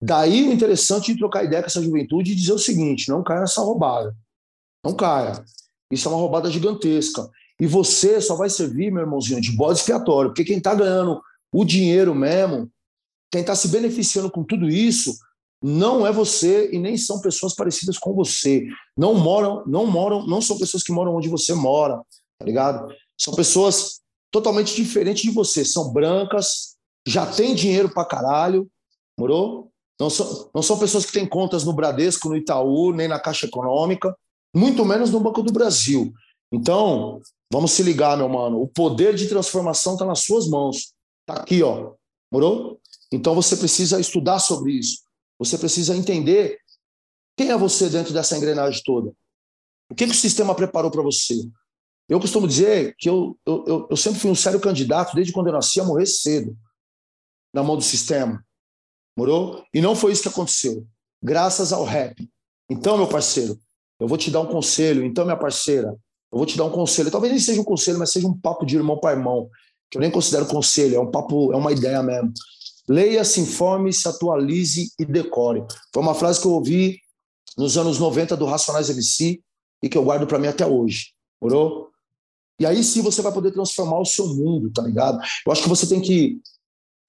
Daí 0.01 0.49
o 0.49 0.51
interessante 0.51 1.13
de 1.13 1.19
trocar 1.19 1.43
ideia 1.43 1.61
com 1.61 1.67
essa 1.67 1.81
juventude 1.81 2.31
e 2.31 2.35
dizer 2.35 2.53
o 2.53 2.59
seguinte: 2.59 3.09
não 3.09 3.23
caia 3.23 3.41
nessa 3.41 3.61
roubada. 3.61 4.15
Não 4.83 4.95
caia. 4.95 5.43
Isso 5.91 6.07
é 6.07 6.11
uma 6.11 6.19
roubada 6.19 6.49
gigantesca. 6.49 7.29
E 7.59 7.67
você 7.67 8.19
só 8.19 8.35
vai 8.35 8.49
servir, 8.49 8.91
meu 8.91 9.03
irmãozinho, 9.03 9.39
de 9.39 9.51
bode 9.51 9.79
expiatório, 9.79 10.31
porque 10.31 10.43
quem 10.43 10.57
está 10.57 10.73
ganhando 10.73 11.21
o 11.53 11.63
dinheiro 11.63 12.15
mesmo, 12.15 12.69
quem 13.29 13.41
está 13.41 13.55
se 13.55 13.67
beneficiando 13.67 14.31
com 14.31 14.43
tudo 14.43 14.67
isso, 14.67 15.15
não 15.61 16.07
é 16.07 16.11
você 16.11 16.71
e 16.71 16.79
nem 16.79 16.97
são 16.97 17.21
pessoas 17.21 17.53
parecidas 17.53 17.99
com 17.99 18.15
você. 18.15 18.65
Não 18.97 19.13
moram, 19.13 19.63
não 19.67 19.85
moram, 19.85 20.25
não 20.25 20.41
são 20.41 20.57
pessoas 20.57 20.81
que 20.81 20.91
moram 20.91 21.15
onde 21.15 21.29
você 21.29 21.53
mora, 21.53 22.01
tá 22.39 22.45
ligado? 22.45 22.91
São 23.15 23.35
pessoas 23.35 24.01
totalmente 24.31 24.75
diferentes 24.75 25.23
de 25.23 25.31
você. 25.31 25.65
São 25.65 25.91
brancas, 25.91 26.75
já 27.05 27.25
têm 27.25 27.53
dinheiro 27.53 27.89
pra 27.93 28.05
caralho, 28.05 28.69
morou? 29.19 29.71
Não 29.99 30.09
são, 30.09 30.49
não 30.53 30.63
são 30.63 30.79
pessoas 30.79 31.05
que 31.05 31.11
têm 31.11 31.27
contas 31.27 31.63
no 31.63 31.73
Bradesco, 31.73 32.29
no 32.29 32.35
Itaú, 32.35 32.91
nem 32.91 33.07
na 33.07 33.19
Caixa 33.19 33.45
Econômica, 33.45 34.15
muito 34.55 34.83
menos 34.83 35.11
no 35.11 35.19
Banco 35.19 35.43
do 35.43 35.53
Brasil. 35.53 36.11
Então, 36.51 37.21
vamos 37.51 37.71
se 37.71 37.83
ligar, 37.83 38.17
meu 38.17 38.27
mano. 38.27 38.61
O 38.61 38.67
poder 38.67 39.15
de 39.15 39.27
transformação 39.27 39.93
está 39.93 40.05
nas 40.05 40.21
suas 40.21 40.47
mãos. 40.47 40.93
Está 41.21 41.41
aqui, 41.41 41.61
ó. 41.61 41.93
Morou? 42.31 42.79
Então 43.11 43.35
você 43.35 43.55
precisa 43.55 43.99
estudar 43.99 44.39
sobre 44.39 44.71
isso. 44.71 45.01
Você 45.37 45.57
precisa 45.57 45.95
entender 45.95 46.57
quem 47.37 47.51
é 47.51 47.57
você 47.57 47.89
dentro 47.89 48.13
dessa 48.13 48.37
engrenagem 48.37 48.81
toda. 48.85 49.11
O 49.89 49.95
que, 49.95 50.05
que 50.05 50.13
o 50.13 50.15
sistema 50.15 50.55
preparou 50.55 50.89
para 50.89 51.01
você? 51.01 51.35
Eu 52.11 52.19
costumo 52.19 52.45
dizer 52.45 52.93
que 52.99 53.07
eu, 53.07 53.39
eu, 53.45 53.87
eu 53.89 53.95
sempre 53.95 54.19
fui 54.19 54.29
um 54.29 54.35
sério 54.35 54.59
candidato, 54.59 55.15
desde 55.15 55.31
quando 55.31 55.47
eu 55.47 55.53
nasci, 55.53 55.79
a 55.79 55.85
morrer 55.85 56.05
cedo, 56.05 56.53
na 57.53 57.63
mão 57.63 57.77
do 57.77 57.81
sistema. 57.81 58.45
Morou? 59.17 59.63
E 59.73 59.79
não 59.79 59.95
foi 59.95 60.11
isso 60.11 60.21
que 60.21 60.27
aconteceu. 60.27 60.85
Graças 61.23 61.71
ao 61.71 61.85
rap. 61.85 62.29
Então, 62.69 62.97
meu 62.97 63.07
parceiro, 63.07 63.57
eu 63.97 64.09
vou 64.09 64.17
te 64.17 64.29
dar 64.29 64.41
um 64.41 64.45
conselho. 64.45 65.05
Então, 65.05 65.23
minha 65.23 65.37
parceira, 65.37 65.87
eu 66.29 66.37
vou 66.37 66.45
te 66.45 66.57
dar 66.57 66.65
um 66.65 66.69
conselho. 66.69 67.09
Talvez 67.09 67.31
nem 67.31 67.39
seja 67.39 67.61
um 67.61 67.63
conselho, 67.63 67.97
mas 67.97 68.11
seja 68.11 68.27
um 68.27 68.37
papo 68.37 68.65
de 68.65 68.75
irmão 68.75 68.99
para 68.99 69.15
irmão, 69.17 69.49
que 69.89 69.97
eu 69.97 70.01
nem 70.01 70.11
considero 70.11 70.45
conselho, 70.45 70.97
é 70.97 70.99
um 70.99 71.09
papo, 71.09 71.53
é 71.53 71.55
uma 71.55 71.71
ideia 71.71 72.03
mesmo. 72.03 72.33
Leia, 72.89 73.23
se 73.23 73.39
informe, 73.39 73.93
se 73.93 74.05
atualize 74.09 74.91
e 74.99 75.05
decore. 75.05 75.63
Foi 75.93 76.03
uma 76.03 76.13
frase 76.13 76.41
que 76.41 76.47
eu 76.47 76.51
ouvi 76.51 76.99
nos 77.57 77.77
anos 77.77 77.99
90 77.99 78.35
do 78.35 78.43
Racionais 78.43 78.89
MC 78.89 79.41
e 79.81 79.87
que 79.87 79.97
eu 79.97 80.03
guardo 80.03 80.27
para 80.27 80.37
mim 80.37 80.47
até 80.47 80.67
hoje. 80.67 81.13
Morou? 81.41 81.90
E 82.61 82.65
aí 82.65 82.83
sim 82.83 83.01
você 83.01 83.23
vai 83.23 83.33
poder 83.33 83.51
transformar 83.51 83.99
o 83.99 84.05
seu 84.05 84.27
mundo, 84.27 84.71
tá 84.71 84.83
ligado? 84.83 85.19
Eu 85.43 85.51
acho 85.51 85.63
que 85.63 85.69
você 85.69 85.87
tem 85.87 85.99
que. 85.99 86.39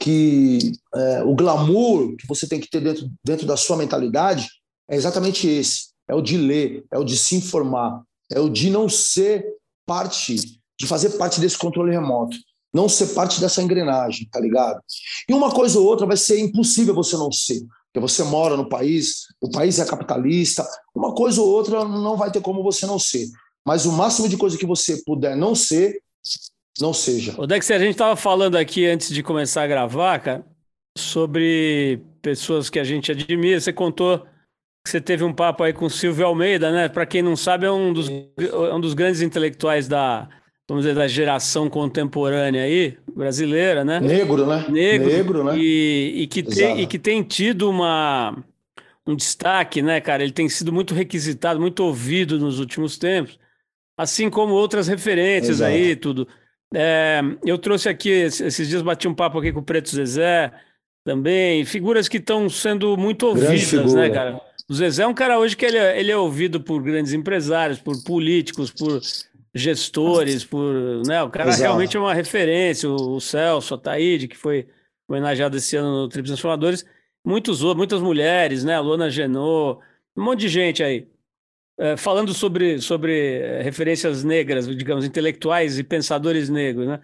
que 0.01 0.73
é, 0.95 1.23
o 1.25 1.35
glamour 1.35 2.17
que 2.17 2.27
você 2.27 2.49
tem 2.49 2.59
que 2.59 2.71
ter 2.71 2.81
dentro, 2.81 3.11
dentro 3.23 3.47
da 3.47 3.55
sua 3.55 3.77
mentalidade 3.77 4.49
é 4.91 4.97
exatamente 4.97 5.47
esse: 5.47 5.89
é 6.09 6.15
o 6.15 6.23
de 6.23 6.39
ler, 6.39 6.87
é 6.91 6.99
o 6.99 7.05
de 7.05 7.19
se 7.19 7.37
informar, 7.37 8.03
é 8.33 8.41
o 8.41 8.49
de 8.49 8.71
não 8.71 8.89
ser 8.89 9.45
parte, 9.87 10.37
de 10.81 10.87
fazer 10.87 11.11
parte 11.19 11.39
desse 11.39 11.59
controle 11.59 11.93
remoto, 11.93 12.35
não 12.73 12.89
ser 12.89 13.09
parte 13.09 13.39
dessa 13.39 13.63
engrenagem, 13.63 14.27
tá 14.33 14.41
ligado? 14.41 14.81
E 15.29 15.35
uma 15.35 15.51
coisa 15.51 15.79
ou 15.79 15.85
outra 15.85 16.07
vai 16.07 16.17
ser 16.17 16.41
impossível 16.41 16.95
você 16.95 17.15
não 17.15 17.31
ser. 17.31 17.61
Porque 17.93 18.01
você 18.01 18.25
mora 18.25 18.57
no 18.57 18.71
país, 18.71 19.27
o 19.39 19.51
país 19.51 19.79
é 19.79 19.85
capitalista, 19.85 20.67
uma 20.95 21.15
coisa 21.15 21.43
ou 21.43 21.49
outra 21.49 21.85
não 21.85 22.17
vai 22.17 22.33
ter 22.33 22.41
como 22.41 22.63
você 22.63 22.87
não 22.87 22.99
ser. 22.99 23.27
Mas 23.65 23.87
o 23.87 23.93
máximo 23.93 24.29
de 24.29 24.37
coisa 24.37 24.59
que 24.59 24.67
você 24.67 25.03
puder 25.05 25.37
não 25.37 25.55
ser, 25.55 26.01
não 26.81 26.93
seja. 26.93 27.35
O 27.39 27.47
Dex, 27.47 27.71
a 27.71 27.79
gente 27.79 27.93
estava 27.93 28.17
falando 28.17 28.57
aqui 28.57 28.87
antes 28.87 29.09
de 29.11 29.23
começar 29.23 29.63
a 29.63 29.67
gravar, 29.67 30.19
cara, 30.19 30.45
sobre 30.99 32.01
pessoas 32.21 32.69
que 32.69 32.79
a 32.79 32.85
gente 32.85 33.13
admira. 33.13 33.61
Você 33.61 33.73
contou 33.73 34.19
que 34.85 34.91
você 34.91 35.01
teve 35.01 35.23
um 35.23 35.33
papo 35.33 35.63
aí 35.63 35.73
com 35.73 35.87
o 35.87 35.91
Silvio 35.91 36.27
Almeida, 36.27 36.73
né? 36.73 36.89
Para 36.89 37.07
quem 37.07 37.23
não 37.23 37.37
sabe, 37.37 37.67
é 37.67 37.71
um 37.71 37.93
dos, 37.93 38.09
é 38.09 38.75
um 38.75 38.81
dos 38.81 38.95
grandes 38.95 39.23
intelectuais 39.23 39.87
da, 39.87 40.29
vamos 40.69 40.85
dizer, 40.85 40.97
da 40.97 41.07
geração 41.07 41.71
contemporânea 41.71 42.65
aí, 42.65 42.99
brasileira, 43.15 43.85
né? 43.85 44.01
Negro, 44.01 44.45
né? 44.45 44.67
Negro, 44.69 45.09
Negro 45.09 45.45
né? 45.45 45.57
E, 45.57 46.23
e, 46.23 46.27
que 46.27 46.43
tem, 46.43 46.81
e 46.81 46.87
que 46.89 46.99
tem 46.99 47.23
tido 47.23 47.71
uma, 47.71 48.37
um 49.07 49.15
destaque, 49.15 49.81
né, 49.83 50.01
cara? 50.01 50.25
Ele 50.25 50.33
tem 50.33 50.49
sido 50.49 50.73
muito 50.73 50.95
requisitado, 50.95 51.61
muito 51.61 51.85
ouvido 51.85 52.41
nos 52.41 52.59
últimos 52.59 52.99
tempos 52.99 53.41
assim 53.97 54.31
como 54.31 54.55
outras 54.55 54.89
referências 54.89 55.57
Exato. 55.57 55.71
aí, 55.71 55.97
tudo. 55.97 56.29
É, 56.75 57.21
eu 57.45 57.59
trouxe 57.59 57.89
aqui, 57.89 58.09
esses 58.11 58.69
dias 58.69 58.83
bati 58.83 59.07
um 59.07 59.15
papo 59.15 59.39
aqui 59.39 59.53
com 59.53 59.61
o 59.61 59.65
Preto 59.65 59.91
Zezé 59.91 60.51
também, 61.05 61.65
figuras 61.65 62.09
que 62.09 62.17
estão 62.17 62.49
sendo 62.49 62.97
muito 62.97 63.27
ouvidas, 63.27 63.93
né, 63.95 64.09
cara? 64.09 64.41
O 64.69 64.75
Zezé 64.75 65.03
é 65.03 65.07
um 65.07 65.15
cara 65.15 65.39
hoje 65.39 65.57
que 65.57 65.67
ele 65.67 65.77
é, 65.77 65.99
ele 65.99 66.11
é 66.11 66.17
ouvido 66.17 66.61
por 66.61 66.83
grandes 66.83 67.13
empresários, 67.13 67.79
por 67.79 68.03
políticos, 68.05 68.71
por 68.71 69.01
gestores, 69.55 70.45
por. 70.45 71.03
Né, 71.07 71.23
o 71.23 71.29
cara 71.29 71.51
Exato. 71.51 71.63
realmente 71.63 71.97
é 71.97 72.01
uma 72.01 72.15
referência. 72.15 72.89
O, 72.89 73.17
o 73.17 73.21
Celso, 73.21 73.75
a 73.75 73.79
Taíde, 73.79 74.29
que 74.29 74.37
foi 74.37 74.67
homenageado 75.09 75.57
esse 75.57 75.77
ano 75.77 76.03
no 76.03 76.09
Tribos 76.09 76.31
Transformadores, 76.31 76.87
muitos 77.25 77.63
outros, 77.63 77.77
muitas 77.77 78.01
mulheres, 78.01 78.65
né? 78.65 78.77
A 78.77 78.81
Luana 78.81 79.11
Genot, 79.11 79.81
um 80.17 80.25
monte 80.25 80.41
de 80.41 80.49
gente 80.49 80.83
aí. 80.83 81.07
É, 81.83 81.97
falando 81.97 82.33
sobre, 82.33 82.79
sobre 82.79 83.41
é, 83.41 83.61
referências 83.61 84.23
negras, 84.23 84.69
digamos, 84.69 85.05
intelectuais 85.05 85.81
e 85.81 85.83
pensadores 85.83 86.49
negros, 86.49 86.87
né? 86.87 87.01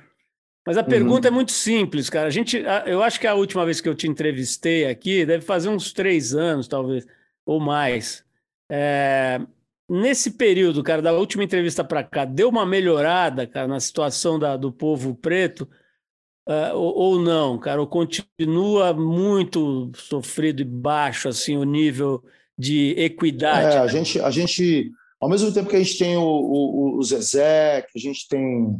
Mas 0.65 0.79
a 0.79 0.85
pergunta 0.85 1.27
uhum. 1.27 1.35
é 1.35 1.37
muito 1.37 1.51
simples, 1.51 2.09
cara. 2.09 2.29
A 2.29 2.31
gente, 2.31 2.63
eu 2.87 3.03
acho 3.03 3.19
que 3.19 3.27
a 3.27 3.35
última 3.35 3.65
vez 3.65 3.81
que 3.81 3.89
eu 3.89 3.95
te 3.95 4.07
entrevistei 4.07 4.87
aqui 4.87 5.27
deve 5.27 5.45
fazer 5.45 5.69
uns 5.69 5.93
três 5.93 6.33
anos, 6.33 6.69
talvez, 6.69 7.05
ou 7.45 7.59
mais. 7.59 8.25
É, 8.71 9.41
nesse 9.89 10.31
período, 10.31 10.81
cara, 10.85 11.03
da 11.03 11.13
última 11.13 11.43
entrevista 11.43 11.83
para 11.83 12.05
cá, 12.05 12.25
deu 12.25 12.49
uma 12.49 12.65
melhorada, 12.65 13.49
cara, 13.49 13.67
na 13.67 13.81
situação 13.81 14.39
da, 14.39 14.57
do 14.57 14.71
povo 14.71 15.13
preto? 15.13 15.69
Uh, 16.49 16.75
ou, 16.75 16.95
ou, 16.95 17.21
não, 17.21 17.59
cara? 17.59 17.81
Ou 17.81 17.87
continua 17.89 18.95
muito 18.95 19.91
sofrido 19.97 20.63
e 20.63 20.65
baixo, 20.65 21.29
assim, 21.29 21.57
o 21.57 21.65
nível 21.65 22.23
de 22.59 22.91
equidade. 22.99 23.77
É, 23.77 23.79
a, 23.79 23.87
gente, 23.87 24.21
a 24.21 24.31
gente, 24.31 24.91
ao 25.21 25.29
mesmo 25.29 25.53
tempo 25.53 25.71
que 25.71 25.77
a 25.77 25.83
gente 25.83 25.99
tem 25.99 26.17
o, 26.17 26.23
o, 26.23 26.99
o 26.99 27.03
Zezé, 27.03 27.83
que 27.83 27.99
a 27.99 28.01
gente 28.01 28.27
tem 28.29 28.77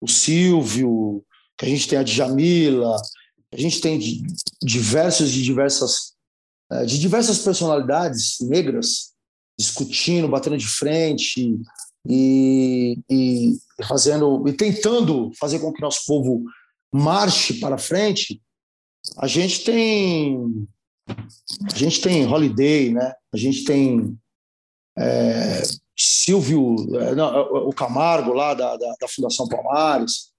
o 0.00 0.06
Silvio, 0.06 1.24
que 1.56 1.66
a 1.66 1.68
gente 1.68 1.88
tem 1.88 1.98
a 1.98 2.02
Djamila, 2.04 2.96
a 3.52 3.56
gente 3.56 3.80
tem 3.80 3.98
diversos 4.62 5.32
de 5.32 5.42
diversas 5.42 6.16
é, 6.70 6.84
de 6.84 6.98
diversas 6.98 7.38
personalidades 7.38 8.36
negras 8.42 9.14
discutindo, 9.58 10.28
batendo 10.28 10.56
de 10.56 10.66
frente 10.66 11.58
e, 12.06 12.98
e 13.10 13.58
fazendo 13.86 14.46
e 14.46 14.52
tentando 14.52 15.32
fazer 15.40 15.58
com 15.58 15.72
que 15.72 15.80
nosso 15.80 16.04
povo 16.06 16.44
marche 16.92 17.54
para 17.54 17.78
frente. 17.78 18.40
A 19.16 19.26
gente 19.26 19.64
tem 19.64 20.68
a 21.72 21.76
gente 21.76 22.00
tem 22.00 22.26
Holiday, 22.26 22.92
né? 22.92 23.14
A 23.32 23.36
gente 23.36 23.64
tem 23.64 24.18
é, 24.98 25.62
Silvio, 25.96 26.76
é, 27.00 27.14
não, 27.14 27.40
o 27.68 27.72
Camargo 27.72 28.32
lá 28.32 28.54
da, 28.54 28.76
da, 28.76 28.94
da, 29.00 29.08
Fundação 29.08 29.48
Palmares. 29.48 30.32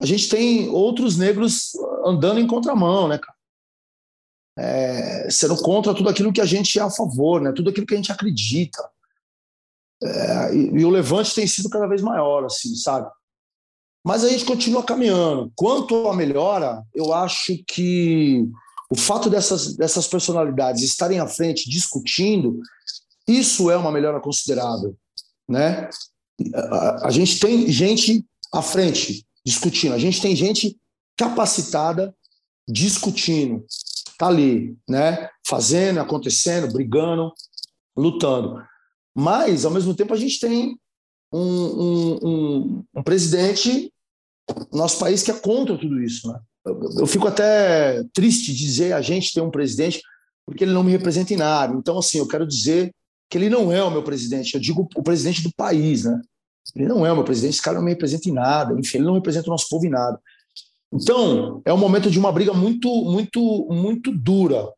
A 0.00 0.06
gente 0.06 0.28
tem 0.28 0.68
outros 0.68 1.16
negros 1.16 1.72
andando 2.04 2.38
em 2.38 2.46
contramão, 2.46 3.08
né, 3.08 3.18
cara? 3.18 3.36
É, 4.60 5.30
sendo 5.30 5.56
contra 5.62 5.94
tudo 5.94 6.08
aquilo 6.08 6.32
que 6.32 6.40
a 6.40 6.44
gente 6.44 6.78
é 6.78 6.82
a 6.82 6.90
favor, 6.90 7.40
né? 7.40 7.52
Tudo 7.52 7.70
aquilo 7.70 7.86
que 7.86 7.94
a 7.94 7.96
gente 7.96 8.12
acredita. 8.12 8.88
É, 10.02 10.54
e, 10.54 10.80
e, 10.80 10.84
o 10.84 10.90
levante 10.90 11.34
tem 11.34 11.46
sido 11.46 11.68
cada 11.68 11.86
vez 11.86 12.02
maior, 12.02 12.44
assim, 12.44 12.74
sabe? 12.76 13.10
Mas 14.04 14.24
a 14.24 14.28
gente 14.28 14.44
continua 14.44 14.82
caminhando. 14.82 15.52
Quanto 15.56 16.08
à 16.08 16.14
melhora, 16.14 16.84
eu 16.94 17.12
acho 17.12 17.52
que 17.66 18.48
o 18.90 18.96
fato 18.96 19.28
dessas, 19.28 19.76
dessas 19.76 20.06
personalidades 20.06 20.82
estarem 20.82 21.20
à 21.20 21.26
frente 21.26 21.68
discutindo, 21.68 22.60
isso 23.26 23.70
é 23.70 23.76
uma 23.76 23.92
melhora 23.92 24.20
considerável, 24.20 24.96
né? 25.48 25.90
A, 26.54 27.08
a 27.08 27.10
gente 27.10 27.38
tem 27.38 27.70
gente 27.70 28.24
à 28.52 28.62
frente 28.62 29.26
discutindo, 29.44 29.94
a 29.94 29.98
gente 29.98 30.20
tem 30.20 30.34
gente 30.34 30.78
capacitada 31.16 32.14
discutindo, 32.66 33.64
tá 34.18 34.28
ali, 34.28 34.76
né? 34.88 35.28
Fazendo, 35.46 36.00
acontecendo, 36.00 36.72
brigando, 36.72 37.32
lutando. 37.96 38.62
Mas, 39.14 39.64
ao 39.64 39.70
mesmo 39.70 39.94
tempo, 39.94 40.14
a 40.14 40.16
gente 40.16 40.38
tem 40.38 40.78
um, 41.32 41.40
um, 41.40 42.18
um, 42.22 42.84
um 42.94 43.02
presidente 43.02 43.92
no 44.70 44.78
nosso 44.78 44.98
país 44.98 45.22
que 45.22 45.30
é 45.30 45.34
contra 45.34 45.76
tudo 45.76 46.00
isso. 46.02 46.28
Né? 46.28 46.40
Eu, 46.98 47.06
fico 47.06 47.26
até 47.26 48.02
triste 48.12 48.52
de 48.52 48.58
dizer 48.58 48.92
a 48.92 49.00
gente 49.00 49.32
tem 49.32 49.42
um 49.42 49.50
presidente 49.50 50.02
porque 50.46 50.64
ele 50.64 50.72
não 50.72 50.82
me 50.82 50.92
representa 50.92 51.34
em 51.34 51.36
nada. 51.36 51.74
Então, 51.74 51.98
assim, 51.98 52.18
eu 52.18 52.26
quero 52.26 52.46
dizer 52.46 52.94
que 53.28 53.36
ele 53.36 53.50
não 53.50 53.72
é 53.72 53.82
o 53.82 53.90
meu 53.90 54.02
presidente. 54.02 54.54
Eu 54.54 54.60
digo 54.60 54.88
o 54.96 55.02
presidente 55.02 55.42
do 55.42 55.52
país, 55.54 56.04
né? 56.04 56.20
Ele 56.74 56.86
não 56.86 57.04
é 57.04 57.12
o 57.12 57.14
meu 57.14 57.24
presidente, 57.24 57.54
esse 57.54 57.62
cara 57.62 57.78
não 57.78 57.84
me 57.84 57.90
representa 57.90 58.28
em 58.28 58.32
nada. 58.32 58.78
Enfim, 58.78 58.98
ele 58.98 59.06
não 59.06 59.14
representa 59.14 59.48
o 59.48 59.50
nosso 59.50 59.68
povo 59.68 59.86
em 59.86 59.90
nada. 59.90 60.18
Então, 60.92 61.60
é 61.64 61.72
um 61.72 61.78
momento 61.78 62.10
de 62.10 62.18
uma 62.18 62.32
briga 62.32 62.52
muito, 62.52 62.88
muito, 63.04 63.66
muito 63.70 64.10
dura. 64.10 64.72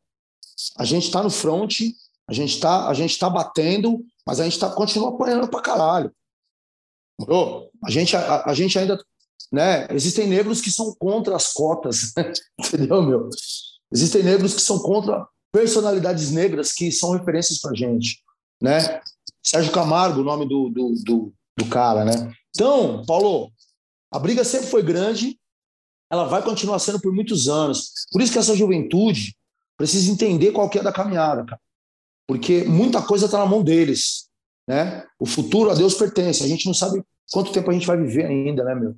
A 0.77 0.85
gente 0.85 1.05
está 1.05 1.23
no 1.23 1.31
front, 1.31 1.81
a 2.29 2.33
gente 2.33 2.55
está 2.55 2.89
a 2.89 2.95
gente 2.95 3.19
tá 3.19 3.31
batendo, 3.31 4.05
mas 4.27 4.41
a 4.41 4.45
gente 4.45 4.59
tá, 4.59 4.71
continua 4.71 5.11
apanhando 5.11 5.49
pra 5.49 5.61
caralho. 5.61 6.13
A 7.85 7.91
gente, 7.91 8.17
a, 8.17 8.45
a, 8.47 8.55
gente 8.55 8.79
ainda. 8.79 8.99
Né? 9.53 9.87
Existem 9.91 10.29
negros 10.29 10.61
que 10.61 10.71
são 10.71 10.95
contra 10.95 11.35
as 11.35 11.53
cotas, 11.53 12.13
entendeu, 12.59 13.03
meu? 13.03 13.29
Existem 13.93 14.23
negros 14.23 14.55
que 14.55 14.61
são 14.61 14.79
contra 14.79 15.27
personalidades 15.53 16.31
negras 16.31 16.73
que 16.73 16.93
são 16.93 17.11
referências 17.11 17.61
pra 17.61 17.75
gente, 17.75 18.23
né? 18.63 19.01
Sérgio 19.43 19.73
Camargo, 19.73 20.21
o 20.21 20.25
nome 20.25 20.47
do, 20.47 20.69
do, 20.69 20.95
do, 21.05 21.33
do 21.59 21.67
cara, 21.67 22.05
né? 22.05 22.33
Então, 22.55 23.05
Paulo, 23.05 23.51
a 24.13 24.19
briga 24.19 24.45
sempre 24.45 24.69
foi 24.69 24.83
grande, 24.83 25.37
ela 26.09 26.25
vai 26.25 26.43
continuar 26.43 26.79
sendo 26.79 27.01
por 27.01 27.13
muitos 27.13 27.49
anos. 27.49 27.93
Por 28.13 28.23
isso 28.23 28.33
que 28.33 28.39
essa 28.39 28.57
juventude 28.57 29.35
precisa 29.77 30.11
entender 30.11 30.53
qual 30.53 30.69
que 30.69 30.79
é 30.79 30.83
da 30.83 30.93
caminhada, 30.93 31.45
cara 31.45 31.61
porque 32.31 32.63
muita 32.63 33.03
coisa 33.03 33.27
está 33.27 33.39
na 33.39 33.47
mão 33.47 33.61
deles, 33.61 34.29
né? 34.65 35.05
O 35.19 35.27
futuro 35.27 35.69
a 35.69 35.75
Deus 35.75 35.95
pertence. 35.95 36.45
A 36.45 36.47
gente 36.47 36.65
não 36.65 36.73
sabe 36.73 37.03
quanto 37.33 37.51
tempo 37.51 37.69
a 37.69 37.73
gente 37.73 37.89
vai 37.89 37.97
viver 37.97 38.25
ainda, 38.25 38.63
né, 38.63 38.73
meu? 38.73 38.95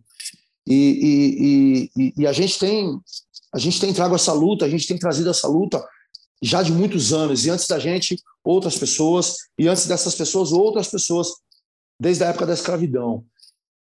E, 0.67 1.91
e, 1.97 2.03
e, 2.03 2.13
e 2.19 2.27
a 2.27 2.33
gente 2.33 2.59
tem 2.59 3.01
a 3.53 3.59
gente 3.59 3.79
tem 3.79 3.93
trago 3.93 4.15
essa 4.15 4.33
luta, 4.33 4.65
a 4.65 4.69
gente 4.69 4.87
tem 4.87 4.99
trazido 4.99 5.29
essa 5.29 5.47
luta 5.47 5.87
já 6.43 6.63
de 6.63 6.73
muitos 6.73 7.13
anos. 7.13 7.45
E 7.45 7.51
antes 7.51 7.67
da 7.67 7.79
gente, 7.79 8.19
outras 8.43 8.79
pessoas, 8.79 9.37
e 9.59 9.69
antes 9.69 9.87
dessas 9.87 10.15
pessoas, 10.15 10.53
outras 10.53 10.89
pessoas, 10.89 11.29
desde 12.01 12.25
a 12.25 12.29
época 12.29 12.47
da 12.47 12.55
escravidão. 12.55 13.25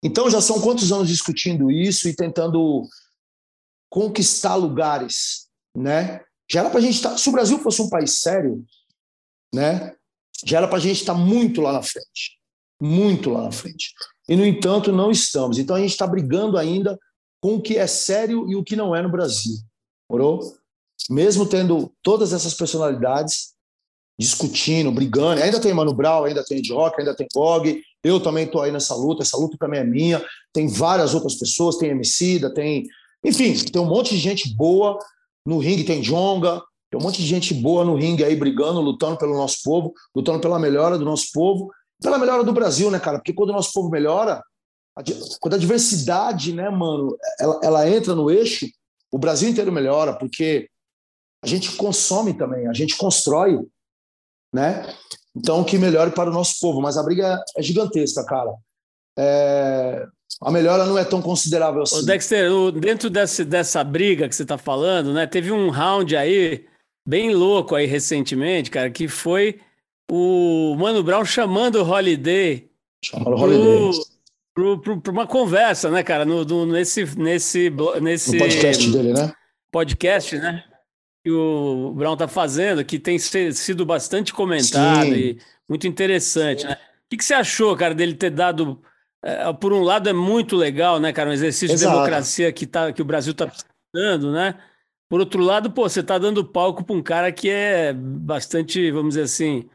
Então 0.04 0.30
já 0.30 0.42
são 0.42 0.60
quantos 0.60 0.92
anos 0.92 1.08
discutindo 1.08 1.70
isso 1.70 2.10
e 2.10 2.16
tentando 2.16 2.88
conquistar 3.90 4.56
lugares, 4.56 5.48
né? 5.76 6.22
Já 6.52 6.62
era 6.62 6.70
para 6.70 6.80
a 6.80 6.82
gente 6.82 6.96
estar. 6.96 7.12
Tá, 7.12 7.18
se 7.18 7.30
o 7.30 7.32
Brasil 7.32 7.60
fosse 7.60 7.82
um 7.82 7.90
país 7.90 8.20
sério, 8.20 8.66
né? 9.54 9.94
Já 10.44 10.58
era 10.58 10.68
para 10.68 10.78
a 10.78 10.82
gente 10.82 11.02
estar 11.02 11.14
tá 11.14 11.20
muito 11.20 11.62
lá 11.62 11.74
na 11.74 11.84
frente, 11.84 12.39
muito 12.80 13.30
lá 13.30 13.44
na 13.44 13.52
frente. 13.52 13.94
E, 14.28 14.36
no 14.36 14.46
entanto, 14.46 14.92
não 14.92 15.12
estamos. 15.12 15.58
Então, 15.58 15.76
a 15.76 15.80
gente 15.80 15.92
está 15.92 16.06
brigando 16.06 16.58
ainda 16.58 16.98
com 17.42 17.56
o 17.56 17.62
que 17.62 17.78
é 17.78 17.88
sério 17.88 18.50
e 18.50 18.56
o 18.56 18.64
que 18.64 18.76
não 18.76 18.96
é 18.96 19.02
no 19.02 19.10
Brasil. 19.10 19.56
Morou? 20.10 20.40
Mesmo 21.10 21.46
tendo 21.46 21.92
todas 22.04 22.34
essas 22.34 22.54
personalidades 22.54 23.54
discutindo, 24.20 24.92
brigando, 24.92 25.42
ainda 25.42 25.62
tem 25.62 25.74
Mano 25.74 25.94
Brown, 25.94 26.26
ainda 26.26 26.44
tem 26.44 26.58
Ed 26.58 26.74
Rock, 26.74 27.00
ainda 27.00 27.16
tem 27.16 27.28
Bog, 27.34 27.82
eu 28.04 28.20
também 28.20 28.46
estou 28.46 28.62
aí 28.62 28.72
nessa 28.72 28.94
luta, 28.94 29.24
essa 29.24 29.38
luta 29.38 29.58
também 29.58 29.80
é 29.80 29.84
minha, 29.84 30.24
tem 30.52 30.68
várias 30.68 31.14
outras 31.14 31.36
pessoas, 31.36 31.78
tem 31.78 31.90
Emicida, 31.90 32.54
tem... 32.54 32.86
Enfim, 33.24 33.54
tem 33.56 33.82
um 33.82 33.86
monte 33.86 34.10
de 34.12 34.18
gente 34.18 34.54
boa 34.56 34.98
no 35.46 35.58
ringue, 35.58 35.86
tem 35.86 36.02
Jonga, 36.02 36.62
tem 36.92 37.00
um 37.00 37.04
monte 37.04 37.22
de 37.22 37.28
gente 37.28 37.54
boa 37.54 37.86
no 37.86 37.96
ringue 37.96 38.24
aí 38.24 38.36
brigando, 38.36 38.82
lutando 38.82 39.18
pelo 39.18 39.38
nosso 39.38 39.60
povo, 39.64 39.94
lutando 40.14 40.40
pela 40.40 40.60
melhora 40.60 40.98
do 40.98 41.06
nosso 41.06 41.32
povo, 41.34 41.70
pela 42.02 42.18
melhora 42.18 42.43
do 42.43 42.54
Brasil, 42.54 42.89
né, 42.89 43.00
cara? 43.00 43.18
Porque 43.18 43.34
quando 43.34 43.50
o 43.50 43.54
nosso 43.54 43.74
povo 43.74 43.89
melhora, 43.89 44.43
quando 45.39 45.54
a 45.56 45.60
diversidade, 45.60 46.54
né, 46.54 46.70
mano, 46.70 47.18
ela, 47.39 47.60
ela 47.64 47.89
entra 47.89 48.16
no 48.16 48.30
eixo, 48.30 48.68
o 49.12 49.18
Brasil 49.18 49.50
inteiro 49.50 49.72
melhora, 49.72 50.14
porque 50.14 50.70
a 51.43 51.47
gente 51.47 51.76
consome 51.76 52.34
também, 52.34 52.68
a 52.68 52.74
gente 52.74 52.97
constrói, 52.97 53.60
né? 54.54 54.93
Então, 55.36 55.64
que 55.64 55.78
melhore 55.78 56.12
para 56.12 56.30
o 56.30 56.34
nosso 56.34 56.60
povo. 56.60 56.82
Mas 56.82 56.97
a 56.97 57.04
briga 57.04 57.41
é 57.56 57.62
gigantesca, 57.62 58.26
cara. 58.26 58.54
É... 59.18 60.06
A 60.41 60.52
melhora 60.52 60.86
não 60.86 60.97
é 60.97 61.04
tão 61.04 61.22
considerável 61.22 61.82
assim. 61.82 61.97
Ô 61.97 62.02
Dexter, 62.04 62.72
dentro 62.74 63.10
desse, 63.10 63.43
dessa 63.43 63.84
briga 63.84 64.28
que 64.28 64.36
você 64.36 64.43
está 64.43 64.58
falando, 64.58 65.14
né? 65.14 65.26
Teve 65.26 65.52
um 65.52 65.70
round 65.70 66.16
aí 66.16 66.66
bem 67.08 67.34
louco 67.34 67.76
aí 67.76 67.86
recentemente, 67.86 68.70
cara, 68.70 68.89
que 68.91 69.08
foi 69.08 69.60
o 70.10 70.76
Mano 70.76 71.03
Brown 71.03 71.24
chamando 71.24 71.76
o 71.76 71.89
Holiday. 71.89 72.70
Chamando 73.03 73.36
o 73.36 73.39
Holiday. 73.39 74.01
Para 75.03 75.12
uma 75.12 75.28
conversa, 75.28 75.89
né, 75.89 76.03
cara? 76.03 76.26
No, 76.26 76.43
no, 76.43 76.66
nesse, 76.66 77.05
nesse, 77.18 77.72
nesse. 78.01 78.34
No 78.34 78.39
podcast 78.39 78.91
dele, 78.91 79.14
né? 79.14 79.34
Podcast, 79.72 80.38
né? 80.38 80.64
Que 81.24 81.32
o 81.32 81.93
Brown 81.95 82.18
tá 82.18 82.28
fazendo, 82.28 82.84
que 82.84 82.99
tem 82.99 83.18
sido 83.20 83.86
bastante 83.86 84.34
comentado 84.34 85.05
Sim. 85.05 85.14
e 85.14 85.39
muito 85.68 85.88
interessante, 85.88 86.66
né? 86.66 86.74
O 86.74 87.10
que, 87.10 87.18
que 87.18 87.24
você 87.24 87.34
achou, 87.34 87.76
cara, 87.78 87.93
dele 87.93 88.16
ter 88.16 88.32
dado. 88.32 88.82
É, 89.24 89.51
por 89.53 89.72
um 89.74 89.82
lado, 89.82 90.10
é 90.10 90.14
muito 90.14 90.55
legal, 90.55 90.99
né, 90.99 91.14
cara? 91.14 91.30
Um 91.30 91.34
exercício 91.34 91.74
Exato. 91.74 91.91
de 91.91 91.97
democracia 91.97 92.51
que, 92.51 92.66
tá, 92.66 92.91
que 92.91 93.01
o 93.01 93.05
Brasil 93.05 93.32
está 93.32 93.47
precisando, 93.47 94.32
né? 94.32 94.55
Por 95.10 95.20
outro 95.20 95.41
lado, 95.41 95.72
pô, 95.72 95.89
você 95.89 96.03
tá 96.03 96.18
dando 96.18 96.45
palco 96.45 96.84
para 96.84 96.95
um 96.95 97.01
cara 97.01 97.32
que 97.32 97.49
é 97.49 97.93
bastante, 97.93 98.91
vamos 98.91 99.10
dizer 99.10 99.24
assim, 99.24 99.68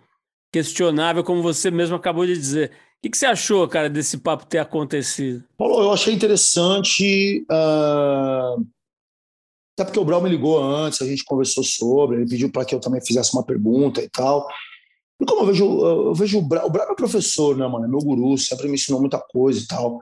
questionável, 0.55 1.25
como 1.25 1.43
você 1.43 1.69
mesmo 1.69 1.97
acabou 1.97 2.25
de 2.25 2.33
dizer. 2.33 2.71
O 3.05 3.11
que, 3.11 3.19
você 3.19 3.27
achou, 3.27 3.67
cara, 3.67 3.91
desse 3.91 4.19
papo 4.19 4.47
ter 4.47 4.59
acontecido? 4.59 5.43
Paulo, 5.59 5.83
eu 5.83 5.93
achei 5.93 6.15
interessante. 6.15 7.45
Uh... 7.51 8.65
Até 9.77 9.85
porque 9.85 9.99
o 9.99 10.05
Brau 10.05 10.23
me 10.23 10.31
ligou 10.31 10.63
antes, 10.63 11.03
a 11.03 11.07
gente 11.07 11.25
conversou 11.25 11.65
sobre, 11.65 12.19
ele 12.19 12.31
pediu 12.31 12.53
para 12.53 12.65
que 12.65 12.73
eu 12.73 12.79
também 12.79 13.05
fizesse 13.05 13.35
uma 13.35 13.43
pergunta 13.43 14.01
e 14.01 14.09
tal. 14.09 14.47
E 15.21 15.25
como 15.25 15.43
eu 15.43 15.47
vejo, 15.47 15.65
eu 15.65 16.15
vejo 16.15 16.39
o 16.39 16.43
Brau, 16.43 16.69
o 16.69 16.71
Brau 16.71 16.93
é 16.93 16.95
professor, 16.95 17.57
né, 17.57 17.67
mano? 17.67 17.85
É 17.85 17.89
meu 17.89 17.99
guru, 17.99 18.39
sempre 18.39 18.69
me 18.69 18.75
ensinou 18.75 19.01
muita 19.01 19.19
coisa 19.19 19.61
e 19.61 19.67
tal. 19.67 20.01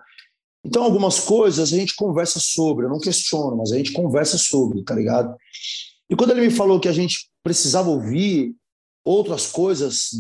Então, 0.63 0.85
algumas 0.85 1.21
coisas 1.21 1.73
a 1.73 1.77
gente 1.77 1.97
conversa 1.97 2.39
sobre, 2.39 2.85
eu 2.85 2.91
não 2.91 3.01
questiono, 3.01 3.57
mas 3.57 3.73
a 3.73 3.79
gente 3.79 3.93
conversa 3.93 4.37
sobre, 4.37 4.85
tá 4.85 4.95
ligado? 4.95 5.35
E 6.11 6.15
quando 6.15 6.33
ele 6.33 6.43
me 6.43 6.51
falou 6.51 6.79
que 6.79 6.89
a 6.89 6.93
gente 6.93 7.31
precisava 7.43 7.89
ouvir 7.89 8.55
outras 9.05 9.47
coisas 9.47 10.11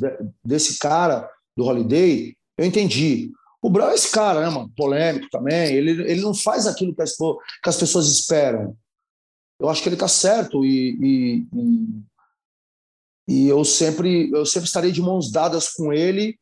desse 0.44 0.78
cara, 0.78 1.28
do 1.56 1.64
Holiday, 1.64 2.36
eu 2.56 2.66
entendi. 2.66 3.30
O 3.62 3.70
Brown 3.70 3.90
é 3.90 3.94
esse 3.94 4.10
cara, 4.10 4.40
né, 4.40 4.48
mano? 4.48 4.72
Polêmico 4.76 5.28
também. 5.30 5.74
Ele, 5.74 5.90
ele 6.10 6.20
não 6.20 6.34
faz 6.34 6.66
aquilo 6.66 6.94
que 6.94 7.02
as, 7.02 7.16
que 7.16 7.68
as 7.68 7.76
pessoas 7.76 8.08
esperam. 8.08 8.76
Eu 9.60 9.68
acho 9.68 9.82
que 9.82 9.88
ele 9.88 9.96
tá 9.96 10.08
certo 10.08 10.64
e, 10.64 10.98
e, 11.00 11.46
e, 11.54 12.02
e 13.28 13.48
eu 13.48 13.64
sempre 13.64 14.28
eu 14.32 14.44
sempre 14.44 14.66
estarei 14.66 14.90
de 14.90 15.00
mãos 15.00 15.30
dadas 15.30 15.68
com 15.68 15.92
ele 15.92 16.36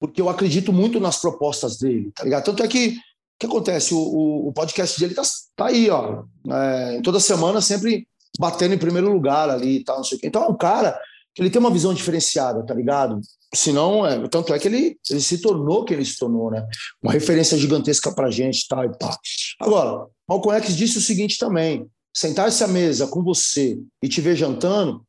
porque 0.00 0.20
eu 0.20 0.28
acredito 0.28 0.72
muito 0.72 0.98
nas 0.98 1.20
propostas 1.20 1.78
dele, 1.78 2.10
tá 2.12 2.24
ligado? 2.24 2.44
Tanto 2.44 2.62
é 2.62 2.68
que 2.68 2.88
o 2.88 3.38
que 3.38 3.46
acontece? 3.46 3.94
O, 3.94 3.98
o, 3.98 4.48
o 4.48 4.52
podcast 4.52 4.98
dele 4.98 5.14
tá, 5.14 5.22
tá 5.54 5.66
aí, 5.66 5.88
ó. 5.88 6.24
É, 6.50 7.00
toda 7.02 7.20
semana 7.20 7.60
sempre 7.60 8.08
batendo 8.38 8.74
em 8.74 8.78
primeiro 8.78 9.12
lugar 9.12 9.48
ali 9.48 9.76
e 9.76 9.84
tal, 9.84 9.98
não 9.98 10.04
sei 10.04 10.18
o 10.18 10.20
quê. 10.20 10.26
Então 10.26 10.42
é 10.42 10.48
um 10.48 10.56
cara 10.56 10.98
ele 11.36 11.50
tem 11.50 11.60
uma 11.60 11.70
visão 11.70 11.92
diferenciada, 11.94 12.64
tá 12.64 12.74
ligado? 12.74 13.20
Senão, 13.54 14.06
é, 14.06 14.28
tanto 14.28 14.52
é 14.52 14.58
que 14.58 14.68
ele, 14.68 14.98
ele 15.08 15.20
se 15.20 15.40
tornou 15.40 15.84
que 15.84 15.94
ele 15.94 16.04
se 16.04 16.18
tornou, 16.18 16.50
né? 16.50 16.66
Uma 17.02 17.12
referência 17.12 17.56
gigantesca 17.56 18.12
pra 18.12 18.30
gente 18.30 18.66
tal, 18.68 18.84
e 18.84 18.98
pá. 18.98 19.16
Agora, 19.60 20.06
Malcolm 20.28 20.58
X 20.58 20.76
disse 20.76 20.98
o 20.98 21.02
seguinte 21.02 21.38
também: 21.38 21.86
sentar-se 22.14 22.62
à 22.62 22.68
mesa 22.68 23.06
com 23.06 23.22
você 23.22 23.78
e 24.02 24.08
te 24.08 24.20
ver 24.20 24.36
jantando 24.36 25.02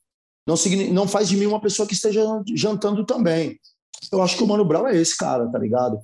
não, 0.50 0.56
não 0.92 1.08
faz 1.08 1.30
de 1.30 1.38
mim 1.38 1.46
uma 1.46 1.62
pessoa 1.62 1.88
que 1.88 1.94
esteja 1.94 2.24
jantando 2.56 3.06
também. 3.06 3.60
Eu 4.12 4.22
acho 4.22 4.36
que 4.36 4.44
o 4.44 4.48
Mano 4.48 4.66
Brown 4.66 4.88
é 4.88 4.96
esse 4.96 5.16
cara, 5.16 5.48
tá 5.48 5.60
ligado? 5.60 6.00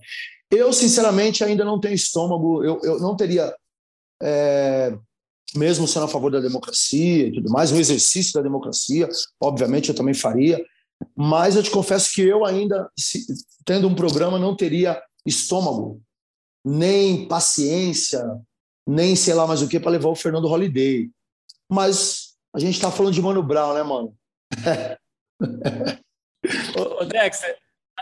Eu, 0.52 0.72
sinceramente, 0.72 1.44
ainda 1.44 1.66
não 1.66 1.80
tenho 1.80 1.96
estômago, 1.96 2.64
eu, 2.64 2.80
eu 2.84 3.00
não 3.00 3.16
teria, 3.16 3.54
é, 4.22 4.96
mesmo 5.54 5.88
sendo 5.88 6.06
a 6.06 6.08
favor 6.08 6.32
da 6.32 6.40
democracia 6.40 7.28
e 7.28 7.34
tudo 7.34 7.50
mais, 7.50 7.72
um 7.72 7.80
exercício 7.80 8.34
da 8.34 8.42
democracia, 8.42 9.08
obviamente 9.40 9.90
eu 9.90 9.96
também 9.96 10.14
faria. 10.14 10.64
Mas 11.16 11.56
eu 11.56 11.64
te 11.64 11.70
confesso 11.70 12.14
que 12.14 12.22
eu 12.22 12.46
ainda, 12.46 12.90
se, 12.98 13.26
tendo 13.66 13.88
um 13.88 13.96
programa, 13.96 14.40
não 14.40 14.56
teria 14.56 15.02
estômago, 15.26 16.02
nem 16.64 17.28
paciência, 17.28 18.24
nem 18.88 19.16
sei 19.16 19.34
lá 19.34 19.46
mais 19.46 19.62
o 19.62 19.68
que 19.68 19.80
para 19.80 19.92
levar 19.92 20.10
o 20.10 20.16
Fernando 20.16 20.48
Holiday. 20.48 21.10
Mas 21.70 22.36
a 22.54 22.60
gente 22.60 22.76
está 22.76 22.92
falando 22.92 23.14
de 23.14 23.22
Mano 23.22 23.44
Brown, 23.44 23.74
né, 23.74 23.84
mano? 23.84 24.16
ô, 27.00 27.06
Dexter, 27.06 27.58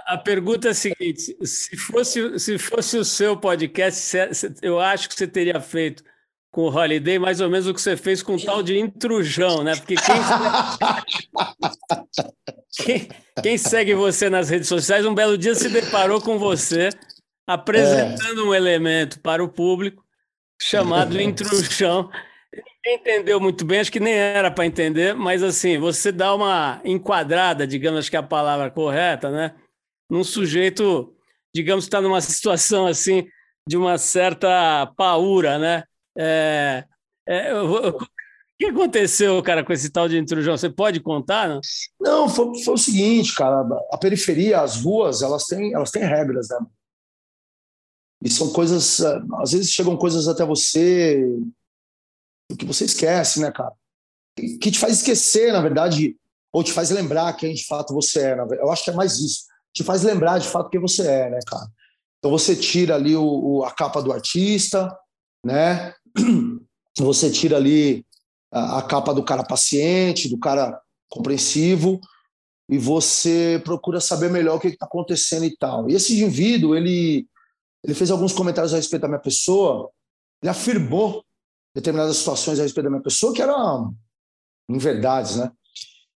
a 0.05 0.17
pergunta 0.17 0.67
é 0.67 0.71
a 0.71 0.75
seguinte: 0.75 1.35
se 1.45 1.77
fosse, 1.77 2.39
se 2.39 2.57
fosse 2.57 2.97
o 2.97 3.05
seu 3.05 3.37
podcast, 3.37 4.17
eu 4.61 4.79
acho 4.79 5.09
que 5.09 5.15
você 5.15 5.27
teria 5.27 5.59
feito 5.59 6.03
com 6.53 6.61
o 6.61 6.69
Holiday 6.69 7.17
mais 7.17 7.41
ou 7.41 7.49
menos 7.49 7.67
o 7.67 7.73
que 7.73 7.81
você 7.81 7.97
fez 7.97 8.21
com 8.21 8.35
o 8.35 8.41
tal 8.41 8.61
de 8.61 8.77
intrujão, 8.77 9.63
né? 9.63 9.75
Porque 9.75 9.95
quem, 9.95 10.15
quem, 12.85 13.09
quem, 13.41 13.57
segue 13.57 13.95
você 13.95 14.29
nas 14.29 14.49
redes 14.49 14.67
sociais, 14.67 15.03
um 15.03 15.15
belo 15.15 15.35
dia 15.35 15.55
se 15.55 15.67
deparou 15.67 16.21
com 16.21 16.37
você 16.37 16.89
apresentando 17.47 18.41
é. 18.41 18.43
um 18.43 18.53
elemento 18.53 19.19
para 19.19 19.43
o 19.43 19.49
público 19.49 20.05
chamado 20.61 21.19
intrujão. 21.19 22.11
Ninguém 22.53 22.99
entendeu 22.99 23.39
muito 23.39 23.65
bem, 23.65 23.79
acho 23.79 23.91
que 23.91 23.99
nem 23.99 24.13
era 24.13 24.51
para 24.51 24.67
entender, 24.67 25.15
mas 25.15 25.41
assim, 25.41 25.79
você 25.79 26.11
dá 26.11 26.35
uma 26.35 26.79
enquadrada, 26.85 27.65
digamos, 27.65 28.01
acho 28.01 28.11
que 28.11 28.15
é 28.15 28.19
a 28.19 28.23
palavra 28.23 28.69
correta, 28.69 29.31
né? 29.31 29.55
Num 30.07 30.23
sujeito, 30.23 31.15
digamos, 31.53 31.85
está 31.85 31.99
numa 31.99 32.21
situação 32.21 32.85
assim 32.85 33.27
de 33.67 33.75
uma 33.75 33.97
certa 33.97 34.85
paura, 34.95 35.57
né? 35.57 35.83
É, 36.17 36.85
é, 37.27 37.53
o 37.55 37.97
que 38.57 38.65
aconteceu, 38.65 39.41
cara, 39.41 39.63
com 39.63 39.73
esse 39.73 39.89
tal 39.89 40.07
de 40.07 40.17
intrusão? 40.17 40.55
Você 40.55 40.69
pode 40.69 40.99
contar? 40.99 41.49
Não, 41.49 41.61
não 41.99 42.29
foi, 42.29 42.63
foi, 42.63 42.73
o 42.73 42.77
seguinte, 42.77 43.33
cara. 43.35 43.65
A 43.91 43.97
periferia, 43.97 44.61
as 44.61 44.81
ruas, 44.81 45.21
elas 45.21 45.45
têm, 45.45 45.73
elas 45.73 45.91
têm 45.91 46.03
regras, 46.03 46.47
né? 46.49 46.59
E 48.23 48.29
são 48.29 48.51
coisas. 48.53 49.01
Às 49.39 49.51
vezes 49.51 49.71
chegam 49.71 49.97
coisas 49.97 50.27
até 50.27 50.45
você 50.45 51.21
que 52.57 52.65
você 52.65 52.85
esquece, 52.85 53.39
né, 53.41 53.51
cara? 53.51 53.73
Que 54.35 54.71
te 54.71 54.79
faz 54.79 54.93
esquecer, 54.93 55.51
na 55.51 55.61
verdade, 55.61 56.15
ou 56.51 56.63
te 56.63 56.71
faz 56.71 56.89
lembrar 56.89 57.33
quem 57.33 57.53
de 57.53 57.65
fato 57.65 57.93
você 57.93 58.27
é. 58.27 58.37
Eu 58.59 58.71
acho 58.71 58.83
que 58.83 58.91
é 58.91 58.93
mais 58.93 59.19
isso. 59.19 59.45
Te 59.73 59.83
faz 59.83 60.03
lembrar 60.03 60.37
de 60.39 60.47
fato 60.47 60.69
quem 60.69 60.79
você 60.79 61.07
é, 61.07 61.29
né, 61.31 61.39
cara? 61.47 61.67
Então 62.19 62.31
você 62.31 62.55
tira 62.55 62.95
ali 62.95 63.15
o, 63.15 63.23
o, 63.23 63.63
a 63.65 63.71
capa 63.71 64.01
do 64.01 64.13
artista, 64.13 64.95
né? 65.45 65.93
Você 66.97 67.31
tira 67.31 67.57
ali 67.57 68.05
a, 68.51 68.79
a 68.79 68.81
capa 68.83 69.13
do 69.13 69.23
cara 69.23 69.43
paciente, 69.43 70.29
do 70.29 70.37
cara 70.37 70.79
compreensivo, 71.09 71.99
e 72.69 72.77
você 72.77 73.61
procura 73.63 73.99
saber 73.99 74.29
melhor 74.29 74.55
o 74.55 74.59
que 74.59 74.67
está 74.67 74.85
acontecendo 74.85 75.45
e 75.45 75.55
tal. 75.57 75.89
E 75.89 75.95
esse 75.95 76.13
indivíduo, 76.13 76.75
ele, 76.75 77.27
ele 77.83 77.93
fez 77.93 78.09
alguns 78.09 78.31
comentários 78.31 78.73
a 78.73 78.77
respeito 78.77 79.01
da 79.01 79.07
minha 79.07 79.19
pessoa, 79.19 79.89
ele 80.41 80.49
afirmou 80.49 81.25
determinadas 81.75 82.17
situações 82.17 82.59
a 82.59 82.63
respeito 82.63 82.85
da 82.85 82.89
minha 82.91 83.01
pessoa 83.01 83.33
que 83.33 83.41
eram 83.41 83.93
inverdades, 84.69 85.37
né? 85.37 85.51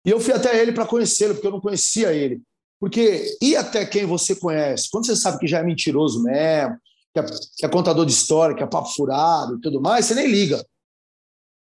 E 0.05 0.09
eu 0.09 0.19
fui 0.19 0.33
até 0.33 0.61
ele 0.61 0.71
para 0.71 0.85
conhecê-lo, 0.85 1.33
porque 1.33 1.47
eu 1.47 1.51
não 1.51 1.59
conhecia 1.59 2.13
ele. 2.13 2.41
Porque 2.79 3.35
ir 3.41 3.55
até 3.55 3.85
quem 3.85 4.05
você 4.05 4.35
conhece, 4.35 4.89
quando 4.91 5.05
você 5.05 5.15
sabe 5.15 5.39
que 5.39 5.47
já 5.47 5.59
é 5.59 5.63
mentiroso 5.63 6.23
mesmo, 6.23 6.77
que 7.23 7.33
é, 7.33 7.37
que 7.57 7.65
é 7.65 7.69
contador 7.69 8.05
de 8.05 8.11
história, 8.11 8.55
que 8.55 8.63
é 8.63 8.67
papo 8.67 8.89
furado 8.89 9.55
e 9.55 9.61
tudo 9.61 9.81
mais, 9.81 10.05
você 10.05 10.13
nem 10.13 10.27
liga. 10.27 10.63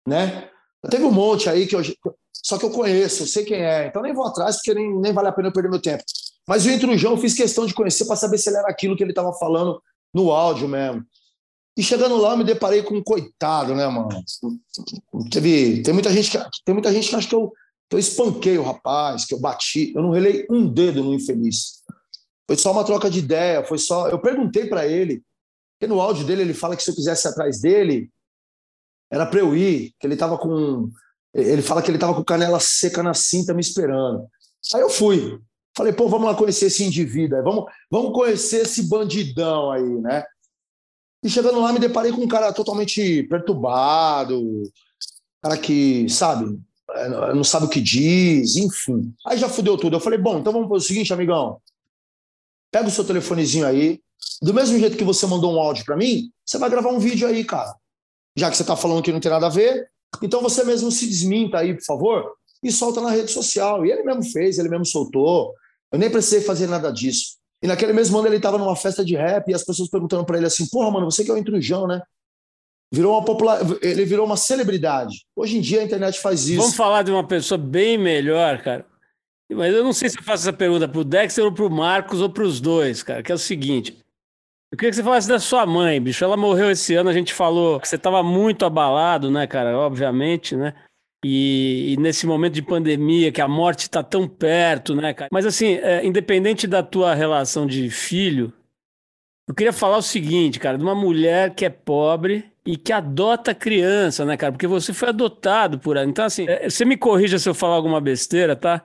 Né? 0.06 0.48
Teve 0.90 1.04
um 1.04 1.10
monte 1.10 1.48
aí 1.48 1.66
que 1.66 1.76
eu. 1.76 1.82
Só 2.32 2.58
que 2.58 2.64
eu 2.64 2.70
conheço, 2.70 3.22
eu 3.22 3.26
sei 3.26 3.44
quem 3.44 3.58
é, 3.62 3.86
então 3.86 4.02
nem 4.02 4.12
vou 4.12 4.26
atrás, 4.26 4.56
porque 4.56 4.74
nem, 4.74 5.00
nem 5.00 5.12
vale 5.12 5.28
a 5.28 5.32
pena 5.32 5.48
eu 5.48 5.52
perder 5.52 5.70
meu 5.70 5.80
tempo. 5.80 6.02
Mas 6.48 6.66
o 6.66 6.70
Intrujão 6.70 7.12
eu 7.12 7.18
fiz 7.18 7.34
questão 7.34 7.66
de 7.66 7.74
conhecer 7.74 8.04
para 8.04 8.16
saber 8.16 8.36
se 8.38 8.48
ele 8.48 8.56
era 8.56 8.68
aquilo 8.68 8.96
que 8.96 9.02
ele 9.02 9.12
estava 9.12 9.32
falando 9.34 9.80
no 10.12 10.32
áudio 10.32 10.66
mesmo. 10.66 11.04
E 11.76 11.82
chegando 11.82 12.16
lá, 12.16 12.32
eu 12.32 12.36
me 12.36 12.44
deparei 12.44 12.82
com 12.82 12.96
um 12.96 13.02
coitado, 13.02 13.74
né, 13.76 13.86
mano? 13.86 14.08
Teve, 15.30 15.82
tem, 15.82 15.94
muita 15.94 16.12
gente 16.12 16.30
que, 16.30 16.38
tem 16.64 16.74
muita 16.74 16.92
gente 16.92 17.08
que 17.08 17.14
acha 17.14 17.28
que 17.28 17.34
eu, 17.34 17.52
que 17.88 17.94
eu 17.94 18.00
espanquei 18.00 18.58
o 18.58 18.62
rapaz, 18.62 19.24
que 19.24 19.34
eu 19.34 19.40
bati. 19.40 19.92
Eu 19.94 20.02
não 20.02 20.10
relei 20.10 20.44
um 20.50 20.66
dedo 20.66 21.04
no 21.04 21.14
infeliz. 21.14 21.82
Foi 22.46 22.56
só 22.56 22.72
uma 22.72 22.84
troca 22.84 23.08
de 23.08 23.20
ideia, 23.20 23.64
foi 23.64 23.78
só. 23.78 24.08
Eu 24.08 24.18
perguntei 24.18 24.66
para 24.66 24.86
ele 24.86 25.22
porque 25.82 25.92
no 25.92 26.00
áudio 26.00 26.24
dele 26.24 26.42
ele 26.42 26.54
fala 26.54 26.76
que 26.76 26.82
se 26.84 26.92
eu 26.92 26.94
quisesse 26.94 27.26
ir 27.26 27.30
atrás 27.30 27.60
dele, 27.60 28.08
era 29.10 29.26
para 29.26 29.40
eu 29.40 29.56
ir, 29.56 29.92
que 29.98 30.06
ele 30.06 30.14
estava 30.14 30.38
com. 30.38 30.88
Ele 31.34 31.60
fala 31.60 31.82
que 31.82 31.90
ele 31.90 31.96
estava 31.96 32.14
com 32.14 32.22
canela 32.22 32.60
seca 32.60 33.02
na 33.02 33.14
cinta 33.14 33.52
me 33.52 33.60
esperando. 33.60 34.28
Aí 34.74 34.80
eu 34.80 34.88
fui. 34.88 35.40
Falei, 35.76 35.92
pô, 35.92 36.08
vamos 36.08 36.28
lá 36.28 36.36
conhecer 36.36 36.66
esse 36.66 36.84
indivíduo, 36.84 37.42
vamos, 37.42 37.64
vamos 37.90 38.12
conhecer 38.12 38.62
esse 38.62 38.84
bandidão 38.88 39.72
aí, 39.72 39.82
né? 39.82 40.24
E 41.24 41.28
chegando 41.28 41.60
lá, 41.60 41.72
me 41.72 41.80
deparei 41.80 42.12
com 42.12 42.20
um 42.20 42.28
cara 42.28 42.52
totalmente 42.52 43.24
perturbado, 43.24 44.62
cara 45.42 45.58
que, 45.58 46.08
sabe, 46.08 46.60
é, 46.90 47.08
não 47.34 47.42
sabe 47.42 47.66
o 47.66 47.68
que 47.68 47.80
diz, 47.80 48.54
enfim. 48.54 49.12
Aí 49.26 49.36
já 49.36 49.48
fudeu 49.48 49.76
tudo. 49.76 49.96
Eu 49.96 50.00
falei, 50.00 50.18
bom, 50.18 50.38
então 50.38 50.52
vamos 50.52 50.68
fazer 50.68 50.84
o 50.84 50.86
seguinte, 50.86 51.12
amigão. 51.12 51.60
Pega 52.70 52.86
o 52.86 52.90
seu 52.90 53.04
telefonezinho 53.04 53.66
aí, 53.66 54.00
do 54.42 54.52
mesmo 54.52 54.78
jeito 54.78 54.96
que 54.96 55.04
você 55.04 55.26
mandou 55.26 55.54
um 55.54 55.60
áudio 55.60 55.84
para 55.84 55.96
mim, 55.96 56.30
você 56.44 56.58
vai 56.58 56.68
gravar 56.68 56.90
um 56.90 56.98
vídeo 56.98 57.28
aí, 57.28 57.44
cara. 57.44 57.74
Já 58.36 58.50
que 58.50 58.56
você 58.56 58.62
está 58.62 58.76
falando 58.76 59.02
que 59.02 59.12
não 59.12 59.20
tem 59.20 59.30
nada 59.30 59.46
a 59.46 59.50
ver, 59.50 59.88
então 60.22 60.42
você 60.42 60.64
mesmo 60.64 60.90
se 60.90 61.06
desminta 61.06 61.58
aí, 61.58 61.74
por 61.74 61.84
favor, 61.84 62.32
e 62.62 62.72
solta 62.72 63.00
na 63.00 63.10
rede 63.10 63.30
social. 63.30 63.84
E 63.86 63.90
ele 63.90 64.02
mesmo 64.02 64.24
fez, 64.24 64.58
ele 64.58 64.68
mesmo 64.68 64.86
soltou. 64.86 65.54
Eu 65.92 65.98
nem 65.98 66.10
precisei 66.10 66.40
fazer 66.40 66.66
nada 66.66 66.90
disso. 66.90 67.36
E 67.62 67.66
naquele 67.66 67.92
mesmo 67.92 68.18
ano 68.18 68.26
ele 68.26 68.36
estava 68.36 68.58
numa 68.58 68.74
festa 68.74 69.04
de 69.04 69.14
rap 69.14 69.48
e 69.48 69.54
as 69.54 69.64
pessoas 69.64 69.88
perguntando 69.88 70.24
para 70.24 70.38
ele 70.38 70.46
assim: 70.46 70.66
Porra, 70.66 70.90
mano, 70.90 71.10
você 71.10 71.24
que 71.24 71.30
é 71.30 71.34
o 71.34 71.38
intrujão, 71.38 71.86
né? 71.86 72.02
Virou 72.92 73.14
uma 73.14 73.24
popular... 73.24 73.60
Ele 73.80 74.04
virou 74.04 74.26
uma 74.26 74.36
celebridade. 74.36 75.24
Hoje 75.34 75.56
em 75.56 75.60
dia 75.60 75.80
a 75.80 75.84
internet 75.84 76.18
faz 76.20 76.46
isso. 76.48 76.60
Vamos 76.60 76.76
falar 76.76 77.02
de 77.02 77.10
uma 77.10 77.26
pessoa 77.26 77.56
bem 77.56 77.96
melhor, 77.96 78.62
cara. 78.62 78.84
Mas 79.50 79.72
eu 79.72 79.82
não 79.82 79.92
sei 79.92 80.10
se 80.10 80.18
eu 80.18 80.22
faço 80.22 80.42
essa 80.42 80.52
pergunta 80.52 80.88
para 80.88 81.00
o 81.00 81.04
Dexter 81.04 81.44
ou 81.44 81.52
para 81.52 81.64
o 81.64 81.70
Marcos 81.70 82.20
ou 82.20 82.28
para 82.28 82.42
os 82.42 82.60
dois, 82.60 83.02
cara, 83.02 83.22
que 83.22 83.32
é 83.32 83.34
o 83.34 83.38
seguinte. 83.38 84.01
Eu 84.72 84.78
queria 84.78 84.90
que 84.90 84.96
você 84.96 85.02
falasse 85.02 85.28
da 85.28 85.38
sua 85.38 85.66
mãe, 85.66 86.00
bicho. 86.00 86.24
Ela 86.24 86.34
morreu 86.34 86.70
esse 86.70 86.94
ano, 86.94 87.10
a 87.10 87.12
gente 87.12 87.34
falou 87.34 87.78
que 87.78 87.86
você 87.86 87.96
estava 87.96 88.22
muito 88.22 88.64
abalado, 88.64 89.30
né, 89.30 89.46
cara? 89.46 89.76
Obviamente, 89.76 90.56
né? 90.56 90.72
E, 91.22 91.92
e, 91.92 91.96
nesse 91.98 92.26
momento 92.26 92.54
de 92.54 92.62
pandemia, 92.62 93.30
que 93.30 93.42
a 93.42 93.46
morte 93.46 93.80
está 93.80 94.02
tão 94.02 94.26
perto, 94.26 94.94
né, 94.94 95.12
cara? 95.12 95.28
Mas 95.30 95.44
assim, 95.44 95.74
é, 95.74 96.04
independente 96.04 96.66
da 96.66 96.82
tua 96.82 97.14
relação 97.14 97.66
de 97.66 97.90
filho, 97.90 98.50
eu 99.46 99.54
queria 99.54 99.74
falar 99.74 99.98
o 99.98 100.02
seguinte, 100.02 100.58
cara, 100.58 100.78
de 100.78 100.82
uma 100.82 100.94
mulher 100.94 101.54
que 101.54 101.66
é 101.66 101.70
pobre 101.70 102.50
e 102.64 102.74
que 102.74 102.94
adota 102.94 103.54
criança, 103.54 104.24
né, 104.24 104.38
cara? 104.38 104.52
Porque 104.52 104.66
você 104.66 104.94
foi 104.94 105.10
adotado 105.10 105.78
por 105.78 105.98
ela. 105.98 106.08
Então, 106.08 106.24
assim, 106.24 106.48
é, 106.48 106.70
você 106.70 106.86
me 106.86 106.96
corrija 106.96 107.38
se 107.38 107.46
eu 107.46 107.54
falar 107.54 107.74
alguma 107.74 108.00
besteira, 108.00 108.56
tá? 108.56 108.82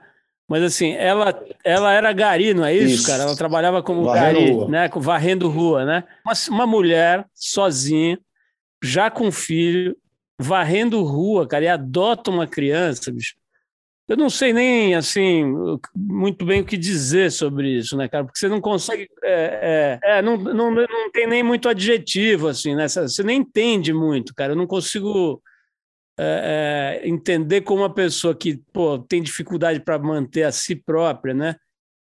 Mas 0.48 0.64
assim, 0.64 0.94
ela, 0.94 1.38
ela 1.64 1.94
era 1.94 2.14
gari, 2.14 2.54
não 2.54 2.64
é 2.64 2.74
isso, 2.74 2.96
isso. 2.96 3.08
cara? 3.08 3.24
Ela 3.24 3.36
trabalhava 3.36 3.84
como 3.84 4.06
varrendo 4.06 4.40
gari, 4.40 4.52
rua. 4.52 4.68
né? 4.70 4.90
Varrendo 4.96 5.50
rua, 5.50 5.86
né? 5.86 6.04
Uma, 6.26 6.34
uma 6.50 6.68
mulher 6.68 7.26
sozinha, 7.34 8.18
já 8.82 9.12
com 9.12 9.30
filho, 9.30 9.98
varrendo 10.40 11.04
rua, 11.04 11.46
cara, 11.46 11.66
e 11.66 11.68
adota 11.68 12.32
uma 12.32 12.48
criança, 12.48 13.12
bicho. 13.12 13.36
Eu 14.08 14.16
não 14.16 14.30
sei 14.30 14.54
nem, 14.54 14.96
assim, 14.96 15.44
muito 15.94 16.46
bem 16.46 16.62
o 16.62 16.66
que 16.66 16.78
dizer 16.78 17.30
sobre 17.30 17.78
isso, 17.78 17.98
né, 17.98 18.08
cara? 18.08 18.24
Porque 18.24 18.40
você 18.40 18.48
não 18.48 18.62
consegue. 18.62 19.10
É, 19.22 20.00
é, 20.02 20.20
é 20.20 20.22
não, 20.22 20.38
não, 20.38 20.72
não 20.72 21.12
tem 21.12 21.28
nem 21.28 21.44
muito 21.44 21.68
adjetivo, 21.68 22.48
assim, 22.48 22.74
né? 22.74 22.88
Você 22.88 23.22
nem 23.22 23.42
entende 23.42 23.92
muito, 23.92 24.34
cara. 24.34 24.54
Eu 24.54 24.56
não 24.56 24.66
consigo 24.66 25.42
é, 26.20 27.02
é, 27.04 27.08
entender 27.08 27.62
como 27.62 27.82
uma 27.82 27.94
pessoa 27.94 28.34
que 28.34 28.60
pô, 28.74 28.98
tem 28.98 29.22
dificuldade 29.22 29.80
para 29.80 30.00
manter 30.00 30.44
a 30.44 30.52
si 30.52 30.76
própria, 30.76 31.34
né? 31.34 31.56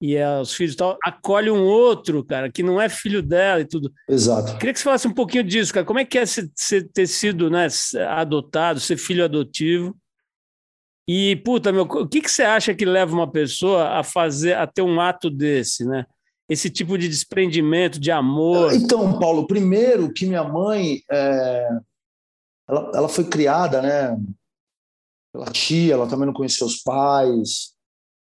E 0.00 0.14
é, 0.14 0.38
os 0.38 0.52
filhos 0.52 0.74
e 0.74 0.76
tal, 0.76 0.98
acolhe 1.02 1.50
um 1.50 1.64
outro, 1.64 2.22
cara, 2.22 2.52
que 2.52 2.62
não 2.62 2.80
é 2.80 2.88
filho 2.88 3.22
dela 3.22 3.60
e 3.60 3.64
tudo. 3.64 3.90
Exato. 4.08 4.56
Queria 4.58 4.72
que 4.72 4.78
você 4.78 4.84
falasse 4.84 5.08
um 5.08 5.14
pouquinho 5.14 5.42
disso, 5.42 5.72
cara. 5.72 5.86
Como 5.86 5.98
é 5.98 6.04
que 6.04 6.18
é 6.18 6.26
ser, 6.26 6.50
ter 6.92 7.06
sido 7.06 7.50
né, 7.50 7.66
adotado, 8.08 8.78
ser 8.78 8.96
filho 8.96 9.24
adotivo? 9.24 9.96
E, 11.08 11.36
puta, 11.36 11.72
meu, 11.72 11.84
o 11.84 12.06
que, 12.06 12.20
que 12.20 12.30
você 12.30 12.42
acha 12.42 12.74
que 12.74 12.84
leva 12.84 13.14
uma 13.14 13.30
pessoa 13.30 13.90
a 13.90 14.02
fazer, 14.02 14.54
a 14.54 14.66
ter 14.66 14.82
um 14.82 15.00
ato 15.00 15.30
desse, 15.30 15.84
né? 15.84 16.04
Esse 16.48 16.68
tipo 16.68 16.98
de 16.98 17.08
desprendimento, 17.08 17.98
de 17.98 18.10
amor. 18.10 18.72
Então, 18.74 19.18
Paulo, 19.18 19.46
primeiro 19.46 20.12
que 20.12 20.26
minha 20.26 20.44
mãe 20.44 21.00
é, 21.10 21.68
ela, 22.68 22.90
ela 22.94 23.08
foi 23.08 23.24
criada, 23.24 23.80
né? 23.82 24.16
Pela 25.32 25.46
tia, 25.46 25.94
ela 25.94 26.08
também 26.08 26.26
não 26.26 26.32
conheceu 26.32 26.66
os 26.66 26.82
pais. 26.82 27.74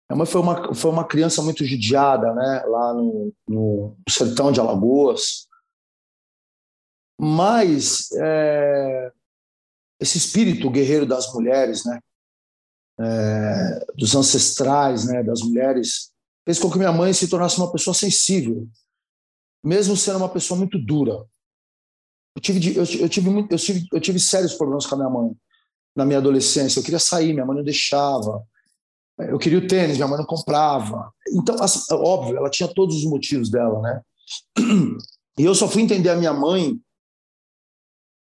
Minha 0.09 0.19
mãe 0.19 0.27
foi 0.27 0.41
uma, 0.41 0.75
foi 0.75 0.91
uma 0.91 1.07
criança 1.07 1.43
muito 1.43 1.65
judiada, 1.65 2.33
né? 2.35 2.63
Lá 2.67 2.95
no, 2.95 3.33
no 3.49 3.97
sertão 4.09 4.53
de 4.53 4.61
Alagoas. 4.61 5.49
Mas 7.19 8.11
é, 8.13 9.13
esse 10.01 10.19
espírito 10.19 10.71
guerreiro 10.71 11.07
das 11.07 11.33
mulheres, 11.33 11.85
né? 11.85 12.01
é, 13.01 13.87
dos 13.97 14.15
ancestrais, 14.15 15.07
né, 15.07 15.23
das 15.23 15.41
mulheres, 15.41 16.13
fez 16.45 16.59
com 16.59 16.71
que 16.71 16.79
minha 16.79 16.93
mãe 16.93 17.13
se 17.13 17.29
tornasse 17.29 17.57
uma 17.57 17.73
pessoa 17.73 17.95
sensível, 17.95 18.69
mesmo 19.65 19.97
sendo 19.97 20.19
uma 20.19 20.29
pessoa 20.29 20.59
muito 20.59 20.79
dura. 20.79 21.25
Eu 22.35 22.41
tive, 22.41 22.77
eu, 22.77 22.85
eu 22.85 23.09
tive, 23.09 23.31
eu 23.51 23.59
tive, 23.59 23.89
eu 23.93 24.01
tive 24.01 24.21
sérios 24.21 24.55
problemas 24.55 24.87
com 24.87 24.95
a 24.95 24.99
minha 24.99 25.11
mãe 25.11 25.37
na 25.95 26.05
minha 26.05 26.19
adolescência. 26.19 26.79
Eu 26.79 26.85
queria 26.85 26.99
sair, 26.99 27.33
minha 27.33 27.45
mãe 27.45 27.57
não 27.57 27.65
deixava. 27.65 28.43
Eu 29.19 29.39
queria 29.39 29.59
o 29.59 29.67
tênis, 29.67 29.97
minha 29.97 30.09
mãe 30.09 30.19
não 30.19 30.25
comprava. 30.25 31.13
Então, 31.29 31.57
óbvio, 31.93 32.37
ela 32.37 32.49
tinha 32.49 32.69
todos 32.69 32.97
os 32.97 33.05
motivos 33.05 33.51
dela, 33.51 33.81
né? 33.83 34.03
E 35.39 35.45
eu 35.45 35.55
só 35.55 35.69
fui 35.69 35.83
entender 35.83 36.09
a 36.09 36.17
minha 36.17 36.33
mãe 36.33 36.81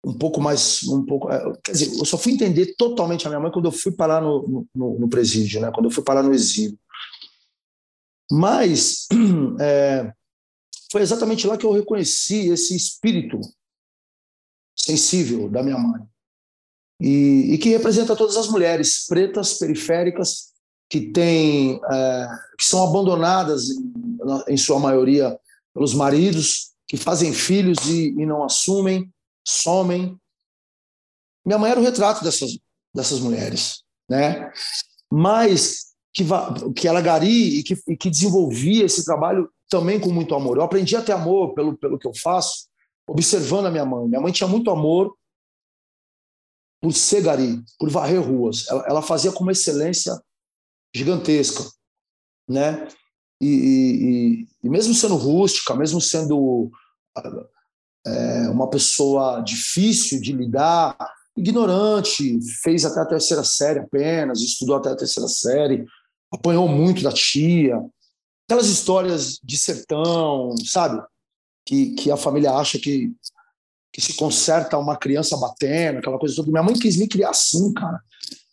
um 0.06 0.14
pouco 0.14 0.42
mais, 0.42 0.84
um 0.84 1.06
pouco, 1.06 1.32
é, 1.32 1.42
quer 1.64 1.72
dizer, 1.72 1.98
eu 1.98 2.06
só 2.06 2.18
fui 2.18 2.34
entender 2.34 2.76
totalmente 2.76 3.26
a 3.26 3.30
minha 3.30 3.40
mãe 3.40 3.52
quando 3.52 3.66
eu 3.66 3.72
fui 3.72 3.92
parar 3.94 4.22
no, 4.22 4.68
no, 4.76 5.00
no 5.00 5.10
presídio, 5.10 5.62
né? 5.62 5.72
Quando 5.72 5.86
eu 5.86 5.92
fui 5.92 6.04
parar 6.04 6.22
no 6.22 6.34
exílio. 6.34 6.78
Mas 8.30 9.08
é, 9.62 10.12
foi 10.92 11.02
exatamente 11.02 11.48
lá 11.48 11.58
que 11.58 11.66
eu 11.66 11.72
reconheci 11.72 12.50
esse 12.50 12.76
espírito 12.76 13.40
sensível 14.76 15.50
da 15.50 15.64
minha 15.64 15.78
mãe. 15.78 16.02
E, 17.00 17.54
e 17.54 17.58
que 17.58 17.70
representa 17.70 18.16
todas 18.16 18.38
as 18.38 18.48
mulheres 18.48 19.06
pretas 19.08 19.58
periféricas 19.58 20.54
que 20.90 21.12
têm 21.12 21.80
é, 21.92 22.28
que 22.58 22.64
são 22.64 22.88
abandonadas 22.88 23.66
em, 24.48 24.58
sua 24.58 24.80
maioria 24.80 25.38
pelos 25.74 25.94
maridos 25.94 26.72
que 26.88 26.98
fazem 26.98 27.34
filhos 27.34 27.78
e, 27.88 28.10
e 28.10 28.26
não 28.26 28.44
assumem 28.44 29.12
somem. 29.46 30.18
Minha 31.46 31.58
mãe 31.58 31.72
era 31.72 31.80
o 31.80 31.84
retrato 31.84 32.24
dessas 32.24 32.58
dessas 32.94 33.20
mulheres 33.20 33.84
né? 34.10 34.52
Mas 35.12 35.94
que, 36.14 36.24
que 36.76 36.88
ela 36.88 37.02
gari 37.02 37.60
e 37.60 37.64
que, 37.64 37.76
e 37.88 37.98
que 37.98 38.10
desenvolvia 38.10 38.86
esse 38.86 39.04
trabalho 39.04 39.50
também 39.70 40.00
com 40.00 40.12
muito 40.12 40.36
amor. 40.36 40.58
Eu 40.58 40.64
aprendi 40.64 40.96
a 40.96 41.02
ter 41.02 41.14
amor 41.14 41.54
pelo, 41.54 41.76
pelo 41.78 41.98
que 41.98 42.08
eu 42.08 42.14
faço, 42.22 42.68
observando 43.08 43.68
a 43.68 43.72
minha 43.72 43.86
mãe. 43.86 44.08
Minha 44.08 44.22
mãe 44.22 44.32
tinha 44.32 44.48
muito 44.48 44.70
amor 44.70 45.16
por 46.82 46.92
ser 46.94 47.22
gari, 47.22 47.64
por 47.80 47.90
varrer 47.90 48.22
ruas. 48.22 48.68
Ela, 48.68 48.86
ela 48.88 49.02
fazia 49.02 49.32
com 49.32 49.44
uma 49.44 49.52
excelência 49.52 50.22
gigantesca, 50.96 51.64
né? 52.48 52.88
E, 53.42 53.48
e, 53.48 54.48
e 54.64 54.70
mesmo 54.70 54.94
sendo 54.94 55.16
rústica, 55.16 55.76
mesmo 55.76 56.00
sendo 56.00 56.72
é, 58.06 58.50
uma 58.50 58.70
pessoa 58.70 59.42
difícil 59.42 60.22
de 60.22 60.32
lidar, 60.34 60.96
ignorante, 61.36 62.40
fez 62.62 62.86
até 62.86 63.02
a 63.02 63.06
terceira 63.06 63.44
série 63.44 63.80
apenas, 63.80 64.40
estudou 64.40 64.76
até 64.76 64.90
a 64.90 64.96
terceira 64.96 65.28
série, 65.28 65.86
apanhou 66.32 66.68
muito 66.68 67.02
da 67.02 67.12
tia. 67.12 67.80
Aquelas 68.46 68.68
histórias 68.68 69.40
de 69.44 69.58
sertão, 69.58 70.54
sabe? 70.66 71.02
Que, 71.66 71.92
que 71.92 72.12
a 72.12 72.18
família 72.18 72.52
acha 72.52 72.78
que, 72.78 73.12
que 73.92 74.02
se 74.02 74.16
conserta 74.16 74.78
uma 74.78 74.98
criança 74.98 75.38
batendo, 75.38 76.00
aquela 76.00 76.20
coisa 76.20 76.36
toda. 76.36 76.52
Minha 76.52 76.64
mãe 76.64 76.74
quis 76.74 76.98
me 76.98 77.08
criar 77.08 77.30
assim, 77.30 77.74
cara. 77.74 78.02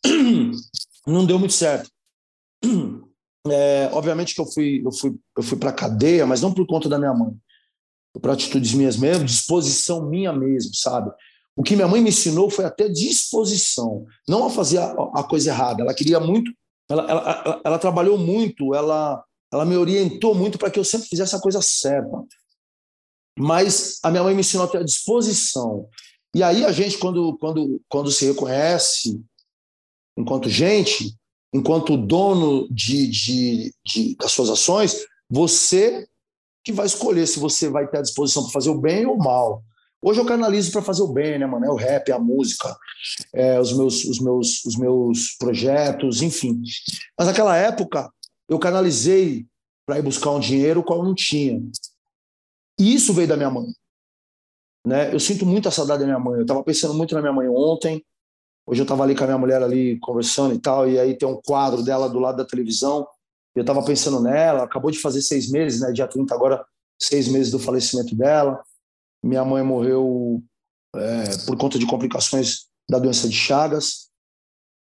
Não 1.06 1.26
deu 1.26 1.38
muito 1.38 1.54
certo. 1.54 1.90
É, 3.48 3.88
obviamente 3.94 4.34
que 4.34 4.40
eu 4.42 4.44
fui, 4.44 4.82
eu 4.84 4.92
fui, 4.92 5.18
eu 5.34 5.42
fui 5.42 5.56
para 5.56 5.72
cadeia, 5.72 6.26
mas 6.26 6.42
não 6.42 6.52
por 6.52 6.66
conta 6.66 6.90
da 6.90 6.98
minha 6.98 7.14
mãe. 7.14 7.32
Por 8.12 8.30
atitudes 8.30 8.74
minhas 8.74 8.98
mesmo, 8.98 9.24
disposição 9.24 10.10
minha 10.10 10.30
mesmo, 10.30 10.74
sabe? 10.74 11.10
O 11.56 11.62
que 11.62 11.74
minha 11.74 11.88
mãe 11.88 12.02
me 12.02 12.10
ensinou 12.10 12.50
foi 12.50 12.66
até 12.66 12.86
disposição, 12.86 14.04
não 14.28 14.44
a 14.44 14.50
fazer 14.50 14.76
a, 14.76 14.90
a 15.14 15.24
coisa 15.24 15.48
errada. 15.48 15.80
Ela 15.80 15.94
queria 15.94 16.20
muito 16.20 16.52
ela, 16.90 17.08
ela, 17.08 17.42
ela, 17.44 17.60
ela 17.64 17.78
trabalhou 17.78 18.18
muito, 18.18 18.74
ela, 18.74 19.22
ela 19.52 19.64
me 19.64 19.76
orientou 19.76 20.34
muito 20.34 20.58
para 20.58 20.70
que 20.70 20.78
eu 20.78 20.84
sempre 20.84 21.08
fizesse 21.08 21.36
a 21.36 21.40
coisa 21.40 21.62
certa. 21.62 22.10
Mas 23.40 23.98
a 24.02 24.10
minha 24.10 24.22
mãe 24.22 24.34
me 24.34 24.40
ensinou 24.40 24.66
a 24.66 24.68
ter 24.68 24.78
a 24.78 24.84
disposição. 24.84 25.88
E 26.34 26.42
aí 26.42 26.64
a 26.64 26.70
gente, 26.70 26.98
quando, 26.98 27.36
quando, 27.38 27.80
quando 27.88 28.10
se 28.10 28.26
reconhece 28.26 29.20
enquanto 30.16 30.50
gente, 30.50 31.16
enquanto 31.52 31.96
dono 31.96 32.68
de, 32.70 33.06
de, 33.08 33.74
de, 33.84 34.16
das 34.16 34.32
suas 34.32 34.50
ações, 34.50 35.04
você 35.28 36.06
que 36.62 36.72
vai 36.72 36.86
escolher 36.86 37.26
se 37.26 37.40
você 37.40 37.68
vai 37.68 37.88
ter 37.88 37.98
a 37.98 38.02
disposição 38.02 38.42
para 38.42 38.52
fazer 38.52 38.70
o 38.70 38.78
bem 38.78 39.06
ou 39.06 39.14
o 39.14 39.18
mal. 39.18 39.64
Hoje 40.02 40.20
eu 40.20 40.26
canalizo 40.26 40.72
para 40.72 40.82
fazer 40.82 41.02
o 41.02 41.12
bem, 41.12 41.38
né, 41.38 41.46
mano? 41.46 41.66
É 41.66 41.70
o 41.70 41.76
rap, 41.76 42.10
a 42.12 42.18
música, 42.18 42.74
é, 43.34 43.58
os, 43.58 43.72
meus, 43.72 44.04
os, 44.04 44.18
meus, 44.18 44.64
os 44.64 44.76
meus 44.76 45.36
projetos, 45.38 46.22
enfim. 46.22 46.60
Mas 47.18 47.26
naquela 47.28 47.56
época 47.56 48.10
eu 48.48 48.58
canalizei 48.58 49.46
para 49.86 49.98
ir 49.98 50.02
buscar 50.02 50.30
um 50.30 50.40
dinheiro 50.40 50.82
qual 50.82 51.02
não 51.02 51.14
tinha. 51.14 51.60
E 52.80 52.94
isso 52.94 53.12
veio 53.12 53.28
da 53.28 53.36
minha 53.36 53.50
mãe. 53.50 53.66
Né? 54.86 55.12
Eu 55.14 55.20
sinto 55.20 55.44
muita 55.44 55.70
saudade 55.70 56.00
da 56.00 56.06
minha 56.06 56.18
mãe. 56.18 56.36
Eu 56.36 56.42
estava 56.42 56.64
pensando 56.64 56.94
muito 56.94 57.14
na 57.14 57.20
minha 57.20 57.32
mãe 57.32 57.46
ontem. 57.46 58.02
Hoje 58.66 58.80
eu 58.80 58.84
estava 58.84 59.02
ali 59.02 59.14
com 59.14 59.24
a 59.24 59.26
minha 59.26 59.38
mulher 59.38 59.62
ali 59.62 59.98
conversando 60.00 60.54
e 60.54 60.58
tal, 60.58 60.88
e 60.88 60.98
aí 60.98 61.16
tem 61.16 61.28
um 61.28 61.40
quadro 61.44 61.82
dela 61.82 62.08
do 62.08 62.18
lado 62.18 62.38
da 62.38 62.44
televisão. 62.44 63.06
Eu 63.54 63.62
estava 63.62 63.84
pensando 63.84 64.20
nela. 64.20 64.64
Acabou 64.64 64.90
de 64.90 64.98
fazer 64.98 65.20
seis 65.20 65.50
meses, 65.50 65.80
né? 65.80 65.92
Dia 65.92 66.08
30 66.08 66.34
agora, 66.34 66.64
seis 66.98 67.28
meses 67.28 67.50
do 67.50 67.58
falecimento 67.58 68.14
dela. 68.14 68.62
Minha 69.22 69.44
mãe 69.44 69.62
morreu 69.62 70.42
é, 70.96 71.36
por 71.46 71.58
conta 71.58 71.78
de 71.78 71.86
complicações 71.86 72.66
da 72.88 72.98
doença 72.98 73.28
de 73.28 73.34
Chagas. 73.34 74.08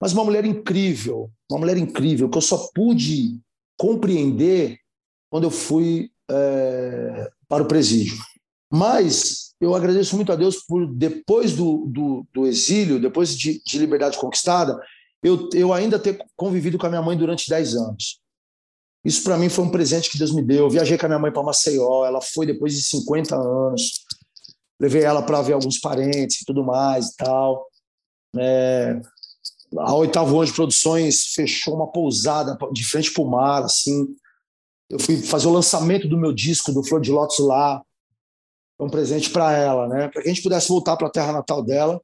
Mas 0.00 0.12
uma 0.12 0.24
mulher 0.24 0.44
incrível, 0.44 1.30
uma 1.50 1.58
mulher 1.58 1.76
incrível, 1.76 2.30
que 2.30 2.38
eu 2.38 2.42
só 2.42 2.68
pude 2.72 3.40
compreender 3.76 4.78
quando 5.30 5.44
eu 5.44 5.50
fui 5.50 6.10
é, 6.30 7.30
para 7.50 7.62
o 7.62 7.66
presídio. 7.66 8.16
Mas 8.72 9.52
eu 9.60 9.74
agradeço 9.74 10.16
muito 10.16 10.32
a 10.32 10.36
Deus 10.36 10.62
por, 10.62 10.86
depois 10.86 11.54
do, 11.54 11.86
do, 11.86 12.26
do 12.32 12.46
exílio, 12.46 13.00
depois 13.00 13.36
de, 13.36 13.60
de 13.62 13.78
liberdade 13.78 14.16
conquistada, 14.16 14.80
eu, 15.22 15.50
eu 15.52 15.72
ainda 15.72 15.98
ter 15.98 16.24
convivido 16.34 16.78
com 16.78 16.86
a 16.86 16.88
minha 16.88 17.02
mãe 17.02 17.16
durante 17.18 17.50
10 17.50 17.74
anos. 17.74 18.20
Isso 19.04 19.22
para 19.22 19.36
mim 19.36 19.48
foi 19.48 19.64
um 19.64 19.70
presente 19.70 20.10
que 20.10 20.18
Deus 20.18 20.32
me 20.32 20.42
deu. 20.42 20.64
Eu 20.64 20.70
viajei 20.70 20.96
com 20.96 21.06
a 21.06 21.08
minha 21.08 21.18
mãe 21.18 21.32
para 21.32 21.42
Maceió, 21.42 22.06
ela 22.06 22.20
foi 22.20 22.46
depois 22.46 22.72
de 22.72 22.82
50 22.82 23.34
anos 23.34 24.04
levei 24.80 25.02
ela 25.02 25.22
para 25.22 25.42
ver 25.42 25.52
alguns 25.52 25.78
parentes 25.78 26.40
e 26.40 26.44
tudo 26.46 26.64
mais 26.64 27.08
e 27.08 27.16
tal. 27.16 27.66
É, 28.38 28.98
a 29.76 29.94
Oitavo 29.94 30.42
de 30.44 30.52
Produções 30.52 31.26
fechou 31.34 31.74
uma 31.74 31.92
pousada 31.92 32.56
de 32.72 32.84
frente 32.84 33.12
para 33.12 33.22
o 33.22 33.30
mar, 33.30 33.62
assim. 33.62 34.08
Eu 34.90 34.98
fui 34.98 35.16
fazer 35.22 35.46
o 35.46 35.52
lançamento 35.52 36.08
do 36.08 36.18
meu 36.18 36.32
disco, 36.32 36.72
do 36.72 36.82
Flor 36.82 37.00
de 37.00 37.12
Lótus 37.12 37.38
lá. 37.38 37.80
Foi 38.76 38.88
um 38.88 38.90
presente 38.90 39.30
para 39.30 39.52
ela, 39.52 39.86
né? 39.86 40.08
Para 40.08 40.20
que 40.20 40.28
a 40.28 40.32
gente 40.32 40.42
pudesse 40.42 40.68
voltar 40.68 40.96
para 40.96 41.06
a 41.06 41.10
terra 41.10 41.32
natal 41.32 41.62
dela 41.62 42.00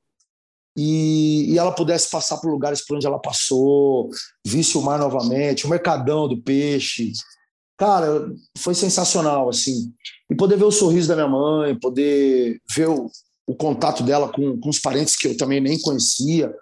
e, 0.77 1.53
e 1.53 1.59
ela 1.59 1.73
pudesse 1.73 2.09
passar 2.11 2.37
por 2.37 2.51
lugares 2.51 2.85
por 2.85 2.97
onde 2.97 3.07
ela 3.07 3.19
passou, 3.19 4.11
visse 4.47 4.77
o 4.79 4.83
mar 4.83 4.99
novamente, 4.99 5.67
o 5.67 5.71
mercadão 5.71 6.29
do 6.29 6.41
peixe, 6.41 7.13
cara, 7.77 8.31
foi 8.59 8.75
sensacional, 8.75 9.49
assim. 9.49 9.93
E 10.31 10.35
poder 10.35 10.57
ver 10.57 10.65
o 10.65 10.71
sorriso 10.71 11.09
da 11.09 11.15
minha 11.15 11.29
mãe, 11.29 11.79
poder 11.79 12.61
ver 12.75 12.89
o, 12.89 13.11
o 13.47 13.55
contato 13.55 14.03
dela 14.03 14.29
com, 14.29 14.61
com 14.61 14.69
os 14.69 14.79
parentes 14.79 15.17
que 15.17 15.29
eu 15.29 15.37
também 15.37 15.61
nem 15.61 15.81
conhecia, 15.81 16.55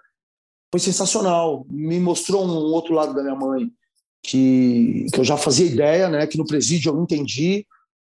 foi 0.71 0.79
sensacional. 0.79 1.65
Me 1.69 1.99
mostrou 1.99 2.45
um 2.45 2.71
outro 2.73 2.93
lado 2.93 3.13
da 3.13 3.21
minha 3.21 3.35
mãe 3.35 3.69
que, 4.25 5.05
que 5.13 5.19
eu 5.19 5.23
já 5.23 5.37
fazia 5.37 5.65
ideia, 5.65 6.09
né? 6.09 6.25
Que 6.25 6.37
no 6.37 6.45
presídio 6.45 6.91
eu 6.91 7.01
entendi, 7.01 7.65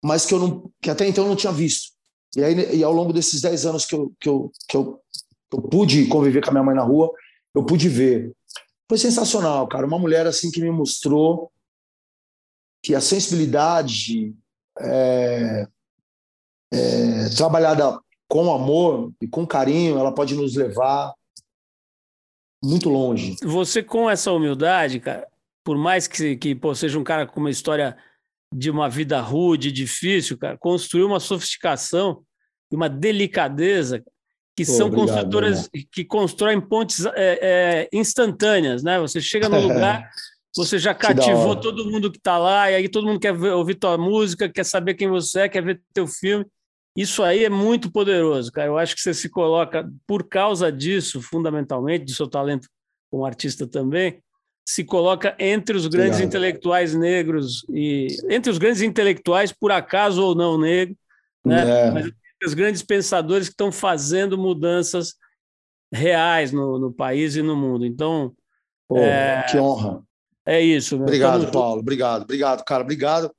mas 0.03 0.25
que 0.25 0.35
eu 0.35 0.39
não, 0.39 0.71
que 0.81 0.91
até 0.91 1.07
então 1.07 1.25
eu 1.25 1.29
não 1.29 1.37
tinha 1.37 1.53
visto. 1.53 1.93
E 2.37 2.43
aí, 2.43 2.77
e 2.77 2.85
ao 2.85 2.93
longo 2.93 3.13
desses 3.13 3.41
10 3.41 3.67
anos 3.67 3.87
que 3.87 3.95
eu, 3.95 4.13
que 4.21 4.29
eu, 4.29 4.53
que 4.69 4.77
eu, 4.77 5.01
que 5.51 5.57
eu 5.57 5.63
pude 5.63 6.07
conviver 6.07 6.43
com 6.43 6.51
a 6.51 6.53
minha 6.53 6.65
mãe 6.65 6.75
na 6.75 6.83
rua, 6.83 7.11
eu 7.55 7.65
pude 7.65 7.89
ver. 7.89 8.33
Foi 8.89 8.99
sensacional, 8.99 9.67
cara. 9.69 9.87
Uma 9.87 9.99
mulher 9.99 10.27
assim 10.27 10.51
que 10.51 10.61
me 10.61 10.71
mostrou 10.71 11.51
que 12.83 12.95
a 12.95 13.01
sensibilidade 13.01 14.35
é, 14.79 15.67
é, 16.73 17.29
trabalhada 17.37 17.99
com 18.29 18.53
amor 18.53 19.13
e 19.21 19.27
com 19.27 19.47
carinho, 19.47 19.99
ela 19.99 20.15
pode 20.15 20.35
nos 20.35 20.55
levar 20.55 21.13
muito 22.63 22.89
longe. 22.89 23.37
Você 23.43 23.83
com 23.83 24.09
essa 24.09 24.33
humildade, 24.33 25.01
cara, 25.01 25.27
por 25.69 25.77
mais 25.77 26.09
que, 26.09 26.35
que 26.35 26.55
pô, 26.55 26.75
seja 26.75 26.99
um 26.99 27.05
cara 27.05 27.27
com 27.27 27.41
uma 27.41 27.51
história 27.51 27.95
de 28.51 28.71
uma 28.71 28.89
vida 28.89 29.21
rude, 29.21 29.71
difícil, 29.71 30.39
cara, 30.39 30.57
construiu 30.57 31.07
uma 31.07 31.21
sofisticação 31.21 32.23
e 32.73 32.75
uma 32.75 32.89
delicadeza 32.89 34.03
que 34.57 34.65
pô, 34.65 34.73
são 34.73 34.87
obrigado, 34.87 35.09
construtoras 35.09 35.69
que 35.93 36.07
constroem 36.07 36.59
pontes 36.59 37.05
é, 37.05 37.13
é, 37.43 37.89
instantâneas, 37.93 38.83
né? 38.83 38.99
Você 38.99 39.21
chega 39.21 39.47
no 39.47 39.61
lugar 39.61 40.09
Você 40.57 40.79
já 40.79 40.95
cativou 40.95 41.55
todo 41.55 41.85
mundo 41.85 42.11
que 42.11 42.17
está 42.17 42.39
lá, 42.39 42.71
e 42.71 42.75
aí 42.75 42.89
todo 42.89 43.07
mundo 43.07 43.21
quer 43.21 43.37
ver, 43.37 43.51
ouvir 43.51 43.75
tua 43.75 43.99
música, 43.99 44.49
quer 44.49 44.65
saber 44.65 44.95
quem 44.95 45.11
você 45.11 45.41
é, 45.41 45.49
quer 45.51 45.63
ver 45.63 45.83
teu 45.93 46.07
filme. 46.07 46.47
Isso 46.97 47.23
aí 47.23 47.45
é 47.45 47.51
muito 47.51 47.93
poderoso, 47.93 48.51
cara. 48.51 48.69
Eu 48.69 48.79
acho 48.79 48.95
que 48.95 49.03
você 49.03 49.13
se 49.13 49.29
coloca, 49.29 49.87
por 50.07 50.27
causa 50.27 50.73
disso, 50.73 51.21
fundamentalmente, 51.21 52.07
do 52.07 52.13
seu 52.13 52.27
talento 52.27 52.67
como 53.11 53.27
artista 53.27 53.67
também, 53.67 54.23
se 54.69 54.85
coloca 54.85 55.35
entre 55.39 55.75
os 55.75 55.87
grandes 55.87 56.17
Obrigado. 56.17 56.29
intelectuais 56.29 56.95
negros 56.95 57.65
e 57.71 58.09
entre 58.29 58.53
os 58.53 58.59
grandes 58.59 58.83
intelectuais, 58.83 59.51
por 59.51 59.73
acaso 59.73 60.23
ou 60.23 60.35
não 60.35 60.59
negro, 60.59 60.95
né? 61.43 61.87
É. 61.87 61.91
Mas 61.91 62.13
os 62.45 62.53
grandes 62.53 62.83
pensadores 62.83 63.49
que 63.49 63.55
estão 63.55 63.73
fazendo 63.73 64.37
mudanças 64.37 65.15
reais 65.91 66.53
no, 66.53 66.79
no 66.79 66.93
país 66.93 67.35
e 67.35 67.41
no 67.41 67.57
mundo. 67.57 67.87
Então, 67.87 68.35
Pô, 68.87 68.99
é, 68.99 69.47
que 69.51 69.57
honra. 69.57 70.03
É 70.45 70.61
isso. 70.61 70.99
Né? 70.99 71.05
Obrigado, 71.05 71.51
Paulo. 71.51 71.81
Obrigado, 71.81 72.25
obrigado, 72.25 72.63
cara. 72.63 72.83
Obrigado 72.83 73.35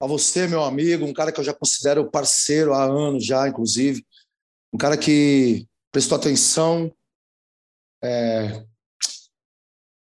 a 0.00 0.08
você, 0.08 0.48
meu 0.48 0.64
amigo, 0.64 1.06
um 1.06 1.12
cara 1.12 1.30
que 1.30 1.38
eu 1.38 1.44
já 1.44 1.54
considero 1.54 2.10
parceiro 2.10 2.74
há 2.74 2.82
anos 2.82 3.24
já, 3.24 3.46
inclusive, 3.46 4.04
um 4.72 4.76
cara 4.76 4.96
que 4.96 5.68
prestou 5.92 6.18
atenção 6.18 6.92
é, 8.02 8.66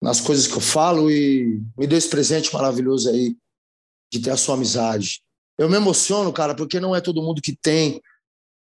nas 0.07 0.21
coisas 0.21 0.47
que 0.47 0.53
eu 0.53 0.61
falo 0.61 1.11
e 1.11 1.61
me 1.77 1.85
deu 1.85 1.97
esse 1.97 2.07
presente 2.07 2.53
maravilhoso 2.53 3.09
aí 3.09 3.35
de 4.09 4.21
ter 4.21 4.29
a 4.29 4.37
sua 4.37 4.55
amizade. 4.55 5.21
Eu 5.57 5.69
me 5.69 5.75
emociono, 5.75 6.31
cara, 6.31 6.55
porque 6.55 6.79
não 6.79 6.95
é 6.95 7.01
todo 7.01 7.21
mundo 7.21 7.41
que 7.41 7.53
tem, 7.53 8.01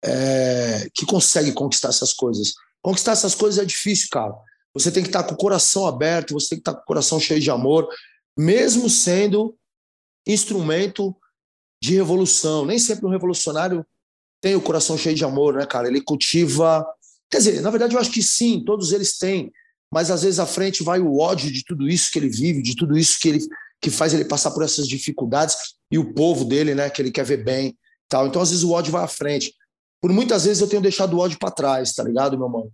é, 0.04 0.90
que 0.96 1.06
consegue 1.06 1.52
conquistar 1.52 1.90
essas 1.90 2.12
coisas. 2.12 2.54
Conquistar 2.82 3.12
essas 3.12 3.36
coisas 3.36 3.62
é 3.62 3.66
difícil, 3.66 4.08
cara. 4.12 4.34
Você 4.74 4.92
tem 4.92 5.04
que 5.04 5.10
estar 5.10 5.26
com 5.26 5.36
o 5.36 5.38
coração 5.38 5.86
aberto, 5.86 6.34
você 6.34 6.50
tem 6.50 6.58
que 6.58 6.62
estar 6.62 6.74
com 6.74 6.82
o 6.82 6.86
coração 6.86 7.20
cheio 7.20 7.40
de 7.40 7.52
amor, 7.52 7.88
mesmo 8.36 8.90
sendo 8.90 9.56
instrumento 10.26 11.16
de 11.80 11.94
revolução. 11.94 12.66
Nem 12.66 12.80
sempre 12.80 13.06
um 13.06 13.12
revolucionário 13.12 13.86
tem 14.42 14.56
o 14.56 14.62
coração 14.62 14.98
cheio 14.98 15.16
de 15.16 15.24
amor, 15.24 15.54
né, 15.54 15.68
cara? 15.68 15.88
Ele 15.88 16.02
cultiva. 16.02 16.84
Quer 17.30 17.38
dizer, 17.38 17.62
na 17.62 17.70
verdade, 17.70 17.94
eu 17.94 18.00
acho 18.00 18.12
que 18.12 18.24
sim, 18.24 18.64
todos 18.66 18.92
eles 18.92 19.20
têm, 19.20 19.54
mas 19.92 20.12
às 20.12 20.24
vezes 20.24 20.40
à 20.40 20.46
frente 20.46 20.84
vai 20.84 21.00
o 21.00 21.18
ódio 21.18 21.52
de 21.52 21.64
tudo 21.64 21.88
isso 21.88 22.12
que 22.12 22.20
ele 22.20 22.30
vive, 22.30 22.62
de 22.62 22.76
tudo 22.76 22.98
isso 22.98 23.18
que 23.20 23.30
ele 23.30 23.40
que 23.80 23.92
faz 23.92 24.12
ele 24.12 24.26
passar 24.26 24.50
por 24.52 24.64
essas 24.64 24.88
dificuldades 24.88 25.56
e 25.92 26.00
o 26.00 26.14
povo 26.16 26.44
dele, 26.44 26.74
né, 26.74 26.90
que 26.90 27.00
ele 27.00 27.12
quer 27.12 27.24
ver 27.24 27.44
bem, 27.44 27.78
tal. 28.10 28.26
Então 28.26 28.42
às 28.42 28.50
vezes 28.50 28.64
o 28.64 28.72
ódio 28.72 28.92
vai 28.92 29.04
à 29.04 29.08
frente. 29.08 29.54
Por 30.02 30.12
muitas 30.12 30.46
vezes 30.46 30.62
eu 30.62 30.68
tenho 30.68 30.82
deixado 30.82 31.14
o 31.14 31.20
ódio 31.20 31.38
para 31.38 31.52
trás, 31.52 31.94
tá 31.94 32.04
ligado, 32.04 32.38
meu 32.38 32.50
mano? 32.50 32.72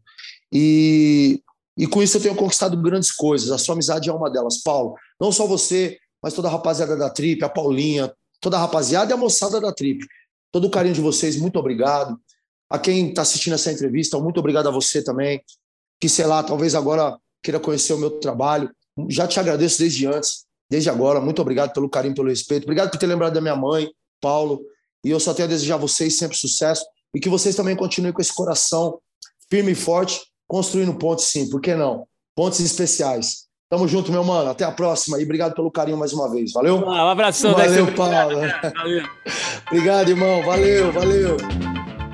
E 0.51 1.41
e 1.77 1.87
com 1.87 2.03
isso 2.03 2.17
eu 2.17 2.21
tenho 2.21 2.35
conquistado 2.35 2.79
grandes 2.81 3.11
coisas. 3.11 3.51
A 3.51 3.57
sua 3.57 3.73
amizade 3.73 4.09
é 4.09 4.13
uma 4.13 4.29
delas, 4.29 4.61
Paulo. 4.61 4.95
Não 5.19 5.31
só 5.31 5.47
você, 5.47 5.97
mas 6.21 6.33
toda 6.33 6.47
a 6.47 6.51
rapaziada 6.51 6.95
da 6.95 7.09
Trip, 7.09 7.43
a 7.43 7.49
Paulinha, 7.49 8.13
toda 8.39 8.57
a 8.57 8.59
rapaziada 8.59 9.11
e 9.11 9.13
a 9.13 9.17
moçada 9.17 9.59
da 9.59 9.73
Trip. 9.73 10.05
Todo 10.51 10.67
o 10.67 10.69
carinho 10.69 10.93
de 10.93 11.01
vocês, 11.01 11.35
muito 11.35 11.57
obrigado. 11.57 12.19
A 12.69 12.77
quem 12.77 13.09
está 13.09 13.23
assistindo 13.23 13.53
essa 13.53 13.71
entrevista, 13.71 14.19
muito 14.19 14.39
obrigado 14.39 14.67
a 14.67 14.71
você 14.71 15.03
também. 15.03 15.41
Que, 16.03 16.09
sei 16.09 16.25
lá, 16.25 16.43
talvez 16.43 16.75
agora 16.75 17.17
queira 17.41 17.61
conhecer 17.61 17.93
o 17.93 17.97
meu 17.97 18.11
trabalho. 18.19 18.69
Já 19.07 19.25
te 19.25 19.39
agradeço 19.39 19.79
desde 19.79 20.05
antes, 20.05 20.43
desde 20.69 20.89
agora. 20.89 21.21
Muito 21.21 21.41
obrigado 21.41 21.71
pelo 21.71 21.89
carinho, 21.89 22.13
pelo 22.13 22.27
respeito. 22.27 22.63
Obrigado 22.63 22.91
por 22.91 22.97
ter 22.97 23.07
lembrado 23.07 23.33
da 23.33 23.39
minha 23.39 23.55
mãe, 23.55 23.89
Paulo. 24.19 24.59
E 25.01 25.09
eu 25.09 25.17
só 25.17 25.33
tenho 25.33 25.47
a 25.47 25.49
desejar 25.49 25.75
a 25.75 25.77
vocês 25.77 26.17
sempre 26.17 26.35
sucesso 26.35 26.85
e 27.15 27.21
que 27.21 27.29
vocês 27.29 27.55
também 27.55 27.73
continuem 27.73 28.11
com 28.11 28.19
esse 28.19 28.35
coração 28.35 28.99
firme 29.49 29.71
e 29.71 29.75
forte, 29.75 30.19
construindo 30.45 30.93
pontes, 30.93 31.23
sim, 31.23 31.49
por 31.49 31.61
que 31.61 31.73
não? 31.73 32.05
Pontes 32.35 32.59
especiais. 32.59 33.45
Tamo 33.69 33.87
junto, 33.87 34.11
meu 34.11 34.25
mano. 34.25 34.49
Até 34.49 34.65
a 34.65 34.71
próxima 34.73 35.21
e 35.21 35.23
obrigado 35.23 35.55
pelo 35.55 35.71
carinho 35.71 35.97
mais 35.97 36.11
uma 36.11 36.29
vez. 36.29 36.51
Valeu? 36.51 36.83
Ah, 36.85 37.05
um 37.05 37.09
abração, 37.11 37.53
Valeu, 37.53 37.93
Paulo. 37.93 38.41
Valeu. 38.75 39.03
obrigado, 39.71 40.09
irmão. 40.09 40.43
Valeu, 40.43 40.91
valeu. 40.91 41.37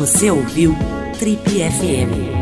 Você 0.00 0.30
ouviu 0.30 0.74
Trip 1.18 1.42
FM. 1.46 2.39